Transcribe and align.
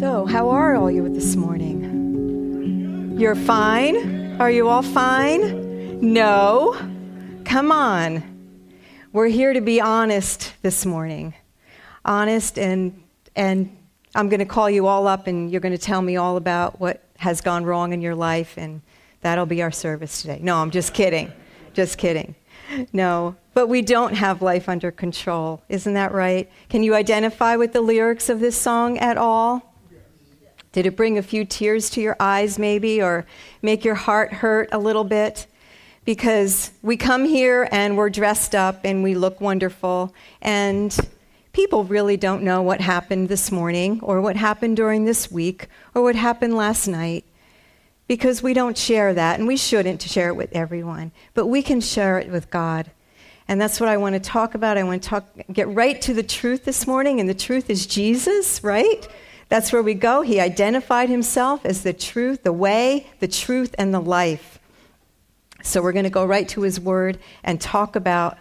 So, 0.00 0.24
how 0.24 0.48
are 0.48 0.74
all 0.76 0.90
you 0.90 1.06
this 1.10 1.36
morning? 1.36 3.18
You're 3.20 3.34
fine? 3.34 4.40
Are 4.40 4.50
you 4.50 4.66
all 4.66 4.80
fine? 4.80 6.00
No? 6.00 6.74
Come 7.44 7.70
on. 7.70 8.22
We're 9.12 9.28
here 9.28 9.52
to 9.52 9.60
be 9.60 9.78
honest 9.78 10.54
this 10.62 10.86
morning. 10.86 11.34
Honest 12.02 12.58
and 12.58 13.02
and 13.36 13.76
I'm 14.14 14.30
going 14.30 14.38
to 14.38 14.46
call 14.46 14.70
you 14.70 14.86
all 14.86 15.06
up 15.06 15.26
and 15.26 15.52
you're 15.52 15.60
going 15.60 15.76
to 15.76 15.84
tell 15.84 16.00
me 16.00 16.16
all 16.16 16.38
about 16.38 16.80
what 16.80 17.02
has 17.18 17.42
gone 17.42 17.66
wrong 17.66 17.92
in 17.92 18.00
your 18.00 18.14
life 18.14 18.54
and 18.56 18.80
that'll 19.20 19.44
be 19.44 19.60
our 19.60 19.70
service 19.70 20.22
today. 20.22 20.38
No, 20.42 20.62
I'm 20.62 20.70
just 20.70 20.94
kidding. 20.94 21.30
Just 21.74 21.98
kidding. 21.98 22.34
No, 22.94 23.36
but 23.52 23.66
we 23.66 23.82
don't 23.82 24.14
have 24.14 24.40
life 24.40 24.66
under 24.66 24.90
control. 24.90 25.60
Isn't 25.68 25.92
that 25.92 26.12
right? 26.12 26.50
Can 26.70 26.82
you 26.82 26.94
identify 26.94 27.56
with 27.56 27.74
the 27.74 27.82
lyrics 27.82 28.30
of 28.30 28.40
this 28.40 28.56
song 28.56 28.96
at 28.96 29.18
all? 29.18 29.69
Did 30.72 30.86
it 30.86 30.96
bring 30.96 31.18
a 31.18 31.22
few 31.22 31.44
tears 31.44 31.90
to 31.90 32.00
your 32.00 32.16
eyes, 32.20 32.58
maybe, 32.58 33.02
or 33.02 33.26
make 33.60 33.84
your 33.84 33.96
heart 33.96 34.32
hurt 34.32 34.68
a 34.70 34.78
little 34.78 35.04
bit? 35.04 35.46
Because 36.04 36.70
we 36.80 36.96
come 36.96 37.24
here 37.24 37.68
and 37.72 37.96
we're 37.96 38.10
dressed 38.10 38.54
up 38.54 38.80
and 38.84 39.02
we 39.02 39.14
look 39.14 39.40
wonderful, 39.40 40.14
and 40.40 40.96
people 41.52 41.84
really 41.84 42.16
don't 42.16 42.44
know 42.44 42.62
what 42.62 42.80
happened 42.80 43.28
this 43.28 43.50
morning, 43.50 44.00
or 44.02 44.20
what 44.20 44.36
happened 44.36 44.76
during 44.76 45.04
this 45.04 45.30
week, 45.30 45.66
or 45.94 46.02
what 46.02 46.14
happened 46.14 46.56
last 46.56 46.86
night, 46.86 47.24
because 48.06 48.42
we 48.42 48.54
don't 48.54 48.78
share 48.78 49.12
that, 49.12 49.38
and 49.38 49.48
we 49.48 49.56
shouldn't 49.56 50.00
share 50.00 50.28
it 50.28 50.36
with 50.36 50.52
everyone, 50.52 51.10
but 51.34 51.46
we 51.46 51.62
can 51.62 51.80
share 51.80 52.18
it 52.18 52.30
with 52.30 52.48
God. 52.50 52.90
And 53.48 53.60
that's 53.60 53.80
what 53.80 53.88
I 53.88 53.96
want 53.96 54.14
to 54.14 54.20
talk 54.20 54.54
about. 54.54 54.78
I 54.78 54.84
want 54.84 55.02
to 55.02 55.08
talk, 55.08 55.26
get 55.52 55.68
right 55.68 56.00
to 56.02 56.14
the 56.14 56.22
truth 56.22 56.64
this 56.64 56.86
morning, 56.86 57.18
and 57.18 57.28
the 57.28 57.34
truth 57.34 57.68
is 57.68 57.86
Jesus, 57.86 58.62
right? 58.62 59.08
That's 59.50 59.72
where 59.72 59.82
we 59.82 59.94
go. 59.94 60.22
He 60.22 60.40
identified 60.40 61.08
himself 61.08 61.66
as 61.66 61.82
the 61.82 61.92
truth, 61.92 62.44
the 62.44 62.52
way, 62.52 63.10
the 63.18 63.28
truth, 63.28 63.74
and 63.76 63.92
the 63.92 64.00
life. 64.00 64.60
So 65.62 65.82
we're 65.82 65.92
going 65.92 66.04
to 66.04 66.10
go 66.10 66.24
right 66.24 66.48
to 66.50 66.62
his 66.62 66.80
word 66.80 67.18
and 67.42 67.60
talk 67.60 67.96
about 67.96 68.38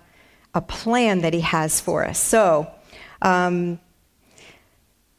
a 0.54 0.62
plan 0.62 1.22
that 1.22 1.34
he 1.34 1.42
has 1.42 1.82
for 1.82 2.06
us. 2.06 2.20
So 2.20 2.72
um, 3.24 3.80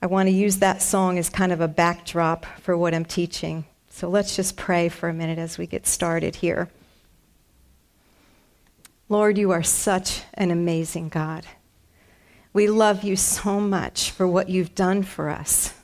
I 0.01 0.07
want 0.07 0.29
to 0.29 0.33
use 0.33 0.59
that 0.59 0.81
song 0.81 1.19
as 1.19 1.29
kind 1.29 1.51
of 1.51 1.61
a 1.61 1.69
backdrop 1.69 2.47
for 2.61 2.77
what 2.77 2.95
I'm 2.95 3.05
teaching. 3.05 3.65
So 3.91 4.09
let's 4.09 4.37
just 4.37 4.57
pray 4.57 4.89
for 4.89 5.09
a 5.09 5.13
minute 5.13 5.39
as 5.39 5.59
we 5.59 5.67
get 5.67 5.89
started 5.89 6.37
here. 6.37 6.71
Lord, 9.09 9.39
you 9.39 9.51
are 9.51 9.65
such 9.65 10.23
an 10.35 10.53
amazing 10.53 11.09
God. 11.09 11.45
We 12.53 12.69
love 12.69 13.03
you 13.03 13.17
so 13.17 13.59
much 13.59 14.13
for 14.13 14.27
what 14.27 14.49
you've 14.49 14.77
done 14.77 15.03
for 15.03 15.29
us. 15.29 15.75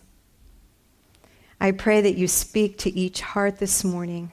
I 1.60 1.70
pray 1.72 2.00
that 2.00 2.16
you 2.16 2.28
speak 2.28 2.78
to 2.78 2.94
each 2.96 3.20
heart 3.20 3.58
this 3.58 3.82
morning, 3.82 4.32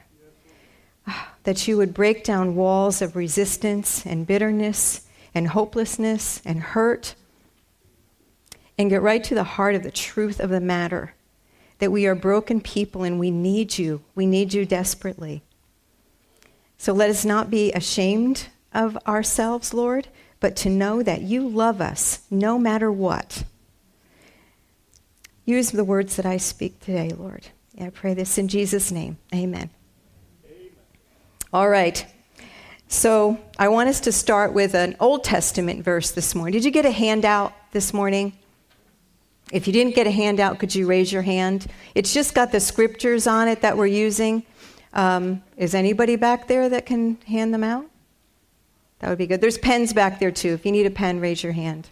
that 1.44 1.68
you 1.68 1.78
would 1.78 1.94
break 1.94 2.24
down 2.24 2.56
walls 2.56 3.02
of 3.02 3.16
resistance 3.16 4.06
and 4.06 4.28
bitterness 4.28 5.08
and 5.34 5.48
hopelessness 5.48 6.42
and 6.46 6.60
hurt, 6.60 7.16
and 8.78 8.90
get 8.90 9.02
right 9.02 9.24
to 9.24 9.36
the 9.36 9.44
heart 9.44 9.76
of 9.76 9.84
the 9.84 9.92
truth 9.92 10.40
of 10.40 10.50
the 10.50 10.60
matter 10.60 11.14
that 11.80 11.92
we 11.92 12.06
are 12.06 12.16
broken 12.16 12.62
people 12.62 13.04
and 13.04 13.20
we 13.20 13.30
need 13.30 13.78
you. 13.78 14.02
We 14.16 14.26
need 14.26 14.54
you 14.54 14.66
desperately. 14.66 15.44
So 16.78 16.94
let 16.94 17.10
us 17.10 17.26
not 17.26 17.50
be 17.50 17.72
ashamed 17.74 18.48
of 18.74 18.98
ourselves, 19.08 19.74
Lord, 19.74 20.08
but 20.40 20.56
to 20.58 20.70
know 20.70 21.04
that 21.04 21.22
you 21.22 21.48
love 21.48 21.82
us 21.82 22.22
no 22.30 22.58
matter 22.58 22.92
what. 22.92 23.44
Use 25.46 25.72
the 25.72 25.84
words 25.84 26.16
that 26.16 26.26
I 26.26 26.38
speak 26.38 26.80
today, 26.80 27.10
Lord. 27.10 27.48
I 27.80 27.90
pray 27.90 28.14
this 28.14 28.38
in 28.38 28.48
Jesus' 28.48 28.92
name. 28.92 29.18
Amen. 29.34 29.70
Amen. 30.46 30.70
All 31.52 31.68
right. 31.68 32.06
So 32.88 33.40
I 33.58 33.68
want 33.70 33.90
us 33.90 34.00
to 34.02 34.12
start 34.12 34.54
with 34.54 34.76
an 34.76 34.96
Old 35.00 35.24
Testament 35.24 35.84
verse 35.84 36.12
this 36.12 36.36
morning. 36.36 36.54
Did 36.54 36.66
you 36.66 36.72
get 36.72 36.86
a 36.86 36.92
handout 36.92 37.54
this 37.72 37.94
morning? 37.94 38.34
If 39.52 39.68
you 39.68 39.74
didn't 39.74 39.96
get 39.96 40.08
a 40.08 40.12
handout, 40.12 40.60
could 40.60 40.74
you 40.74 40.88
raise 40.88 41.12
your 41.12 41.24
hand? 41.24 41.68
It's 41.96 42.14
just 42.14 42.34
got 42.34 42.52
the 42.52 42.60
scriptures 42.60 43.28
on 43.28 43.48
it 43.48 43.62
that 43.62 43.78
we're 43.78 43.88
using. 43.88 44.44
Um, 44.94 45.44
is 45.58 45.76
anybody 45.76 46.16
back 46.16 46.48
there 46.48 46.70
that 46.70 46.86
can 46.86 47.18
hand 47.28 47.54
them 47.54 47.64
out? 47.64 47.86
That 49.00 49.10
would 49.10 49.18
be 49.18 49.28
good. 49.28 49.42
There's 49.42 49.58
pens 49.58 49.92
back 49.92 50.20
there 50.20 50.32
too. 50.32 50.54
If 50.54 50.66
you 50.66 50.72
need 50.72 50.86
a 50.86 50.92
pen, 50.92 51.20
raise 51.20 51.44
your 51.44 51.54
hand. 51.54 51.90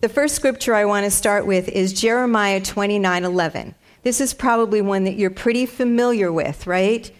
The 0.00 0.08
first 0.08 0.36
scripture 0.36 0.76
I 0.76 0.84
want 0.84 1.06
to 1.06 1.10
start 1.10 1.44
with 1.44 1.68
is 1.70 1.92
Jeremiah 1.92 2.60
29 2.60 3.24
11. 3.24 3.74
This 4.04 4.20
is 4.20 4.32
probably 4.32 4.80
one 4.80 5.02
that 5.02 5.16
you're 5.16 5.28
pretty 5.28 5.66
familiar 5.66 6.30
with, 6.30 6.68
right? 6.68 7.10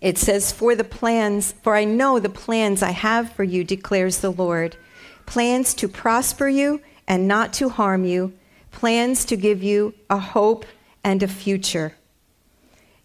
It 0.00 0.18
says, 0.18 0.50
For 0.50 0.74
the 0.74 0.82
plans, 0.82 1.52
for 1.62 1.76
I 1.76 1.84
know 1.84 2.18
the 2.18 2.28
plans 2.28 2.82
I 2.82 2.90
have 2.90 3.30
for 3.30 3.44
you, 3.44 3.62
declares 3.62 4.18
the 4.18 4.32
Lord 4.32 4.76
plans 5.24 5.72
to 5.74 5.86
prosper 5.86 6.48
you 6.48 6.82
and 7.06 7.28
not 7.28 7.52
to 7.54 7.68
harm 7.68 8.04
you, 8.04 8.32
plans 8.72 9.24
to 9.26 9.36
give 9.36 9.62
you 9.62 9.94
a 10.10 10.18
hope 10.18 10.66
and 11.04 11.22
a 11.22 11.28
future. 11.28 11.94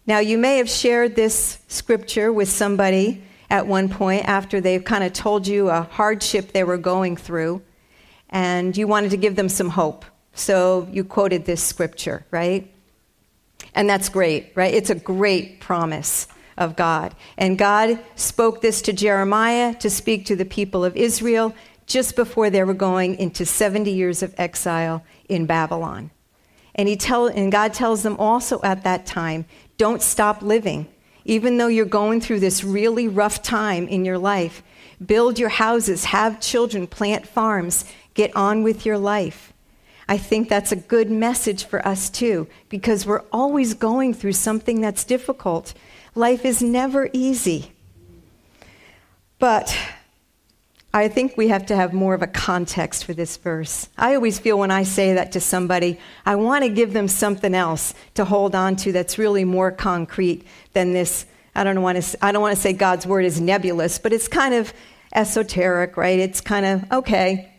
Now, 0.04 0.18
you 0.18 0.36
may 0.36 0.56
have 0.56 0.68
shared 0.68 1.14
this 1.14 1.58
scripture 1.68 2.32
with 2.32 2.48
somebody 2.48 3.22
at 3.50 3.68
one 3.68 3.88
point 3.88 4.24
after 4.24 4.60
they've 4.60 4.84
kind 4.84 5.04
of 5.04 5.12
told 5.12 5.46
you 5.46 5.68
a 5.68 5.82
hardship 5.82 6.50
they 6.50 6.64
were 6.64 6.76
going 6.76 7.16
through 7.16 7.62
and 8.30 8.76
you 8.76 8.86
wanted 8.86 9.10
to 9.10 9.16
give 9.16 9.36
them 9.36 9.48
some 9.48 9.70
hope. 9.70 10.04
So 10.34 10.88
you 10.92 11.04
quoted 11.04 11.44
this 11.44 11.62
scripture, 11.62 12.24
right? 12.30 12.70
And 13.74 13.88
that's 13.88 14.08
great, 14.08 14.52
right? 14.54 14.72
It's 14.72 14.90
a 14.90 14.94
great 14.94 15.60
promise 15.60 16.26
of 16.56 16.76
God. 16.76 17.14
And 17.36 17.58
God 17.58 17.98
spoke 18.16 18.60
this 18.60 18.82
to 18.82 18.92
Jeremiah 18.92 19.74
to 19.74 19.90
speak 19.90 20.26
to 20.26 20.36
the 20.36 20.44
people 20.44 20.84
of 20.84 20.96
Israel 20.96 21.54
just 21.86 22.16
before 22.16 22.50
they 22.50 22.62
were 22.62 22.74
going 22.74 23.16
into 23.16 23.46
70 23.46 23.90
years 23.90 24.22
of 24.22 24.34
exile 24.38 25.02
in 25.28 25.46
Babylon. 25.46 26.10
And, 26.74 26.88
he 26.88 26.96
tell, 26.96 27.26
and 27.26 27.50
God 27.50 27.72
tells 27.74 28.02
them 28.02 28.16
also 28.18 28.60
at 28.62 28.84
that 28.84 29.06
time 29.06 29.46
don't 29.78 30.02
stop 30.02 30.42
living. 30.42 30.86
Even 31.24 31.58
though 31.58 31.66
you're 31.66 31.84
going 31.84 32.20
through 32.20 32.40
this 32.40 32.64
really 32.64 33.06
rough 33.08 33.42
time 33.42 33.86
in 33.88 34.04
your 34.04 34.18
life, 34.18 34.62
build 35.04 35.38
your 35.38 35.48
houses, 35.48 36.06
have 36.06 36.40
children, 36.40 36.86
plant 36.86 37.26
farms, 37.26 37.84
Get 38.18 38.34
on 38.34 38.64
with 38.64 38.84
your 38.84 38.98
life. 38.98 39.52
I 40.08 40.18
think 40.18 40.48
that's 40.48 40.72
a 40.72 40.76
good 40.76 41.08
message 41.08 41.64
for 41.64 41.86
us 41.86 42.10
too, 42.10 42.48
because 42.68 43.06
we're 43.06 43.22
always 43.32 43.74
going 43.74 44.12
through 44.12 44.32
something 44.32 44.80
that's 44.80 45.04
difficult. 45.04 45.72
Life 46.16 46.44
is 46.44 46.60
never 46.60 47.08
easy. 47.12 47.70
But 49.38 49.78
I 50.92 51.06
think 51.06 51.36
we 51.36 51.46
have 51.46 51.66
to 51.66 51.76
have 51.76 51.92
more 51.92 52.12
of 52.12 52.22
a 52.22 52.26
context 52.26 53.04
for 53.04 53.12
this 53.14 53.36
verse. 53.36 53.88
I 53.96 54.16
always 54.16 54.40
feel 54.40 54.58
when 54.58 54.72
I 54.72 54.82
say 54.82 55.14
that 55.14 55.30
to 55.32 55.40
somebody, 55.40 56.00
I 56.26 56.34
want 56.34 56.64
to 56.64 56.70
give 56.70 56.92
them 56.92 57.06
something 57.06 57.54
else 57.54 57.94
to 58.14 58.24
hold 58.24 58.56
on 58.56 58.74
to 58.78 58.90
that's 58.90 59.16
really 59.16 59.44
more 59.44 59.70
concrete 59.70 60.44
than 60.72 60.92
this. 60.92 61.24
I 61.54 61.62
don't 61.62 61.82
want 61.82 62.02
to, 62.02 62.24
I 62.24 62.32
don't 62.32 62.42
want 62.42 62.56
to 62.56 62.60
say 62.60 62.72
God's 62.72 63.06
word 63.06 63.24
is 63.24 63.40
nebulous, 63.40 64.00
but 64.00 64.12
it's 64.12 64.26
kind 64.26 64.54
of 64.54 64.72
esoteric, 65.14 65.96
right? 65.96 66.18
It's 66.18 66.40
kind 66.40 66.66
of, 66.66 66.90
okay, 66.90 67.52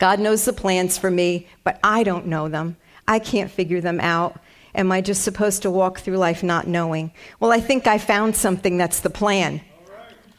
God 0.00 0.18
knows 0.18 0.46
the 0.46 0.52
plans 0.52 0.98
for 0.98 1.10
me, 1.10 1.46
but 1.62 1.78
I 1.84 2.02
don't 2.02 2.26
know 2.26 2.48
them. 2.48 2.76
I 3.06 3.18
can't 3.18 3.50
figure 3.50 3.82
them 3.82 4.00
out. 4.00 4.40
Am 4.74 4.90
I 4.90 5.02
just 5.02 5.22
supposed 5.22 5.62
to 5.62 5.70
walk 5.70 6.00
through 6.00 6.16
life 6.16 6.42
not 6.42 6.66
knowing? 6.66 7.12
Well, 7.38 7.52
I 7.52 7.60
think 7.60 7.86
I 7.86 7.98
found 7.98 8.34
something 8.34 8.78
that's 8.78 9.00
the 9.00 9.10
plan. 9.10 9.60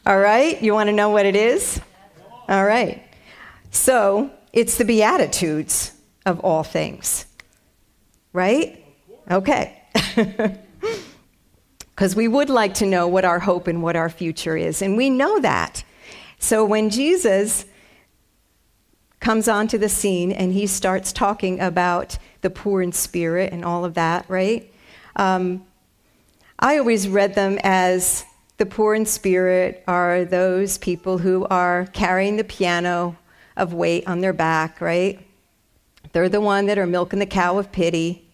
All 0.06 0.20
right? 0.20 0.60
You 0.62 0.74
want 0.74 0.88
to 0.88 0.94
know 0.94 1.12
what 1.12 1.28
it 1.28 1.36
is? 1.36 1.80
All 2.50 2.66
right. 2.66 3.03
So, 3.70 4.32
it's 4.52 4.78
the 4.78 4.84
Beatitudes 4.84 5.94
of 6.26 6.40
all 6.40 6.64
things. 6.64 7.26
Right? 8.34 8.84
Okay. 9.30 9.82
Because 11.94 12.16
we 12.16 12.28
would 12.28 12.50
like 12.50 12.74
to 12.76 12.88
know 12.88 13.08
what 13.08 13.26
our 13.26 13.38
hope 13.38 13.68
and 13.68 13.84
what 13.84 13.96
our 13.96 14.09
future 14.09 14.58
is. 14.58 14.82
And 14.82 14.97
we 14.97 15.12
know 15.12 15.40
that. 15.41 15.84
So, 16.40 16.66
when 16.66 16.90
Jesus 16.90 17.66
comes 19.22 19.47
onto 19.47 19.78
the 19.78 19.88
scene 19.88 20.32
and 20.32 20.52
he 20.52 20.68
starts 20.68 21.14
talking 21.14 21.59
about 21.62 22.18
the 22.41 22.50
poor 22.50 22.82
in 22.82 22.91
spirit 22.91 23.53
and 23.53 23.64
all 23.64 23.85
of 23.85 23.94
that, 23.94 24.26
right? 24.28 24.73
Um, 25.16 25.64
I 26.59 26.78
always 26.78 27.08
read 27.08 27.35
them 27.35 27.58
as 27.64 28.26
the 28.58 28.66
poor 28.66 28.94
in 28.94 29.06
spirit 29.06 29.84
are 29.88 30.26
those 30.26 30.78
people 30.79 31.20
who 31.20 31.46
are 31.46 31.85
carrying 31.94 32.35
the 32.35 32.44
piano 32.44 33.16
of 33.56 33.73
weight 33.73 34.08
on 34.08 34.22
their 34.22 34.34
back, 34.34 34.82
right? 34.82 35.26
They're 36.14 36.29
the 36.29 36.41
one 36.41 36.66
that 36.66 36.78
are 36.78 36.88
milking 36.88 37.20
the 37.20 37.26
cow 37.26 37.58
of 37.58 37.72
pity 37.72 38.28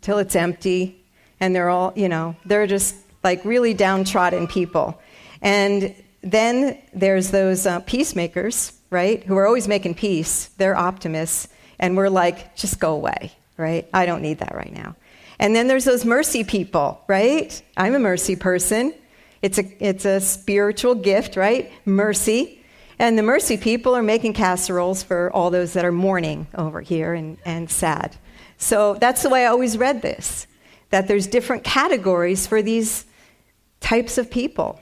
till 0.00 0.18
it's 0.18 0.36
empty, 0.36 1.02
and 1.40 1.54
they're 1.54 1.70
all, 1.70 1.92
you 1.96 2.08
know, 2.08 2.36
they're 2.44 2.66
just 2.66 2.94
like 3.24 3.44
really 3.44 3.74
downtrodden 3.74 4.46
people. 4.46 5.00
And 5.42 5.94
then 6.22 6.78
there's 6.92 7.30
those 7.30 7.66
uh, 7.66 7.80
peacemakers 7.80 8.77
right? 8.90 9.22
Who 9.24 9.36
are 9.36 9.46
always 9.46 9.68
making 9.68 9.94
peace. 9.94 10.46
They're 10.58 10.76
optimists. 10.76 11.48
And 11.78 11.96
we're 11.96 12.08
like, 12.08 12.56
just 12.56 12.80
go 12.80 12.94
away, 12.94 13.32
right? 13.56 13.88
I 13.92 14.06
don't 14.06 14.22
need 14.22 14.38
that 14.38 14.54
right 14.54 14.72
now. 14.72 14.96
And 15.38 15.54
then 15.54 15.68
there's 15.68 15.84
those 15.84 16.04
mercy 16.04 16.42
people, 16.42 17.02
right? 17.06 17.62
I'm 17.76 17.94
a 17.94 17.98
mercy 17.98 18.34
person. 18.34 18.92
It's 19.40 19.58
a, 19.58 19.84
it's 19.84 20.04
a 20.04 20.20
spiritual 20.20 20.96
gift, 20.96 21.36
right? 21.36 21.70
Mercy. 21.84 22.64
And 22.98 23.16
the 23.16 23.22
mercy 23.22 23.56
people 23.56 23.94
are 23.94 24.02
making 24.02 24.32
casseroles 24.32 25.04
for 25.04 25.30
all 25.32 25.50
those 25.50 25.74
that 25.74 25.84
are 25.84 25.92
mourning 25.92 26.48
over 26.54 26.80
here 26.80 27.14
and, 27.14 27.38
and 27.44 27.70
sad. 27.70 28.16
So 28.56 28.94
that's 28.94 29.22
the 29.22 29.28
way 29.28 29.44
I 29.44 29.48
always 29.48 29.78
read 29.78 30.02
this 30.02 30.46
that 30.90 31.06
there's 31.06 31.26
different 31.26 31.64
categories 31.64 32.46
for 32.46 32.62
these 32.62 33.04
types 33.78 34.16
of 34.16 34.30
people. 34.30 34.80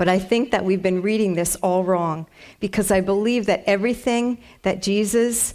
But 0.00 0.08
I 0.08 0.18
think 0.18 0.50
that 0.52 0.64
we've 0.64 0.80
been 0.80 1.02
reading 1.02 1.34
this 1.34 1.56
all 1.56 1.84
wrong 1.84 2.24
because 2.58 2.90
I 2.90 3.02
believe 3.02 3.44
that 3.44 3.62
everything 3.66 4.38
that 4.62 4.80
Jesus 4.80 5.52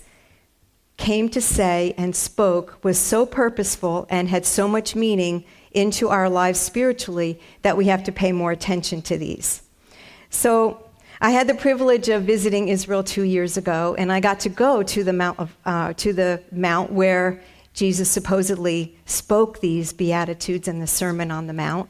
came 0.98 1.30
to 1.30 1.42
say 1.42 1.96
and 1.98 2.16
spoke 2.16 2.78
was 2.84 3.00
so 3.00 3.26
purposeful 3.26 4.06
and 4.08 4.30
had 4.30 4.46
so 4.46 4.68
much 4.68 4.96
meaning 4.96 5.46
into 5.72 6.10
our 6.10 6.30
lives 6.30 6.60
spiritually 6.60 7.40
that 7.64 7.76
we 7.76 7.86
have 7.86 8.04
to 8.04 8.12
pay 8.12 8.32
more 8.32 8.52
attention 8.52 9.02
to 9.02 9.18
these. 9.18 9.64
So, 10.30 10.90
I 11.20 11.32
had 11.32 11.48
the 11.48 11.56
privilege 11.56 12.10
of 12.10 12.22
visiting 12.22 12.68
Israel 12.68 13.04
two 13.04 13.24
years 13.24 13.58
ago, 13.58 13.96
and 13.98 14.12
I 14.12 14.20
got 14.20 14.42
to 14.42 14.50
go 14.50 14.84
to 14.84 15.04
the 15.04 15.14
mount 15.14 15.40
of, 15.40 15.58
uh, 15.66 15.94
to 15.94 16.14
the 16.14 16.44
mount 16.52 16.92
where 16.92 17.42
Jesus 17.74 18.12
supposedly 18.12 18.96
spoke 19.08 19.60
these 19.60 19.92
beatitudes 19.92 20.68
in 20.68 20.82
the 20.82 20.86
Sermon 20.86 21.32
on 21.32 21.48
the 21.48 21.54
Mount. 21.54 21.90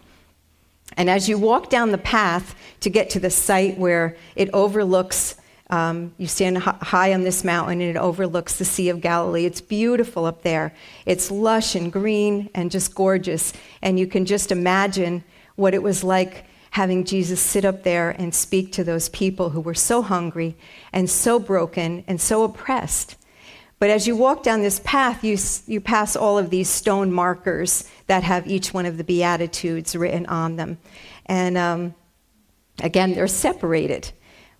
And 0.97 1.09
as 1.09 1.27
you 1.27 1.38
walk 1.38 1.69
down 1.69 1.92
the 1.92 1.97
path 1.97 2.56
to 2.81 2.89
get 2.89 3.09
to 3.12 3.19
the 3.19 3.30
site 3.30 3.77
where 3.77 4.15
it 4.36 4.50
overlooks 4.53 5.36
um, 5.69 6.13
you 6.18 6.27
stand 6.27 6.59
high 6.59 7.13
on 7.13 7.24
this 7.24 7.44
mountain 7.44 7.81
and 7.81 7.95
it 7.95 8.00
overlooks 8.00 8.57
the 8.57 8.65
Sea 8.65 8.89
of 8.89 9.01
Galilee. 9.01 9.45
It's 9.45 9.62
beautiful 9.62 10.25
up 10.25 10.44
there. 10.44 10.75
It's 11.06 11.31
lush 11.31 11.74
and 11.75 11.92
green 11.92 12.50
and 12.53 12.69
just 12.69 12.94
gorgeous. 12.94 13.51
And 13.81 13.97
you 13.97 14.06
can 14.06 14.25
just 14.25 14.51
imagine 14.51 15.24
what 15.56 15.74
it 15.74 15.81
was 15.81 16.03
like 16.03 16.45
having 16.71 17.03
Jesus 17.03 17.39
sit 17.39 17.65
up 17.65 17.83
there 17.83 18.12
and 18.12 18.36
speak 18.36 18.74
to 18.74 18.83
those 18.83 19.09
people 19.09 19.50
who 19.51 19.62
were 19.62 19.74
so 19.74 20.01
hungry 20.01 20.56
and 20.94 21.09
so 21.09 21.39
broken 21.39 22.03
and 22.06 22.21
so 22.21 22.44
oppressed. 22.44 23.15
But 23.80 23.89
as 23.89 24.07
you 24.07 24.16
walk 24.16 24.44
down 24.44 24.62
this 24.62 24.80
path, 24.83 25.24
you, 25.24 25.38
you 25.68 25.81
pass 25.81 26.16
all 26.16 26.38
of 26.38 26.50
these 26.50 26.69
stone 26.69 27.12
markers 27.12 27.89
that 28.07 28.24
have 28.24 28.48
each 28.48 28.74
one 28.74 28.86
of 28.86 28.98
the 28.98 29.04
Beatitudes 29.04 29.95
written 29.95 30.25
on 30.27 30.56
them. 30.56 30.77
And 31.25 31.57
um, 31.57 31.95
again, 32.81 33.13
they're 33.13 33.27
separated 33.27 34.12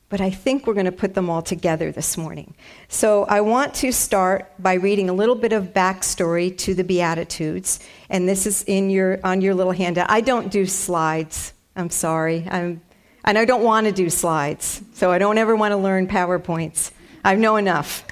but 0.10 0.22
I 0.22 0.30
think 0.30 0.68
we're 0.68 0.76
going 0.76 0.86
to 0.86 0.92
put 0.92 1.14
them 1.14 1.30
all 1.30 1.42
together 1.42 1.92
this 1.92 2.18
morning. 2.18 2.56
So 2.88 3.26
I 3.26 3.42
want 3.42 3.74
to 3.76 3.92
start 3.92 4.52
by 4.60 4.76
reading 4.76 5.10
a 5.10 5.14
little 5.14 5.36
bit 5.36 5.52
of 5.52 5.74
backstory 5.74 6.56
to 6.60 6.74
the 6.74 6.84
Beatitudes, 6.84 7.80
and 8.10 8.30
this 8.30 8.46
is 8.46 8.64
in 8.64 8.90
your 8.90 9.20
on 9.24 9.42
your 9.42 9.56
little 9.56 9.72
handout. 9.72 10.10
I 10.10 10.22
don't 10.22 10.52
do 10.52 10.66
slides. 10.66 11.54
I'm 11.76 11.90
sorry. 11.90 12.48
I'm, 12.50 12.82
and 13.26 13.38
I 13.38 13.46
don't 13.46 13.64
want 13.64 13.88
to 13.88 13.92
do 13.92 14.10
slides, 14.10 14.82
so 14.94 15.12
I 15.12 15.18
don't 15.18 15.38
ever 15.38 15.56
want 15.56 15.72
to 15.72 15.78
learn 15.78 16.08
PowerPoints. 16.08 16.92
I 17.24 17.36
know 17.36 17.56
enough. 17.56 18.06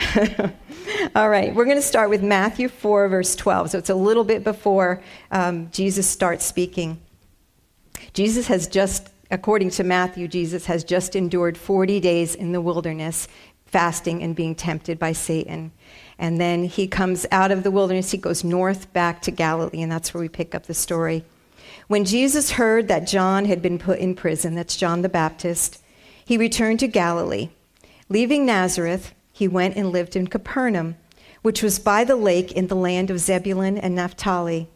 all 1.14 1.28
right, 1.28 1.54
we're 1.54 1.64
going 1.64 1.76
to 1.76 1.82
start 1.82 2.10
with 2.10 2.22
Matthew 2.22 2.68
4, 2.68 3.08
verse 3.08 3.36
12. 3.36 3.70
So 3.70 3.78
it's 3.78 3.90
a 3.90 3.94
little 3.94 4.24
bit 4.24 4.44
before 4.44 5.02
um, 5.30 5.70
Jesus 5.70 6.08
starts 6.08 6.44
speaking. 6.44 7.00
Jesus 8.12 8.46
has 8.46 8.68
just 8.68 9.10
according 9.30 9.70
to 9.70 9.84
Matthew, 9.84 10.28
Jesus 10.28 10.66
has 10.66 10.84
just 10.84 11.14
endured 11.14 11.58
40 11.58 12.00
days 12.00 12.34
in 12.34 12.52
the 12.52 12.60
wilderness, 12.60 13.28
fasting 13.66 14.22
and 14.22 14.34
being 14.34 14.54
tempted 14.54 14.98
by 14.98 15.12
Satan. 15.12 15.72
And 16.18 16.40
then 16.40 16.64
he 16.64 16.88
comes 16.88 17.26
out 17.30 17.50
of 17.50 17.62
the 17.62 17.70
wilderness, 17.70 18.10
he 18.10 18.18
goes 18.18 18.42
north 18.42 18.92
back 18.92 19.22
to 19.22 19.30
Galilee, 19.30 19.82
and 19.82 19.92
that's 19.92 20.12
where 20.12 20.20
we 20.20 20.28
pick 20.28 20.54
up 20.54 20.66
the 20.66 20.74
story. 20.74 21.24
When 21.86 22.04
Jesus 22.04 22.52
heard 22.52 22.88
that 22.88 23.06
John 23.06 23.44
had 23.44 23.62
been 23.62 23.78
put 23.78 23.98
in 23.98 24.14
prison, 24.14 24.54
that's 24.54 24.76
John 24.76 25.02
the 25.02 25.08
Baptist, 25.08 25.82
he 26.24 26.36
returned 26.36 26.80
to 26.80 26.88
Galilee. 26.88 27.50
Leaving 28.08 28.46
Nazareth, 28.46 29.14
he 29.38 29.46
went 29.46 29.76
and 29.76 29.92
lived 29.92 30.16
in 30.16 30.26
Capernaum, 30.26 30.96
which 31.42 31.62
was 31.62 31.78
by 31.78 32.02
the 32.02 32.16
lake 32.16 32.50
in 32.50 32.66
the 32.66 32.74
land 32.74 33.08
of 33.08 33.20
Zebulun 33.20 33.78
and 33.78 33.94
Naphtali, 33.94 34.68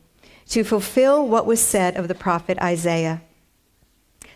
to 0.50 0.62
fulfill 0.62 1.26
what 1.26 1.46
was 1.46 1.60
said 1.60 1.96
of 1.96 2.06
the 2.06 2.14
prophet 2.14 2.58
Isaiah 2.60 3.22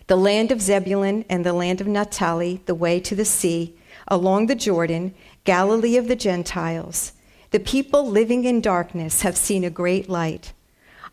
the 0.08 0.16
land 0.16 0.52
of 0.52 0.60
Zebulun 0.60 1.24
and 1.28 1.44
the 1.44 1.52
land 1.52 1.80
of 1.80 1.86
Naphtali, 1.86 2.60
the 2.66 2.74
way 2.74 3.00
to 3.00 3.14
the 3.14 3.24
sea, 3.24 3.76
along 4.06 4.46
the 4.46 4.54
Jordan, 4.54 5.14
Galilee 5.44 5.96
of 5.96 6.06
the 6.06 6.14
Gentiles. 6.14 7.12
The 7.50 7.58
people 7.58 8.08
living 8.08 8.44
in 8.44 8.60
darkness 8.60 9.22
have 9.22 9.36
seen 9.36 9.64
a 9.64 9.70
great 9.70 10.08
light. 10.08 10.52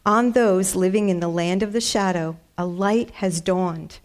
On 0.06 0.34
those 0.34 0.76
living 0.76 1.10
in 1.10 1.22
the 1.22 1.28
land 1.28 1.64
of 1.64 1.74
the 1.74 1.82
shadow, 1.82 2.38
a 2.56 2.66
light 2.66 3.10
has 3.12 3.42
dawned. 3.42 4.00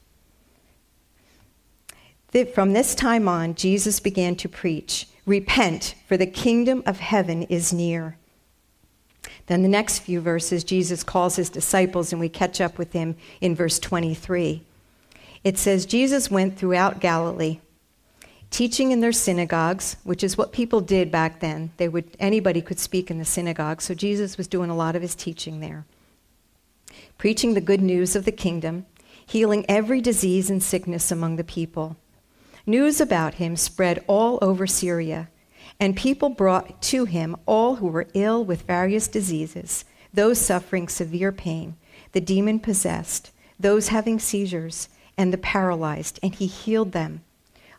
From 2.55 2.73
this 2.73 2.95
time 2.95 3.29
on, 3.29 3.55
Jesus 3.55 4.01
began 4.01 4.37
to 4.37 4.49
preach 4.49 5.09
Repent, 5.27 5.95
for 6.07 6.17
the 6.17 6.27
kingdom 6.27 6.83
of 6.87 7.01
heaven 7.01 7.43
is 7.45 7.73
near. 7.73 8.17
Then 9.47 9.63
the 9.63 9.69
next 9.69 9.99
few 9.99 10.21
verses, 10.21 10.65
Jesus 10.65 11.03
calls 11.03 11.37
his 11.37 11.51
disciples, 11.51 12.13
and 12.13 12.21
we 12.21 12.31
catch 12.31 12.61
up 12.61 12.79
with 12.79 12.93
him 12.93 13.17
in 13.41 13.55
verse 13.55 13.79
23 13.79 14.63
it 15.45 15.59
says 15.59 15.87
Jesus 15.87 16.31
went 16.31 16.59
throughout 16.59 17.01
Galilee, 17.01 17.61
teaching 18.51 18.91
in 18.91 19.01
their 19.01 19.13
synagogues, 19.13 19.97
which 20.05 20.25
is 20.25 20.37
what 20.37 20.53
people 20.53 20.81
did 20.81 21.11
back 21.11 21.41
then. 21.41 21.71
They 21.77 21.89
would 21.89 22.17
anybody 22.19 22.61
could 22.61 22.79
speak 22.79 23.11
in 23.11 23.19
the 23.19 23.25
synagogue, 23.25 23.81
so 23.81 23.95
Jesus 23.95 24.37
was 24.37 24.49
doing 24.49 24.71
a 24.71 24.77
lot 24.77 24.97
of 24.97 25.03
his 25.03 25.15
teaching 25.15 25.61
there. 25.61 25.87
Preaching 27.17 27.55
the 27.55 27.61
good 27.61 27.81
news 27.81 28.17
of 28.17 28.25
the 28.25 28.33
kingdom, 28.33 28.87
healing 29.25 29.65
every 29.69 30.01
disease 30.01 30.51
and 30.51 30.63
sickness 30.63 31.11
among 31.11 31.37
the 31.37 31.45
people. 31.45 31.97
News 32.69 33.00
about 33.00 33.37
him 33.37 33.56
spread 33.56 34.05
all 34.06 34.38
over 34.43 34.67
Syria, 34.67 35.31
and 35.81 35.97
people 35.97 36.29
brought 36.29 36.82
to 36.82 37.06
him 37.06 37.35
all 37.47 37.76
who 37.76 37.87
were 37.87 38.09
ill 38.12 38.44
with 38.44 38.67
various 38.67 39.09
diseases, 39.09 39.87
those 40.12 40.38
suffering 40.38 40.87
severe 40.87 41.32
pain, 41.32 41.76
the 42.12 42.20
demon 42.20 42.61
possessed, 42.61 43.31
those 43.59 43.88
having 43.88 44.19
seizures 44.19 44.91
and 45.17 45.32
the 45.32 45.38
paralyzed, 45.38 46.20
and 46.23 46.35
he 46.35 46.47
healed 46.47 46.93
them. 46.93 47.23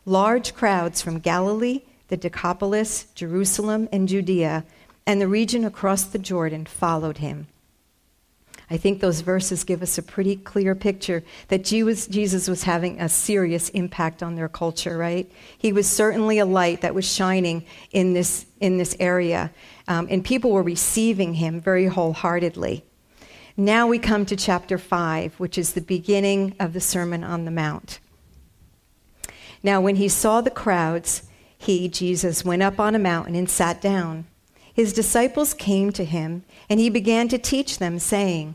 Large 0.04 0.54
crowds 0.56 1.00
from 1.00 1.20
Galilee, 1.20 1.82
the 2.08 2.16
Decapolis, 2.16 3.06
Jerusalem, 3.14 3.88
and 3.92 4.08
Judea, 4.08 4.64
and 5.06 5.20
the 5.20 5.28
region 5.28 5.64
across 5.64 6.02
the 6.02 6.18
Jordan 6.18 6.66
followed 6.66 7.18
him. 7.18 7.46
I 8.72 8.76
think 8.76 9.00
those 9.00 9.20
verses 9.20 9.64
give 9.64 9.82
us 9.82 9.98
a 9.98 10.02
pretty 10.02 10.36
clear 10.36 10.76
picture 10.76 11.24
that 11.48 11.64
Jesus 11.64 12.48
was 12.48 12.62
having 12.62 13.00
a 13.00 13.08
serious 13.08 13.68
impact 13.70 14.22
on 14.22 14.36
their 14.36 14.48
culture, 14.48 14.96
right? 14.96 15.30
He 15.58 15.72
was 15.72 15.90
certainly 15.90 16.38
a 16.38 16.46
light 16.46 16.80
that 16.82 16.94
was 16.94 17.04
shining 17.04 17.64
in 17.90 18.12
this, 18.12 18.46
in 18.60 18.78
this 18.78 18.96
area, 19.00 19.50
um, 19.88 20.06
and 20.08 20.24
people 20.24 20.52
were 20.52 20.62
receiving 20.62 21.34
him 21.34 21.60
very 21.60 21.86
wholeheartedly. 21.86 22.84
Now 23.56 23.88
we 23.88 23.98
come 23.98 24.24
to 24.26 24.36
chapter 24.36 24.78
5, 24.78 25.34
which 25.34 25.58
is 25.58 25.72
the 25.72 25.80
beginning 25.80 26.54
of 26.60 26.72
the 26.72 26.80
Sermon 26.80 27.24
on 27.24 27.46
the 27.46 27.50
Mount. 27.50 27.98
Now, 29.64 29.80
when 29.80 29.96
he 29.96 30.08
saw 30.08 30.40
the 30.40 30.50
crowds, 30.50 31.24
he, 31.58 31.88
Jesus, 31.88 32.44
went 32.44 32.62
up 32.62 32.78
on 32.78 32.94
a 32.94 33.00
mountain 33.00 33.34
and 33.34 33.50
sat 33.50 33.80
down. 33.80 34.26
His 34.72 34.92
disciples 34.92 35.52
came 35.52 35.92
to 35.92 36.04
him, 36.04 36.44
and 36.70 36.80
he 36.80 36.88
began 36.88 37.28
to 37.28 37.36
teach 37.36 37.78
them, 37.78 37.98
saying, 37.98 38.54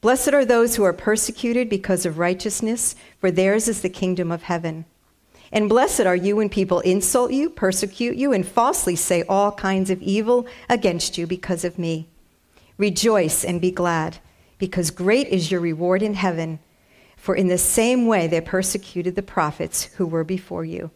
Blessed 0.00 0.28
are 0.28 0.44
those 0.44 0.76
who 0.76 0.84
are 0.84 0.92
persecuted 0.92 1.68
because 1.68 2.06
of 2.06 2.18
righteousness, 2.18 2.94
for 3.18 3.30
theirs 3.30 3.66
is 3.66 3.82
the 3.82 3.88
kingdom 3.88 4.30
of 4.30 4.44
heaven. 4.44 4.84
And 5.50 5.68
blessed 5.68 6.00
are 6.02 6.16
you 6.16 6.36
when 6.36 6.50
people 6.50 6.80
insult 6.80 7.32
you, 7.32 7.50
persecute 7.50 8.16
you, 8.16 8.32
and 8.32 8.46
falsely 8.46 8.94
say 8.94 9.24
all 9.28 9.52
kinds 9.52 9.90
of 9.90 10.02
evil 10.02 10.46
against 10.68 11.18
you 11.18 11.26
because 11.26 11.64
of 11.64 11.78
me. 11.78 12.08
Rejoice 12.76 13.44
and 13.44 13.60
be 13.60 13.70
glad 13.70 14.18
because 14.58 14.90
great 14.90 15.28
is 15.28 15.50
your 15.50 15.60
reward 15.60 16.02
in 16.02 16.14
heaven. 16.14 16.60
For 17.16 17.34
in 17.34 17.48
the 17.48 17.58
same 17.58 18.06
way 18.06 18.26
they 18.26 18.40
persecuted 18.40 19.16
the 19.16 19.22
prophets 19.22 19.84
who 19.84 20.06
were 20.06 20.24
before 20.24 20.64
you. 20.64 20.90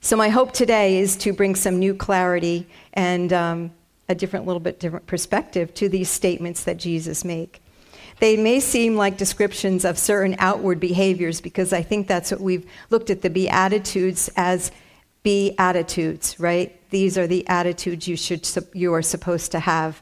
So, 0.00 0.16
my 0.16 0.28
hope 0.28 0.52
today 0.52 0.98
is 0.98 1.16
to 1.18 1.32
bring 1.32 1.54
some 1.54 1.78
new 1.78 1.94
clarity 1.94 2.68
and 2.92 3.32
um, 3.32 3.70
a 4.08 4.14
different, 4.14 4.46
little 4.46 4.60
bit 4.60 4.80
different 4.80 5.06
perspective 5.06 5.74
to 5.74 5.88
these 5.88 6.08
statements 6.08 6.64
that 6.64 6.76
Jesus 6.76 7.24
make. 7.24 7.60
They 8.18 8.36
may 8.36 8.60
seem 8.60 8.96
like 8.96 9.18
descriptions 9.18 9.84
of 9.84 9.98
certain 9.98 10.36
outward 10.38 10.80
behaviors 10.80 11.40
because 11.40 11.72
I 11.72 11.82
think 11.82 12.06
that's 12.06 12.30
what 12.30 12.40
we've 12.40 12.66
looked 12.88 13.10
at 13.10 13.22
the 13.22 13.30
Beatitudes 13.30 14.30
as 14.36 14.70
Beatitudes, 15.22 16.38
right? 16.40 16.80
These 16.90 17.18
are 17.18 17.26
the 17.26 17.46
attitudes 17.48 18.08
you, 18.08 18.16
should, 18.16 18.48
you 18.72 18.94
are 18.94 19.02
supposed 19.02 19.52
to 19.52 19.60
have. 19.60 20.00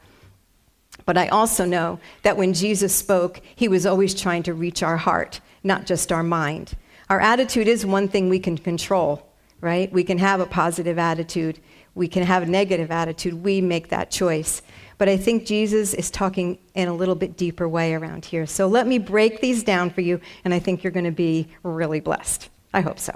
But 1.06 1.18
I 1.18 1.28
also 1.28 1.64
know 1.64 1.98
that 2.22 2.36
when 2.36 2.54
Jesus 2.54 2.94
spoke, 2.94 3.40
he 3.54 3.68
was 3.68 3.84
always 3.84 4.14
trying 4.14 4.42
to 4.44 4.54
reach 4.54 4.82
our 4.82 4.96
heart, 4.96 5.40
not 5.62 5.86
just 5.86 6.12
our 6.12 6.22
mind. 6.22 6.74
Our 7.10 7.20
attitude 7.20 7.68
is 7.68 7.84
one 7.84 8.08
thing 8.08 8.28
we 8.28 8.38
can 8.38 8.56
control, 8.56 9.28
right? 9.60 9.92
We 9.92 10.04
can 10.04 10.18
have 10.18 10.40
a 10.40 10.46
positive 10.46 10.98
attitude, 10.98 11.58
we 11.94 12.08
can 12.08 12.22
have 12.24 12.42
a 12.42 12.46
negative 12.46 12.90
attitude. 12.90 13.34
We 13.34 13.60
make 13.60 13.88
that 13.88 14.10
choice. 14.10 14.62
But 14.98 15.08
I 15.08 15.16
think 15.16 15.46
Jesus 15.46 15.94
is 15.94 16.10
talking 16.10 16.58
in 16.74 16.88
a 16.88 16.94
little 16.94 17.14
bit 17.14 17.36
deeper 17.36 17.68
way 17.68 17.94
around 17.94 18.24
here. 18.24 18.46
So 18.46 18.66
let 18.66 18.86
me 18.86 18.98
break 18.98 19.40
these 19.40 19.62
down 19.62 19.90
for 19.90 20.00
you, 20.00 20.20
and 20.44 20.54
I 20.54 20.58
think 20.58 20.84
you're 20.84 20.92
going 20.92 21.04
to 21.04 21.10
be 21.10 21.48
really 21.62 22.00
blessed. 22.00 22.48
I 22.72 22.80
hope 22.80 22.98
so. 22.98 23.14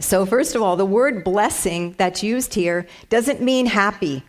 So, 0.00 0.24
first 0.24 0.54
of 0.54 0.62
all, 0.62 0.76
the 0.76 0.86
word 0.86 1.24
blessing 1.24 1.94
that's 1.98 2.22
used 2.22 2.54
here 2.54 2.86
doesn't 3.10 3.42
mean 3.42 3.66
happy. 3.66 4.24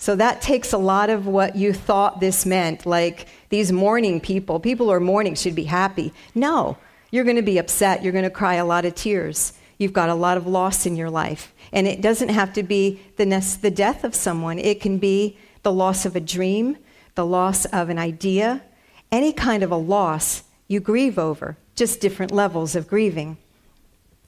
So 0.00 0.16
that 0.16 0.40
takes 0.40 0.72
a 0.72 0.78
lot 0.78 1.10
of 1.10 1.26
what 1.26 1.56
you 1.56 1.74
thought 1.74 2.20
this 2.20 2.46
meant, 2.46 2.86
like 2.86 3.28
these 3.50 3.70
mourning 3.70 4.18
people. 4.18 4.58
People 4.58 4.86
who 4.86 4.92
are 4.92 5.00
mourning 5.00 5.34
should 5.34 5.54
be 5.54 5.64
happy. 5.64 6.14
No, 6.34 6.78
you're 7.10 7.24
going 7.24 7.36
to 7.36 7.42
be 7.42 7.58
upset. 7.58 8.02
You're 8.02 8.14
going 8.14 8.24
to 8.24 8.30
cry 8.30 8.54
a 8.54 8.64
lot 8.64 8.86
of 8.86 8.94
tears. 8.94 9.52
You've 9.76 9.92
got 9.92 10.08
a 10.08 10.14
lot 10.14 10.38
of 10.38 10.46
loss 10.46 10.86
in 10.86 10.96
your 10.96 11.10
life. 11.10 11.52
And 11.72 11.86
it 11.86 12.00
doesn't 12.00 12.30
have 12.30 12.52
to 12.54 12.62
be 12.62 13.00
the, 13.16 13.24
the 13.62 13.70
death 13.70 14.04
of 14.04 14.14
someone, 14.14 14.58
it 14.58 14.80
can 14.80 14.98
be 14.98 15.38
the 15.62 15.72
loss 15.72 16.06
of 16.06 16.16
a 16.16 16.20
dream, 16.20 16.76
the 17.14 17.26
loss 17.26 17.64
of 17.66 17.88
an 17.88 17.98
idea, 17.98 18.62
any 19.12 19.32
kind 19.32 19.62
of 19.62 19.70
a 19.70 19.76
loss 19.76 20.44
you 20.68 20.80
grieve 20.80 21.18
over, 21.18 21.56
just 21.74 22.00
different 22.00 22.32
levels 22.32 22.74
of 22.76 22.88
grieving. 22.88 23.36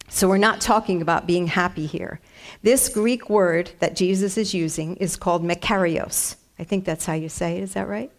So 0.08 0.28
we're 0.28 0.36
not 0.38 0.60
talking 0.60 1.00
about 1.00 1.26
being 1.26 1.46
happy 1.46 1.86
here. 1.86 2.20
This 2.62 2.88
Greek 2.88 3.30
word 3.30 3.70
that 3.78 3.96
Jesus 3.96 4.36
is 4.36 4.52
using 4.52 4.96
is 4.96 5.16
called 5.16 5.42
makarios. 5.42 6.36
I 6.58 6.64
think 6.64 6.84
that's 6.84 7.06
how 7.06 7.14
you 7.14 7.28
say 7.28 7.56
it. 7.56 7.62
Is 7.62 7.74
that 7.74 7.88
right? 7.88 8.10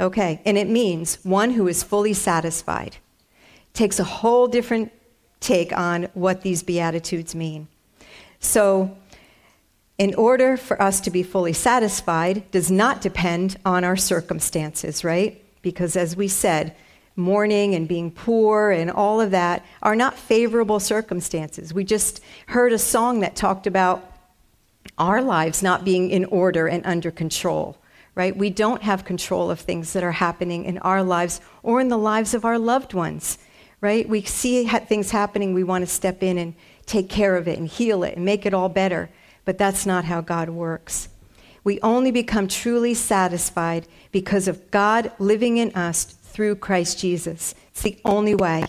Okay. 0.00 0.40
And 0.44 0.58
it 0.58 0.68
means 0.68 1.18
one 1.22 1.50
who 1.50 1.68
is 1.68 1.82
fully 1.82 2.12
satisfied. 2.12 2.96
Takes 3.72 4.00
a 4.00 4.04
whole 4.04 4.48
different 4.48 4.92
take 5.38 5.72
on 5.72 6.08
what 6.14 6.42
these 6.42 6.62
Beatitudes 6.62 7.34
mean. 7.34 7.68
So, 8.42 8.96
in 9.98 10.14
order 10.16 10.56
for 10.56 10.80
us 10.82 11.00
to 11.02 11.10
be 11.10 11.22
fully 11.22 11.52
satisfied, 11.52 12.50
does 12.50 12.70
not 12.70 13.00
depend 13.00 13.56
on 13.64 13.84
our 13.84 13.96
circumstances, 13.96 15.04
right? 15.04 15.42
Because 15.62 15.96
as 15.96 16.16
we 16.16 16.28
said, 16.28 16.74
mourning 17.14 17.74
and 17.74 17.86
being 17.86 18.10
poor 18.10 18.70
and 18.70 18.90
all 18.90 19.20
of 19.20 19.30
that 19.30 19.64
are 19.82 19.94
not 19.94 20.18
favorable 20.18 20.80
circumstances. 20.80 21.72
We 21.72 21.84
just 21.84 22.22
heard 22.46 22.72
a 22.72 22.78
song 22.78 23.20
that 23.20 23.36
talked 23.36 23.66
about 23.66 24.10
our 24.98 25.22
lives 25.22 25.62
not 25.62 25.84
being 25.84 26.10
in 26.10 26.24
order 26.24 26.66
and 26.66 26.84
under 26.84 27.10
control, 27.10 27.76
right? 28.14 28.36
We 28.36 28.50
don't 28.50 28.82
have 28.82 29.04
control 29.04 29.50
of 29.50 29.60
things 29.60 29.92
that 29.92 30.02
are 30.02 30.12
happening 30.12 30.64
in 30.64 30.78
our 30.78 31.02
lives 31.02 31.40
or 31.62 31.80
in 31.80 31.88
the 31.88 31.98
lives 31.98 32.34
of 32.34 32.44
our 32.44 32.58
loved 32.58 32.92
ones 32.92 33.38
right? 33.82 34.08
We 34.08 34.22
see 34.22 34.64
things 34.64 35.10
happening, 35.10 35.52
we 35.52 35.64
want 35.64 35.82
to 35.82 35.90
step 35.90 36.22
in 36.22 36.38
and 36.38 36.54
take 36.92 37.08
care 37.08 37.36
of 37.36 37.48
it 37.48 37.58
and 37.58 37.66
heal 37.66 38.04
it 38.04 38.16
and 38.16 38.24
make 38.24 38.44
it 38.44 38.52
all 38.52 38.68
better. 38.68 39.08
But 39.46 39.56
that's 39.56 39.86
not 39.86 40.04
how 40.04 40.20
God 40.20 40.50
works. 40.50 41.08
We 41.64 41.80
only 41.80 42.10
become 42.10 42.48
truly 42.48 42.92
satisfied 42.92 43.86
because 44.10 44.46
of 44.46 44.70
God 44.70 45.10
living 45.18 45.56
in 45.56 45.70
us 45.72 46.04
through 46.04 46.56
Christ 46.56 46.98
Jesus. 46.98 47.54
It's 47.68 47.82
the 47.82 47.98
only 48.04 48.34
way. 48.34 48.66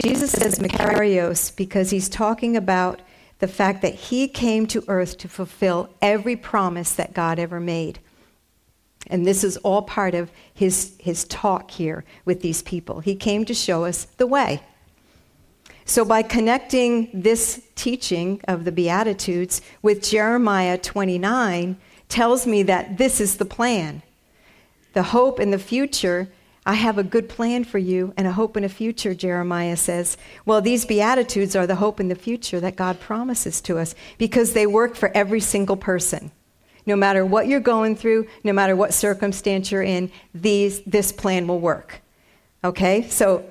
Jesus 0.00 0.30
says 0.30 0.60
Makarios 0.60 1.54
because 1.56 1.90
he's 1.90 2.08
talking 2.08 2.56
about 2.56 3.00
the 3.40 3.48
fact 3.48 3.82
that 3.82 3.94
he 3.94 4.28
came 4.28 4.66
to 4.68 4.84
earth 4.86 5.18
to 5.18 5.28
fulfill 5.28 5.90
every 6.00 6.36
promise 6.36 6.92
that 6.92 7.12
God 7.12 7.38
ever 7.38 7.58
made. 7.58 7.98
And 9.08 9.26
this 9.26 9.42
is 9.42 9.56
all 9.58 9.82
part 9.82 10.14
of 10.14 10.30
his, 10.54 10.94
his 11.00 11.24
talk 11.24 11.72
here 11.72 12.04
with 12.24 12.42
these 12.42 12.62
people. 12.62 13.00
He 13.00 13.16
came 13.16 13.44
to 13.46 13.54
show 13.54 13.84
us 13.84 14.04
the 14.04 14.26
way. 14.26 14.62
So, 15.90 16.04
by 16.04 16.22
connecting 16.22 17.10
this 17.12 17.62
teaching 17.74 18.40
of 18.46 18.64
the 18.64 18.70
Beatitudes 18.70 19.60
with 19.82 20.08
Jeremiah 20.08 20.78
29, 20.78 21.76
tells 22.08 22.46
me 22.46 22.62
that 22.62 22.96
this 22.96 23.20
is 23.20 23.38
the 23.38 23.44
plan. 23.44 24.02
The 24.92 25.02
hope 25.02 25.40
in 25.40 25.50
the 25.50 25.58
future, 25.58 26.28
I 26.64 26.74
have 26.74 26.96
a 26.96 27.02
good 27.02 27.28
plan 27.28 27.64
for 27.64 27.78
you 27.78 28.14
and 28.16 28.28
a 28.28 28.32
hope 28.32 28.56
in 28.56 28.62
the 28.62 28.68
future, 28.68 29.14
Jeremiah 29.14 29.76
says. 29.76 30.16
Well, 30.46 30.60
these 30.60 30.86
Beatitudes 30.86 31.56
are 31.56 31.66
the 31.66 31.74
hope 31.74 31.98
in 31.98 32.06
the 32.06 32.14
future 32.14 32.60
that 32.60 32.76
God 32.76 33.00
promises 33.00 33.60
to 33.62 33.76
us 33.76 33.96
because 34.16 34.52
they 34.52 34.68
work 34.68 34.94
for 34.94 35.10
every 35.12 35.40
single 35.40 35.76
person. 35.76 36.30
No 36.86 36.94
matter 36.94 37.26
what 37.26 37.48
you're 37.48 37.58
going 37.58 37.96
through, 37.96 38.28
no 38.44 38.52
matter 38.52 38.76
what 38.76 38.94
circumstance 38.94 39.72
you're 39.72 39.82
in, 39.82 40.12
these, 40.36 40.82
this 40.82 41.10
plan 41.10 41.48
will 41.48 41.58
work. 41.58 42.00
Okay? 42.62 43.08
So 43.08 43.44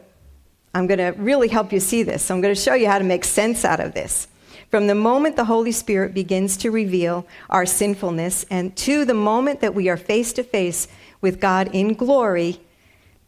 I'm 0.73 0.87
going 0.87 0.99
to 0.99 1.19
really 1.21 1.47
help 1.47 1.71
you 1.73 1.79
see 1.79 2.03
this. 2.03 2.23
So 2.23 2.35
I'm 2.35 2.41
going 2.41 2.53
to 2.53 2.61
show 2.61 2.73
you 2.73 2.87
how 2.87 2.99
to 2.99 3.03
make 3.03 3.23
sense 3.23 3.65
out 3.65 3.79
of 3.79 3.93
this. 3.93 4.27
From 4.69 4.85
the 4.85 4.95
moment 4.95 5.35
the 5.35 5.45
Holy 5.45 5.71
Spirit 5.71 6.13
begins 6.13 6.55
to 6.57 6.69
reveal 6.69 7.25
our 7.49 7.65
sinfulness 7.65 8.45
and 8.51 8.75
to 8.77 9.03
the 9.03 9.15
moment 9.15 9.61
that 9.61 9.73
we 9.73 9.89
are 9.89 9.97
face 9.97 10.31
to 10.33 10.43
face 10.43 10.87
with 11.21 11.39
God 11.39 11.69
in 11.73 11.95
glory, 11.95 12.59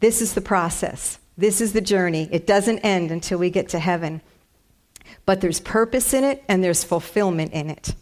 this 0.02 0.22
is 0.22 0.34
the 0.34 0.42
process. 0.42 1.18
This 1.38 1.60
is 1.60 1.74
the 1.74 1.82
journey. 1.82 2.30
It 2.32 2.46
doesn't 2.46 2.80
end 2.80 3.10
until 3.10 3.40
we 3.40 3.50
get 3.50 3.70
to 3.70 3.80
heaven. 3.80 4.22
But 5.26 5.42
there's 5.42 5.60
purpose 5.60 6.14
in 6.14 6.24
it 6.24 6.44
and 6.48 6.64
there's 6.64 6.84
fulfillment 6.84 7.54
in 7.54 7.72
it. 7.72 7.96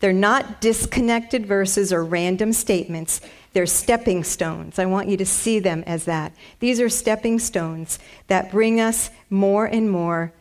They're 0.00 0.12
not 0.12 0.60
disconnected 0.60 1.46
verses 1.46 1.92
or 1.92 2.04
random 2.04 2.52
statements. 2.52 3.20
They're 3.52 3.66
stepping 3.66 4.24
stones. 4.24 4.78
I 4.78 4.86
want 4.86 5.08
you 5.08 5.16
to 5.18 5.26
see 5.26 5.58
them 5.58 5.84
as 5.86 6.06
that. 6.06 6.32
These 6.58 6.80
are 6.80 6.88
stepping 6.88 7.38
stones 7.38 7.98
that 8.26 8.50
bring 8.50 8.80
us 8.80 9.10
more 9.28 9.66
and 9.66 9.90
more 9.90 10.32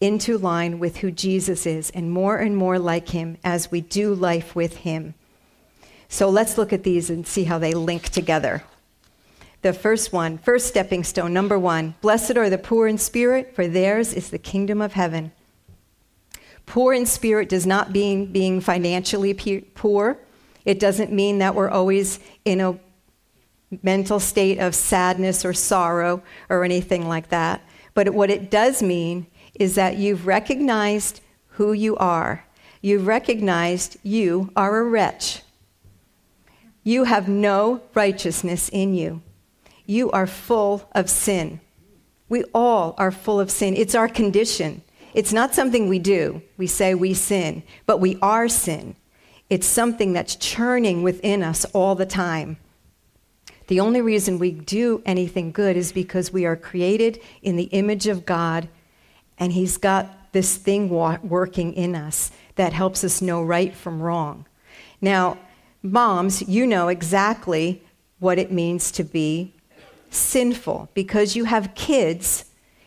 into 0.00 0.38
line 0.38 0.78
with 0.78 0.98
who 0.98 1.10
Jesus 1.10 1.66
is 1.66 1.90
and 1.90 2.10
more 2.10 2.38
and 2.38 2.56
more 2.56 2.78
like 2.78 3.08
him 3.08 3.36
as 3.44 3.70
we 3.70 3.80
do 3.80 4.14
life 4.14 4.54
with 4.54 4.78
him. 4.78 5.14
So 6.08 6.30
let's 6.30 6.56
look 6.56 6.72
at 6.72 6.84
these 6.84 7.10
and 7.10 7.26
see 7.26 7.44
how 7.44 7.58
they 7.58 7.74
link 7.74 8.08
together. 8.08 8.62
The 9.60 9.72
first 9.72 10.12
one, 10.12 10.38
first 10.38 10.68
stepping 10.68 11.04
stone, 11.04 11.34
number 11.34 11.58
one 11.58 11.94
Blessed 12.00 12.36
are 12.36 12.48
the 12.48 12.58
poor 12.58 12.86
in 12.86 12.96
spirit, 12.96 13.54
for 13.54 13.66
theirs 13.66 14.14
is 14.14 14.30
the 14.30 14.38
kingdom 14.38 14.80
of 14.80 14.92
heaven. 14.92 15.32
Poor 16.68 16.92
in 16.92 17.06
spirit 17.06 17.48
does 17.48 17.66
not 17.66 17.92
mean 17.92 18.30
being 18.30 18.60
financially 18.60 19.32
poor. 19.74 20.18
It 20.66 20.78
doesn't 20.78 21.10
mean 21.10 21.38
that 21.38 21.54
we're 21.54 21.70
always 21.70 22.20
in 22.44 22.60
a 22.60 22.78
mental 23.82 24.20
state 24.20 24.58
of 24.58 24.74
sadness 24.74 25.46
or 25.46 25.54
sorrow 25.54 26.22
or 26.50 26.64
anything 26.64 27.08
like 27.08 27.30
that. 27.30 27.62
But 27.94 28.10
what 28.10 28.30
it 28.30 28.50
does 28.50 28.82
mean 28.82 29.26
is 29.54 29.76
that 29.76 29.96
you've 29.96 30.26
recognized 30.26 31.22
who 31.52 31.72
you 31.72 31.96
are. 31.96 32.44
You've 32.82 33.06
recognized 33.06 33.96
you 34.02 34.52
are 34.54 34.76
a 34.76 34.84
wretch. 34.84 35.40
You 36.84 37.04
have 37.04 37.28
no 37.28 37.80
righteousness 37.94 38.68
in 38.68 38.94
you. 38.94 39.22
You 39.86 40.10
are 40.10 40.26
full 40.26 40.86
of 40.92 41.08
sin. 41.08 41.60
We 42.28 42.44
all 42.52 42.94
are 42.98 43.10
full 43.10 43.40
of 43.40 43.50
sin. 43.50 43.74
It's 43.74 43.94
our 43.94 44.06
condition. 44.06 44.82
It's 45.18 45.32
not 45.32 45.52
something 45.52 45.88
we 45.88 45.98
do. 45.98 46.42
We 46.58 46.68
say 46.68 46.94
we 46.94 47.12
sin, 47.12 47.64
but 47.86 47.98
we 47.98 48.18
are 48.22 48.46
sin. 48.46 48.94
It's 49.50 49.66
something 49.66 50.12
that's 50.12 50.36
churning 50.36 51.02
within 51.02 51.42
us 51.42 51.64
all 51.72 51.96
the 51.96 52.06
time. 52.06 52.56
The 53.66 53.80
only 53.80 54.00
reason 54.00 54.38
we 54.38 54.52
do 54.52 55.02
anything 55.04 55.50
good 55.50 55.76
is 55.76 55.90
because 55.90 56.32
we 56.32 56.46
are 56.46 56.54
created 56.54 57.20
in 57.42 57.56
the 57.56 57.64
image 57.64 58.06
of 58.06 58.26
God, 58.26 58.68
and 59.38 59.52
He's 59.52 59.76
got 59.76 60.30
this 60.30 60.56
thing 60.56 60.88
working 60.88 61.72
in 61.72 61.96
us 61.96 62.30
that 62.54 62.72
helps 62.72 63.02
us 63.02 63.20
know 63.20 63.42
right 63.42 63.74
from 63.74 64.00
wrong. 64.00 64.46
Now, 65.00 65.36
moms, 65.82 66.48
you 66.48 66.64
know 66.64 66.86
exactly 66.86 67.82
what 68.20 68.38
it 68.38 68.52
means 68.52 68.92
to 68.92 69.02
be 69.02 69.52
sinful 70.10 70.90
because 70.94 71.34
you 71.34 71.46
have 71.46 71.74
kids. 71.74 72.44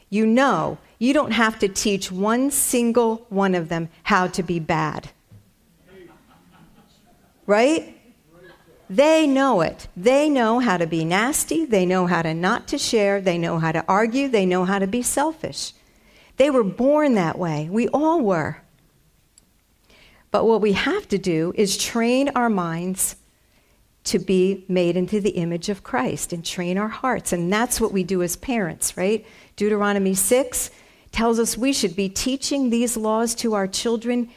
You 0.09 0.25
know 0.25 0.77
you 1.01 1.13
don't 1.13 1.31
have 1.31 1.57
to 1.57 1.67
teach 1.67 2.11
one 2.11 2.51
single 2.51 3.25
one 3.29 3.55
of 3.55 3.69
them 3.69 3.89
how 4.03 4.27
to 4.27 4.43
be 4.43 4.59
bad. 4.59 5.09
Right? 7.47 7.97
They 8.87 9.25
know 9.25 9.61
it. 9.61 9.87
They 9.97 10.29
know 10.29 10.59
how 10.59 10.77
to 10.77 10.85
be 10.85 11.03
nasty. 11.03 11.65
They 11.65 11.87
know 11.87 12.05
how 12.05 12.21
to 12.21 12.35
not 12.35 12.67
to 12.67 12.77
share. 12.77 13.19
They 13.19 13.39
know 13.39 13.57
how 13.57 13.71
to 13.71 13.83
argue. 13.87 14.27
They 14.27 14.45
know 14.45 14.63
how 14.63 14.77
to 14.77 14.85
be 14.85 15.01
selfish. 15.01 15.73
They 16.37 16.51
were 16.51 16.63
born 16.63 17.15
that 17.15 17.39
way. 17.39 17.67
We 17.71 17.87
all 17.87 18.21
were. 18.21 18.61
But 20.29 20.45
what 20.45 20.61
we 20.61 20.73
have 20.73 21.07
to 21.07 21.17
do 21.17 21.51
is 21.55 21.79
train 21.79 22.29
our 22.35 22.49
minds 22.49 23.15
to 24.03 24.19
be 24.19 24.65
made 24.67 24.95
into 24.95 25.19
the 25.19 25.31
image 25.31 25.67
of 25.67 25.81
Christ 25.81 26.31
and 26.31 26.45
train 26.45 26.77
our 26.77 26.89
hearts. 26.89 27.33
And 27.33 27.51
that's 27.51 27.81
what 27.81 27.91
we 27.91 28.03
do 28.03 28.21
as 28.21 28.35
parents, 28.35 28.95
right? 28.95 29.25
Deuteronomy 29.55 30.13
6 30.13 30.69
tells 31.11 31.39
us 31.39 31.57
we 31.57 31.73
should 31.73 31.95
be 31.95 32.09
teaching 32.09 32.69
these 32.69 32.95
laws 32.97 33.35
to 33.35 33.53
our 33.53 33.67
children 33.67 34.29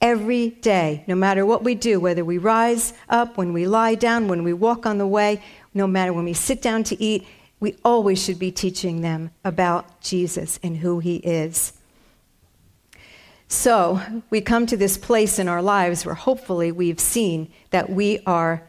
every 0.00 0.50
day, 0.50 1.04
no 1.06 1.14
matter 1.14 1.44
what 1.44 1.62
we 1.62 1.74
do, 1.74 2.00
whether 2.00 2.24
we 2.24 2.38
rise 2.38 2.92
up, 3.08 3.36
when 3.36 3.52
we 3.52 3.66
lie 3.66 3.94
down, 3.94 4.28
when 4.28 4.42
we 4.42 4.52
walk 4.52 4.86
on 4.86 4.98
the 4.98 5.06
way, 5.06 5.42
no 5.74 5.86
matter 5.86 6.12
when 6.12 6.24
we 6.24 6.32
sit 6.32 6.62
down 6.62 6.82
to 6.84 7.02
eat, 7.02 7.26
we 7.58 7.76
always 7.84 8.22
should 8.22 8.38
be 8.38 8.50
teaching 8.50 9.02
them 9.02 9.30
about 9.44 10.00
Jesus 10.00 10.58
and 10.62 10.78
who 10.78 10.98
he 11.00 11.16
is. 11.16 11.74
So, 13.48 14.00
we 14.30 14.40
come 14.40 14.64
to 14.66 14.76
this 14.76 14.96
place 14.96 15.38
in 15.38 15.48
our 15.48 15.60
lives 15.60 16.06
where 16.06 16.14
hopefully 16.14 16.70
we've 16.72 17.00
seen 17.00 17.50
that 17.70 17.90
we 17.90 18.20
are 18.24 18.62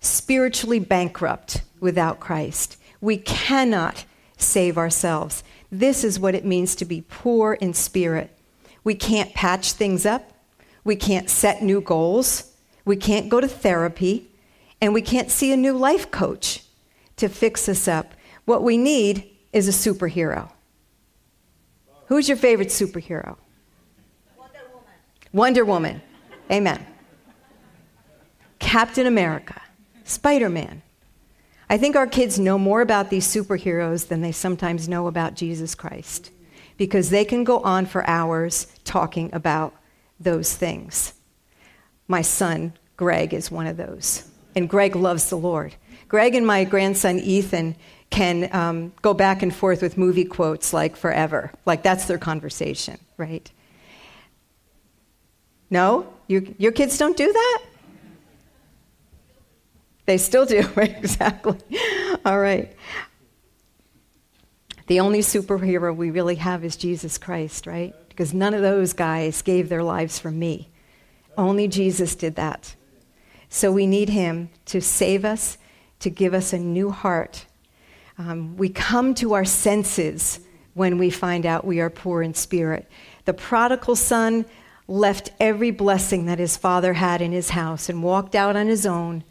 spiritually 0.00 0.78
bankrupt 0.78 1.62
without 1.80 2.20
Christ. 2.20 2.76
We 3.00 3.18
cannot 3.18 4.04
save 4.38 4.78
ourselves. 4.78 5.44
This 5.70 6.02
is 6.02 6.18
what 6.18 6.34
it 6.34 6.44
means 6.44 6.74
to 6.76 6.84
be 6.84 7.02
poor 7.02 7.54
in 7.54 7.74
spirit. 7.74 8.36
We 8.84 8.94
can't 8.94 9.34
patch 9.34 9.72
things 9.72 10.06
up. 10.06 10.32
We 10.84 10.96
can't 10.96 11.28
set 11.28 11.62
new 11.62 11.82
goals. 11.82 12.54
We 12.86 12.96
can't 12.96 13.28
go 13.28 13.40
to 13.40 13.48
therapy. 13.48 14.30
And 14.80 14.94
we 14.94 15.02
can't 15.02 15.30
see 15.30 15.52
a 15.52 15.56
new 15.56 15.74
life 15.74 16.10
coach 16.10 16.64
to 17.16 17.28
fix 17.28 17.68
us 17.68 17.86
up. 17.86 18.14
What 18.46 18.62
we 18.62 18.78
need 18.78 19.28
is 19.52 19.68
a 19.68 19.72
superhero. 19.92 20.50
Who's 22.06 22.28
your 22.28 22.38
favorite 22.38 22.68
superhero? 22.68 23.36
Wonder 24.38 24.60
Woman. 24.72 24.84
Wonder 25.32 25.64
Woman. 25.64 26.02
Amen. 26.50 26.86
Captain 28.58 29.06
America. 29.06 29.60
Spider 30.04 30.48
Man. 30.48 30.80
I 31.70 31.76
think 31.76 31.96
our 31.96 32.06
kids 32.06 32.38
know 32.38 32.58
more 32.58 32.80
about 32.80 33.10
these 33.10 33.26
superheroes 33.26 34.08
than 34.08 34.22
they 34.22 34.32
sometimes 34.32 34.88
know 34.88 35.06
about 35.06 35.34
Jesus 35.34 35.74
Christ 35.74 36.30
because 36.78 37.10
they 37.10 37.24
can 37.24 37.44
go 37.44 37.60
on 37.60 37.84
for 37.84 38.08
hours 38.08 38.66
talking 38.84 39.28
about 39.34 39.74
those 40.18 40.54
things. 40.54 41.12
My 42.06 42.22
son, 42.22 42.72
Greg, 42.96 43.34
is 43.34 43.50
one 43.50 43.66
of 43.66 43.76
those. 43.76 44.26
And 44.56 44.68
Greg 44.68 44.96
loves 44.96 45.28
the 45.28 45.36
Lord. 45.36 45.74
Greg 46.08 46.34
and 46.34 46.46
my 46.46 46.64
grandson, 46.64 47.18
Ethan, 47.18 47.76
can 48.08 48.48
um, 48.54 48.92
go 49.02 49.12
back 49.12 49.42
and 49.42 49.54
forth 49.54 49.82
with 49.82 49.98
movie 49.98 50.24
quotes 50.24 50.72
like 50.72 50.96
forever. 50.96 51.52
Like 51.66 51.82
that's 51.82 52.06
their 52.06 52.18
conversation, 52.18 52.98
right? 53.18 53.50
No? 55.68 56.10
You, 56.28 56.54
your 56.58 56.72
kids 56.72 56.96
don't 56.96 57.16
do 57.16 57.30
that? 57.30 57.62
They 60.08 60.16
still 60.16 60.46
do, 60.46 60.66
exactly. 60.78 61.58
All 62.24 62.40
right. 62.40 62.74
The 64.86 65.00
only 65.00 65.18
superhero 65.18 65.94
we 65.94 66.10
really 66.10 66.36
have 66.36 66.64
is 66.64 66.78
Jesus 66.78 67.18
Christ, 67.18 67.66
right? 67.66 67.94
Because 68.08 68.32
none 68.32 68.54
of 68.54 68.62
those 68.62 68.94
guys 68.94 69.42
gave 69.42 69.68
their 69.68 69.82
lives 69.82 70.18
for 70.18 70.30
me. 70.30 70.70
Only 71.36 71.68
Jesus 71.68 72.14
did 72.14 72.36
that. 72.36 72.74
So 73.50 73.70
we 73.70 73.86
need 73.86 74.08
him 74.08 74.48
to 74.64 74.80
save 74.80 75.26
us, 75.26 75.58
to 75.98 76.08
give 76.08 76.32
us 76.32 76.54
a 76.54 76.58
new 76.58 76.88
heart. 76.88 77.44
Um, 78.16 78.56
we 78.56 78.70
come 78.70 79.12
to 79.16 79.34
our 79.34 79.44
senses 79.44 80.40
when 80.72 80.96
we 80.96 81.10
find 81.10 81.44
out 81.44 81.66
we 81.66 81.80
are 81.80 81.90
poor 81.90 82.22
in 82.22 82.32
spirit. 82.32 82.88
The 83.26 83.34
prodigal 83.34 83.94
son 83.94 84.46
left 84.86 85.32
every 85.38 85.70
blessing 85.70 86.24
that 86.24 86.38
his 86.38 86.56
father 86.56 86.94
had 86.94 87.20
in 87.20 87.32
his 87.32 87.50
house 87.50 87.90
and 87.90 88.02
walked 88.02 88.34
out 88.34 88.56
on 88.56 88.68
his 88.68 88.86
own 88.86 89.22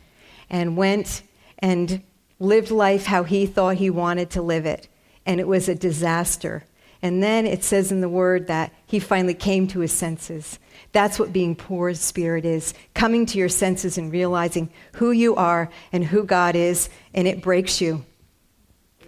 and 0.50 0.78
went 0.78 1.22
and 1.60 2.02
lived 2.40 2.72
life 2.72 3.06
how 3.06 3.24
he 3.24 3.46
thought 3.46 3.78
he 3.78 3.90
wanted 3.90 4.30
to 4.32 4.42
live 4.42 4.66
it. 4.66 4.88
And 5.26 5.40
it 5.40 5.48
was 5.48 5.68
a 5.68 5.76
disaster. 5.76 6.64
And 7.02 7.22
then 7.22 7.46
it 7.46 7.64
says 7.64 7.92
in 7.92 8.02
the 8.02 8.10
word 8.10 8.48
that 8.48 8.74
he 8.86 9.00
finally 9.00 9.34
came 9.34 9.68
to 9.68 9.80
his 9.80 9.92
senses. 9.92 10.60
That's 10.94 11.20
what 11.20 11.34
being 11.34 11.56
poor 11.56 11.90
in 11.90 11.96
spirit 11.96 12.46
is 12.46 12.74
coming 12.94 13.26
to 13.28 13.38
your 13.38 13.50
senses 13.50 13.98
and 13.98 14.12
realizing 14.12 14.70
who 14.94 15.12
you 15.12 15.36
are 15.36 15.70
and 15.92 16.06
who 16.06 16.24
God 16.24 16.56
is, 16.56 16.90
and 17.14 17.28
it 17.28 17.42
breaks 17.42 17.82
you, 17.82 18.06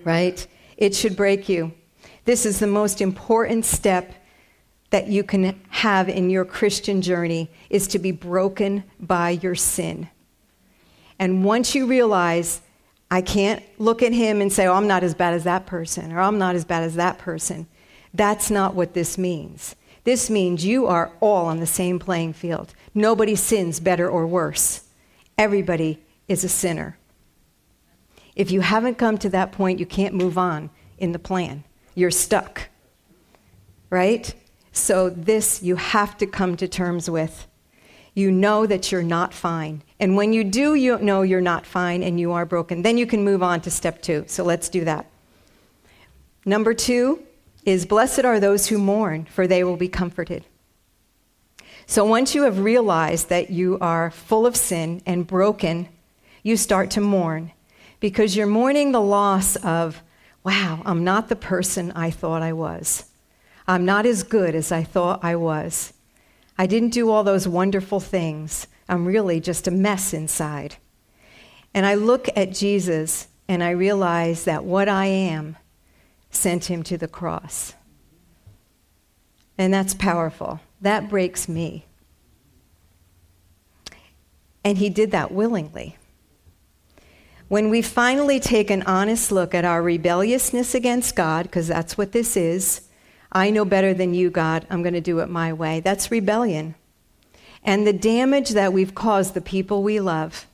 right? 0.04 0.46
It 0.78 0.94
should 0.96 1.16
break 1.16 1.50
you. 1.50 1.74
This 2.26 2.46
is 2.46 2.60
the 2.60 2.68
most 2.68 3.02
important 3.02 3.66
step 3.66 4.14
that 4.92 5.08
you 5.08 5.24
can 5.24 5.60
have 5.70 6.10
in 6.10 6.30
your 6.30 6.46
Christian 6.46 7.02
journey 7.02 7.50
is 7.70 7.88
to 7.88 8.00
be 8.00 8.12
broken 8.12 8.84
by 9.00 9.32
your 9.32 9.56
sin. 9.56 10.10
And 11.20 11.44
once 11.44 11.76
you 11.76 11.86
realize, 11.86 12.62
I 13.12 13.22
can't 13.22 13.62
look 13.78 14.02
at 14.02 14.14
him 14.14 14.42
and 14.42 14.52
say, 14.52 14.66
oh, 14.68 14.74
I'm 14.74 14.88
not 14.88 15.04
as 15.04 15.14
bad 15.14 15.34
as 15.34 15.44
that 15.44 15.66
person, 15.66 16.14
or 16.14 16.22
I'm 16.22 16.38
not 16.38 16.56
as 16.56 16.66
bad 16.66 16.84
as 16.84 16.96
that 16.96 17.20
person, 17.20 17.68
that's 18.14 18.50
not 18.50 18.74
what 18.74 18.94
this 18.94 19.18
means. 19.18 19.76
This 20.06 20.30
means 20.30 20.66
you 20.66 20.88
are 20.88 21.12
all 21.20 21.46
on 21.46 21.60
the 21.60 21.68
same 21.68 22.00
playing 22.00 22.34
field. 22.34 22.74
Nobody 22.94 23.36
sins 23.36 23.80
better 23.80 24.10
or 24.10 24.26
worse. 24.26 24.86
Everybody 25.38 26.00
is 26.28 26.44
a 26.44 26.50
sinner. 26.50 26.98
If 28.36 28.52
you 28.52 28.62
haven't 28.62 28.98
come 28.98 29.18
to 29.20 29.30
that 29.30 29.52
point, 29.52 29.80
you 29.80 29.86
can't 29.86 30.16
move 30.16 30.38
on 30.38 30.70
in 30.98 31.12
the 31.12 31.20
plan. 31.20 31.66
You're 31.96 32.12
stuck. 32.12 32.70
Right? 33.90 34.34
So, 34.72 35.10
this 35.10 35.62
you 35.62 35.76
have 35.76 36.18
to 36.20 36.26
come 36.26 36.56
to 36.58 36.68
terms 36.68 37.10
with. 37.10 37.48
You 38.14 38.32
know 38.32 38.66
that 38.66 38.92
you're 38.92 39.04
not 39.04 39.34
fine. 39.34 39.84
And 40.00 40.16
when 40.16 40.32
you 40.32 40.44
do 40.44 40.76
you 40.76 40.98
know 41.00 41.24
you're 41.24 41.42
not 41.42 41.66
fine 41.66 42.04
and 42.04 42.20
you 42.20 42.32
are 42.32 42.46
broken, 42.46 42.84
then 42.84 42.98
you 42.98 43.06
can 43.06 43.24
move 43.24 43.44
on 43.44 43.62
to 43.62 43.72
step 43.72 44.02
two. 44.02 44.24
So 44.28 44.44
let's 44.44 44.70
do 44.70 44.86
that. 44.86 45.06
Number 46.46 46.74
two 46.74 47.24
is 47.66 47.86
Blessed 47.86 48.24
are 48.24 48.40
those 48.40 48.68
who 48.68 48.78
mourn, 48.78 49.26
for 49.26 49.46
they 49.46 49.64
will 49.64 49.78
be 49.78 49.90
comforted. 49.90 50.46
So 51.86 52.06
once 52.06 52.34
you 52.34 52.44
have 52.44 52.60
realized 52.60 53.30
that 53.30 53.50
you 53.50 53.78
are 53.82 54.12
full 54.12 54.46
of 54.46 54.56
sin 54.56 55.02
and 55.06 55.28
broken, 55.28 55.90
you 56.44 56.56
start 56.56 56.92
to 56.92 57.02
mourn 57.02 57.52
because 58.00 58.36
you're 58.36 58.48
mourning 58.48 58.92
the 58.92 59.02
loss 59.02 59.56
of, 59.58 60.02
wow, 60.44 60.82
I'm 60.86 61.04
not 61.04 61.28
the 61.28 61.36
person 61.36 61.92
I 61.92 62.12
thought 62.12 62.42
I 62.42 62.54
was. 62.54 63.06
I'm 63.68 63.86
not 63.86 64.06
as 64.06 64.24
good 64.24 64.56
as 64.56 64.72
I 64.72 64.84
thought 64.84 65.24
I 65.24 65.36
was. 65.36 65.94
I 66.58 66.66
didn't 66.66 66.90
do 66.90 67.10
all 67.10 67.24
those 67.24 67.48
wonderful 67.48 68.00
things. 68.00 68.68
I'm 68.90 69.06
really 69.06 69.40
just 69.40 69.68
a 69.68 69.72
mess 69.72 70.14
inside. 70.14 70.78
And 71.74 71.86
I 71.86 71.94
look 71.94 72.28
at 72.36 72.52
Jesus 72.52 73.28
and 73.48 73.64
I 73.64 73.70
realize 73.70 74.44
that 74.46 74.66
what 74.66 74.90
I 74.90 75.06
am 75.06 75.58
sent 76.32 76.66
him 76.66 76.82
to 76.84 76.98
the 76.98 77.08
cross. 77.08 77.76
And 79.58 79.72
that's 79.72 79.94
powerful. 79.94 80.60
That 80.82 81.08
breaks 81.08 81.48
me. 81.48 81.86
And 84.64 84.78
he 84.80 84.90
did 84.90 85.12
that 85.12 85.32
willingly. 85.32 85.98
When 87.48 87.70
we 87.70 87.82
finally 87.82 88.40
take 88.40 88.70
an 88.70 88.84
honest 88.84 89.32
look 89.32 89.54
at 89.54 89.66
our 89.66 89.82
rebelliousness 89.82 90.74
against 90.74 91.16
God, 91.16 91.44
because 91.44 91.68
that's 91.68 91.98
what 91.98 92.12
this 92.12 92.36
is, 92.36 92.82
I 93.32 93.52
know 93.52 93.66
better 93.66 93.94
than 93.94 94.14
you, 94.14 94.30
God, 94.30 94.66
I'm 94.70 94.82
going 94.82 94.94
to 94.94 95.02
do 95.02 95.20
it 95.20 95.30
my 95.30 95.54
way. 95.54 95.80
That's 95.80 96.12
rebellion 96.12 96.76
and 97.64 97.86
the 97.86 97.94
damage 97.94 98.50
that 98.52 98.74
we've 98.74 98.96
caused 98.96 99.34
the 99.34 99.42
people 99.42 99.84
we 99.84 100.00
love, 100.00 100.48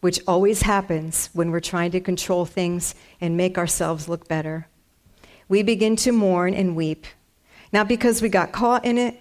which 0.00 0.20
always 0.26 0.62
happens 0.62 1.28
when 1.32 1.50
we're 1.50 1.60
trying 1.60 1.90
to 1.90 2.00
control 2.00 2.44
things 2.44 2.94
and 3.20 3.36
make 3.36 3.58
ourselves 3.58 4.08
look 4.08 4.26
better. 4.26 4.66
We 5.48 5.62
begin 5.62 5.96
to 5.96 6.12
mourn 6.12 6.54
and 6.54 6.76
weep, 6.76 7.06
not 7.72 7.88
because 7.88 8.22
we 8.22 8.28
got 8.28 8.52
caught 8.52 8.84
in 8.84 8.98
it, 8.98 9.20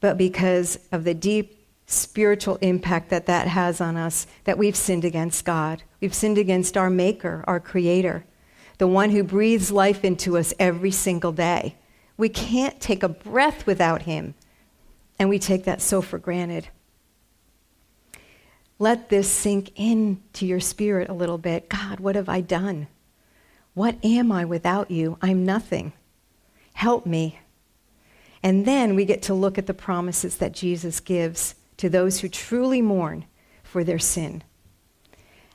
but 0.00 0.18
because 0.18 0.78
of 0.92 1.04
the 1.04 1.14
deep 1.14 1.58
spiritual 1.86 2.56
impact 2.56 3.08
that 3.08 3.26
that 3.26 3.48
has 3.48 3.80
on 3.80 3.96
us, 3.96 4.26
that 4.44 4.58
we've 4.58 4.76
sinned 4.76 5.04
against 5.04 5.44
God. 5.44 5.82
We've 6.00 6.14
sinned 6.14 6.36
against 6.36 6.76
our 6.76 6.90
Maker, 6.90 7.42
our 7.46 7.58
Creator, 7.58 8.24
the 8.76 8.86
one 8.86 9.10
who 9.10 9.24
breathes 9.24 9.72
life 9.72 10.04
into 10.04 10.36
us 10.36 10.52
every 10.58 10.90
single 10.90 11.32
day. 11.32 11.76
We 12.18 12.28
can't 12.28 12.78
take 12.80 13.02
a 13.02 13.08
breath 13.08 13.66
without 13.66 14.02
Him. 14.02 14.34
And 15.18 15.28
we 15.28 15.38
take 15.38 15.64
that 15.64 15.80
so 15.80 16.00
for 16.00 16.18
granted. 16.18 16.68
Let 18.78 19.08
this 19.08 19.28
sink 19.30 19.72
into 19.76 20.46
your 20.46 20.60
spirit 20.60 21.08
a 21.08 21.14
little 21.14 21.38
bit. 21.38 21.68
God, 21.68 21.98
what 21.98 22.14
have 22.14 22.28
I 22.28 22.40
done? 22.40 22.86
What 23.74 23.96
am 24.04 24.30
I 24.30 24.44
without 24.44 24.90
you? 24.90 25.18
I'm 25.20 25.44
nothing. 25.44 25.92
Help 26.74 27.04
me. 27.04 27.40
And 28.42 28.64
then 28.66 28.94
we 28.94 29.04
get 29.04 29.22
to 29.22 29.34
look 29.34 29.58
at 29.58 29.66
the 29.66 29.74
promises 29.74 30.36
that 30.36 30.52
Jesus 30.52 31.00
gives 31.00 31.56
to 31.78 31.88
those 31.88 32.20
who 32.20 32.28
truly 32.28 32.80
mourn 32.80 33.24
for 33.64 33.82
their 33.82 33.98
sin. 33.98 34.42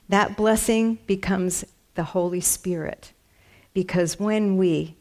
That 0.09 0.35
blessing 0.35 0.99
becomes 1.07 1.63
the 1.95 2.03
Holy 2.03 2.41
Spirit 2.41 3.13
because 3.73 4.19
when 4.19 4.57
we 4.57 4.95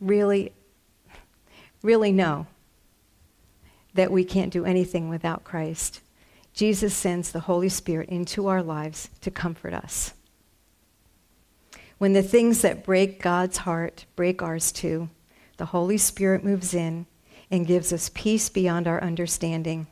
really 0.00 0.52
really 1.82 2.12
know 2.12 2.46
that 3.94 4.10
we 4.10 4.24
can't 4.24 4.52
do 4.52 4.64
anything 4.64 5.08
without 5.08 5.44
Christ, 5.44 6.00
Jesus 6.52 6.94
sends 6.94 7.32
the 7.32 7.40
Holy 7.40 7.68
Spirit 7.68 8.08
into 8.08 8.46
our 8.46 8.62
lives 8.62 9.08
to 9.20 9.30
comfort 9.30 9.74
us. 9.74 10.14
When 11.98 12.12
the 12.12 12.22
things 12.22 12.62
that 12.62 12.84
break 12.84 13.22
God's 13.22 13.58
heart 13.58 14.04
break 14.16 14.42
ours 14.42 14.70
too, 14.72 15.08
the 15.56 15.66
Holy 15.66 15.96
Spirit 15.96 16.44
moves 16.44 16.74
in 16.74 17.06
and 17.50 17.66
gives 17.66 17.92
us 17.92 18.10
peace 18.14 18.48
beyond 18.48 18.86
our 18.88 19.02
understanding. 19.02 19.86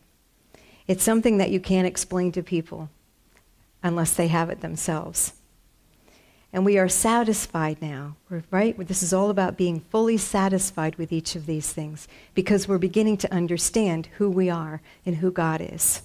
It's 0.86 1.04
something 1.04 1.38
that 1.38 1.50
you 1.50 1.60
can't 1.60 1.86
explain 1.86 2.32
to 2.32 2.42
people 2.42 2.90
unless 3.82 4.14
they 4.14 4.28
have 4.28 4.50
it 4.50 4.60
themselves. 4.60 5.34
And 6.52 6.66
we 6.66 6.76
are 6.76 6.88
satisfied 6.88 7.80
now, 7.80 8.16
right? 8.50 8.76
This 8.86 9.02
is 9.02 9.14
all 9.14 9.30
about 9.30 9.56
being 9.56 9.80
fully 9.80 10.18
satisfied 10.18 10.96
with 10.96 11.10
each 11.10 11.34
of 11.34 11.46
these 11.46 11.72
things 11.72 12.06
because 12.34 12.68
we're 12.68 12.76
beginning 12.76 13.16
to 13.18 13.34
understand 13.34 14.08
who 14.18 14.28
we 14.28 14.50
are 14.50 14.82
and 15.06 15.16
who 15.16 15.30
God 15.30 15.62
is. 15.62 16.02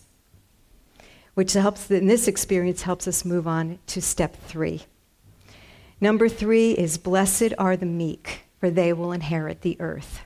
Which 1.34 1.54
helps, 1.54 1.92
in 1.92 2.08
this 2.08 2.30
experience, 2.30 2.84
helps 2.84 3.08
us 3.08 3.26
move 3.26 3.46
on 3.46 3.80
to 3.88 4.02
step 4.02 4.38
three. 4.48 4.84
Number 6.00 6.30
three 6.30 6.72
is 6.72 6.98
Blessed 6.98 7.54
are 7.58 7.76
the 7.76 7.86
meek, 7.86 8.44
for 8.60 8.70
they 8.70 8.94
will 8.94 9.12
inherit 9.12 9.62
the 9.62 9.76
earth. 9.82 10.22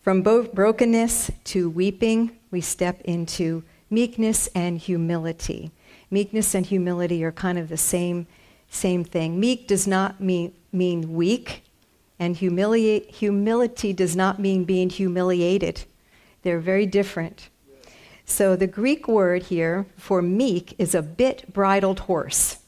From 0.00 0.22
bo- 0.22 0.44
brokenness 0.44 1.30
to 1.44 1.68
weeping, 1.68 2.38
we 2.50 2.60
step 2.60 3.00
into 3.02 3.64
meekness 3.90 4.48
and 4.54 4.78
humility. 4.78 5.72
Meekness 6.10 6.54
and 6.54 6.66
humility 6.66 7.24
are 7.24 7.32
kind 7.32 7.58
of 7.58 7.68
the 7.68 7.76
same, 7.76 8.26
same 8.70 9.04
thing. 9.04 9.40
Meek 9.40 9.66
does 9.66 9.86
not 9.86 10.20
mean, 10.20 10.52
mean 10.72 11.14
weak, 11.14 11.62
and 12.18 12.36
humiliate, 12.36 13.10
humility 13.10 13.92
does 13.92 14.16
not 14.16 14.38
mean 14.38 14.64
being 14.64 14.88
humiliated. 14.88 15.84
They're 16.42 16.60
very 16.60 16.86
different. 16.86 17.48
So 18.24 18.56
the 18.56 18.66
Greek 18.66 19.06
word 19.06 19.44
here 19.44 19.86
for 19.96 20.22
meek 20.22 20.74
is 20.78 20.94
a 20.94 21.02
bit 21.02 21.52
bridled 21.52 22.00
horse. 22.00 22.58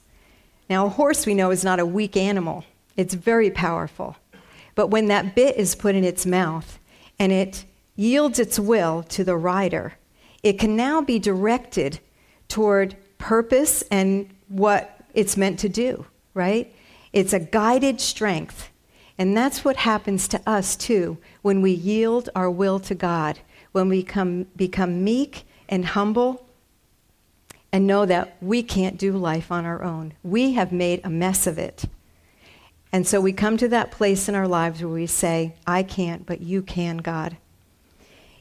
Now, 0.68 0.86
a 0.86 0.90
horse 0.90 1.26
we 1.26 1.34
know 1.34 1.50
is 1.50 1.64
not 1.64 1.80
a 1.80 1.86
weak 1.86 2.16
animal, 2.16 2.64
it's 2.96 3.14
very 3.14 3.50
powerful. 3.50 4.16
But 4.74 4.88
when 4.88 5.06
that 5.06 5.34
bit 5.34 5.56
is 5.56 5.74
put 5.74 5.94
in 5.94 6.04
its 6.04 6.26
mouth 6.26 6.78
and 7.18 7.32
it 7.32 7.64
yields 7.96 8.38
its 8.38 8.58
will 8.58 9.02
to 9.04 9.24
the 9.24 9.36
rider, 9.36 9.94
it 10.42 10.58
can 10.58 10.76
now 10.76 11.00
be 11.00 11.18
directed 11.18 11.98
toward 12.48 12.96
purpose 13.28 13.82
and 13.90 14.26
what 14.48 15.04
it's 15.12 15.36
meant 15.36 15.58
to 15.58 15.68
do, 15.68 16.06
right? 16.32 16.74
It's 17.12 17.34
a 17.34 17.38
guided 17.38 18.00
strength. 18.00 18.70
And 19.18 19.36
that's 19.36 19.62
what 19.62 19.76
happens 19.76 20.28
to 20.28 20.40
us 20.48 20.74
too 20.74 21.18
when 21.42 21.60
we 21.60 21.72
yield 21.72 22.30
our 22.34 22.50
will 22.50 22.80
to 22.80 22.94
God, 22.94 23.40
when 23.72 23.90
we 23.90 24.02
come, 24.02 24.46
become 24.56 25.04
meek 25.04 25.44
and 25.68 25.84
humble 25.84 26.46
and 27.70 27.86
know 27.86 28.06
that 28.06 28.38
we 28.40 28.62
can't 28.62 28.96
do 28.96 29.12
life 29.12 29.52
on 29.52 29.66
our 29.66 29.84
own. 29.84 30.14
We 30.22 30.54
have 30.54 30.72
made 30.72 31.02
a 31.04 31.10
mess 31.10 31.46
of 31.46 31.58
it. 31.58 31.84
And 32.90 33.06
so 33.06 33.20
we 33.20 33.34
come 33.34 33.58
to 33.58 33.68
that 33.68 33.90
place 33.90 34.26
in 34.30 34.36
our 34.36 34.48
lives 34.48 34.80
where 34.80 34.88
we 34.88 35.06
say, 35.06 35.54
I 35.66 35.82
can't, 35.82 36.24
but 36.24 36.40
you 36.40 36.62
can, 36.62 36.96
God. 36.96 37.36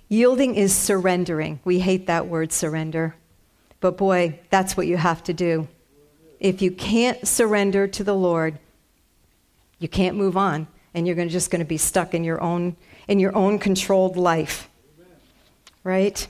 Yielding 0.08 0.56
is 0.56 0.74
surrendering. 0.74 1.60
We 1.66 1.80
hate 1.80 2.08
that 2.08 2.28
word, 2.28 2.54
surrender. 2.54 3.16
But 3.80 3.98
boy, 3.98 4.40
that's 4.50 4.76
what 4.76 4.88
you 4.88 4.98
have 4.98 5.24
to 5.26 5.34
do. 5.34 5.68
If 6.40 6.62
you 6.62 6.72
can't 6.72 7.28
surrender 7.28 7.88
to 7.88 8.04
the 8.04 8.16
Lord, 8.16 8.58
you 9.80 9.88
can't 9.88 10.18
move 10.18 10.38
on, 10.38 10.68
and 10.94 11.06
you're 11.06 11.16
gonna, 11.16 11.30
just 11.30 11.52
going 11.52 11.60
to 11.60 11.66
be 11.66 11.78
stuck 11.78 12.14
in 12.14 12.24
your 12.24 12.42
own 12.42 12.76
in 13.08 13.20
your 13.20 13.36
own 13.36 13.60
controlled 13.60 14.18
life. 14.18 14.70
Right? 15.84 16.28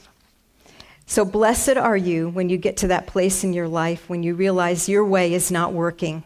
So, 1.06 1.24
blessed 1.24 1.78
are 1.78 1.98
you 1.98 2.30
when 2.30 2.50
you 2.50 2.58
get 2.58 2.78
to 2.78 2.88
that 2.90 3.08
place 3.08 3.44
in 3.44 3.54
your 3.54 3.68
life 3.68 4.10
when 4.10 4.24
you 4.24 4.36
realize 4.36 4.90
your 4.90 5.06
way 5.06 5.34
is 5.34 5.50
not 5.50 5.72
working. 5.72 6.24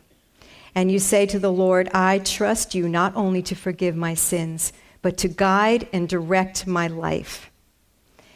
And 0.74 0.92
you 0.92 1.00
say 1.00 1.26
to 1.28 1.38
the 1.38 1.52
Lord, 1.52 1.90
I 1.94 2.20
trust 2.20 2.74
you 2.74 2.90
not 2.90 3.16
only 3.16 3.42
to 3.44 3.56
forgive 3.56 3.96
my 3.96 4.16
sins, 4.16 4.74
but 5.02 5.18
to 5.18 5.28
guide 5.28 5.88
and 5.94 6.10
direct 6.10 6.66
my 6.66 6.88
life. 6.88 7.51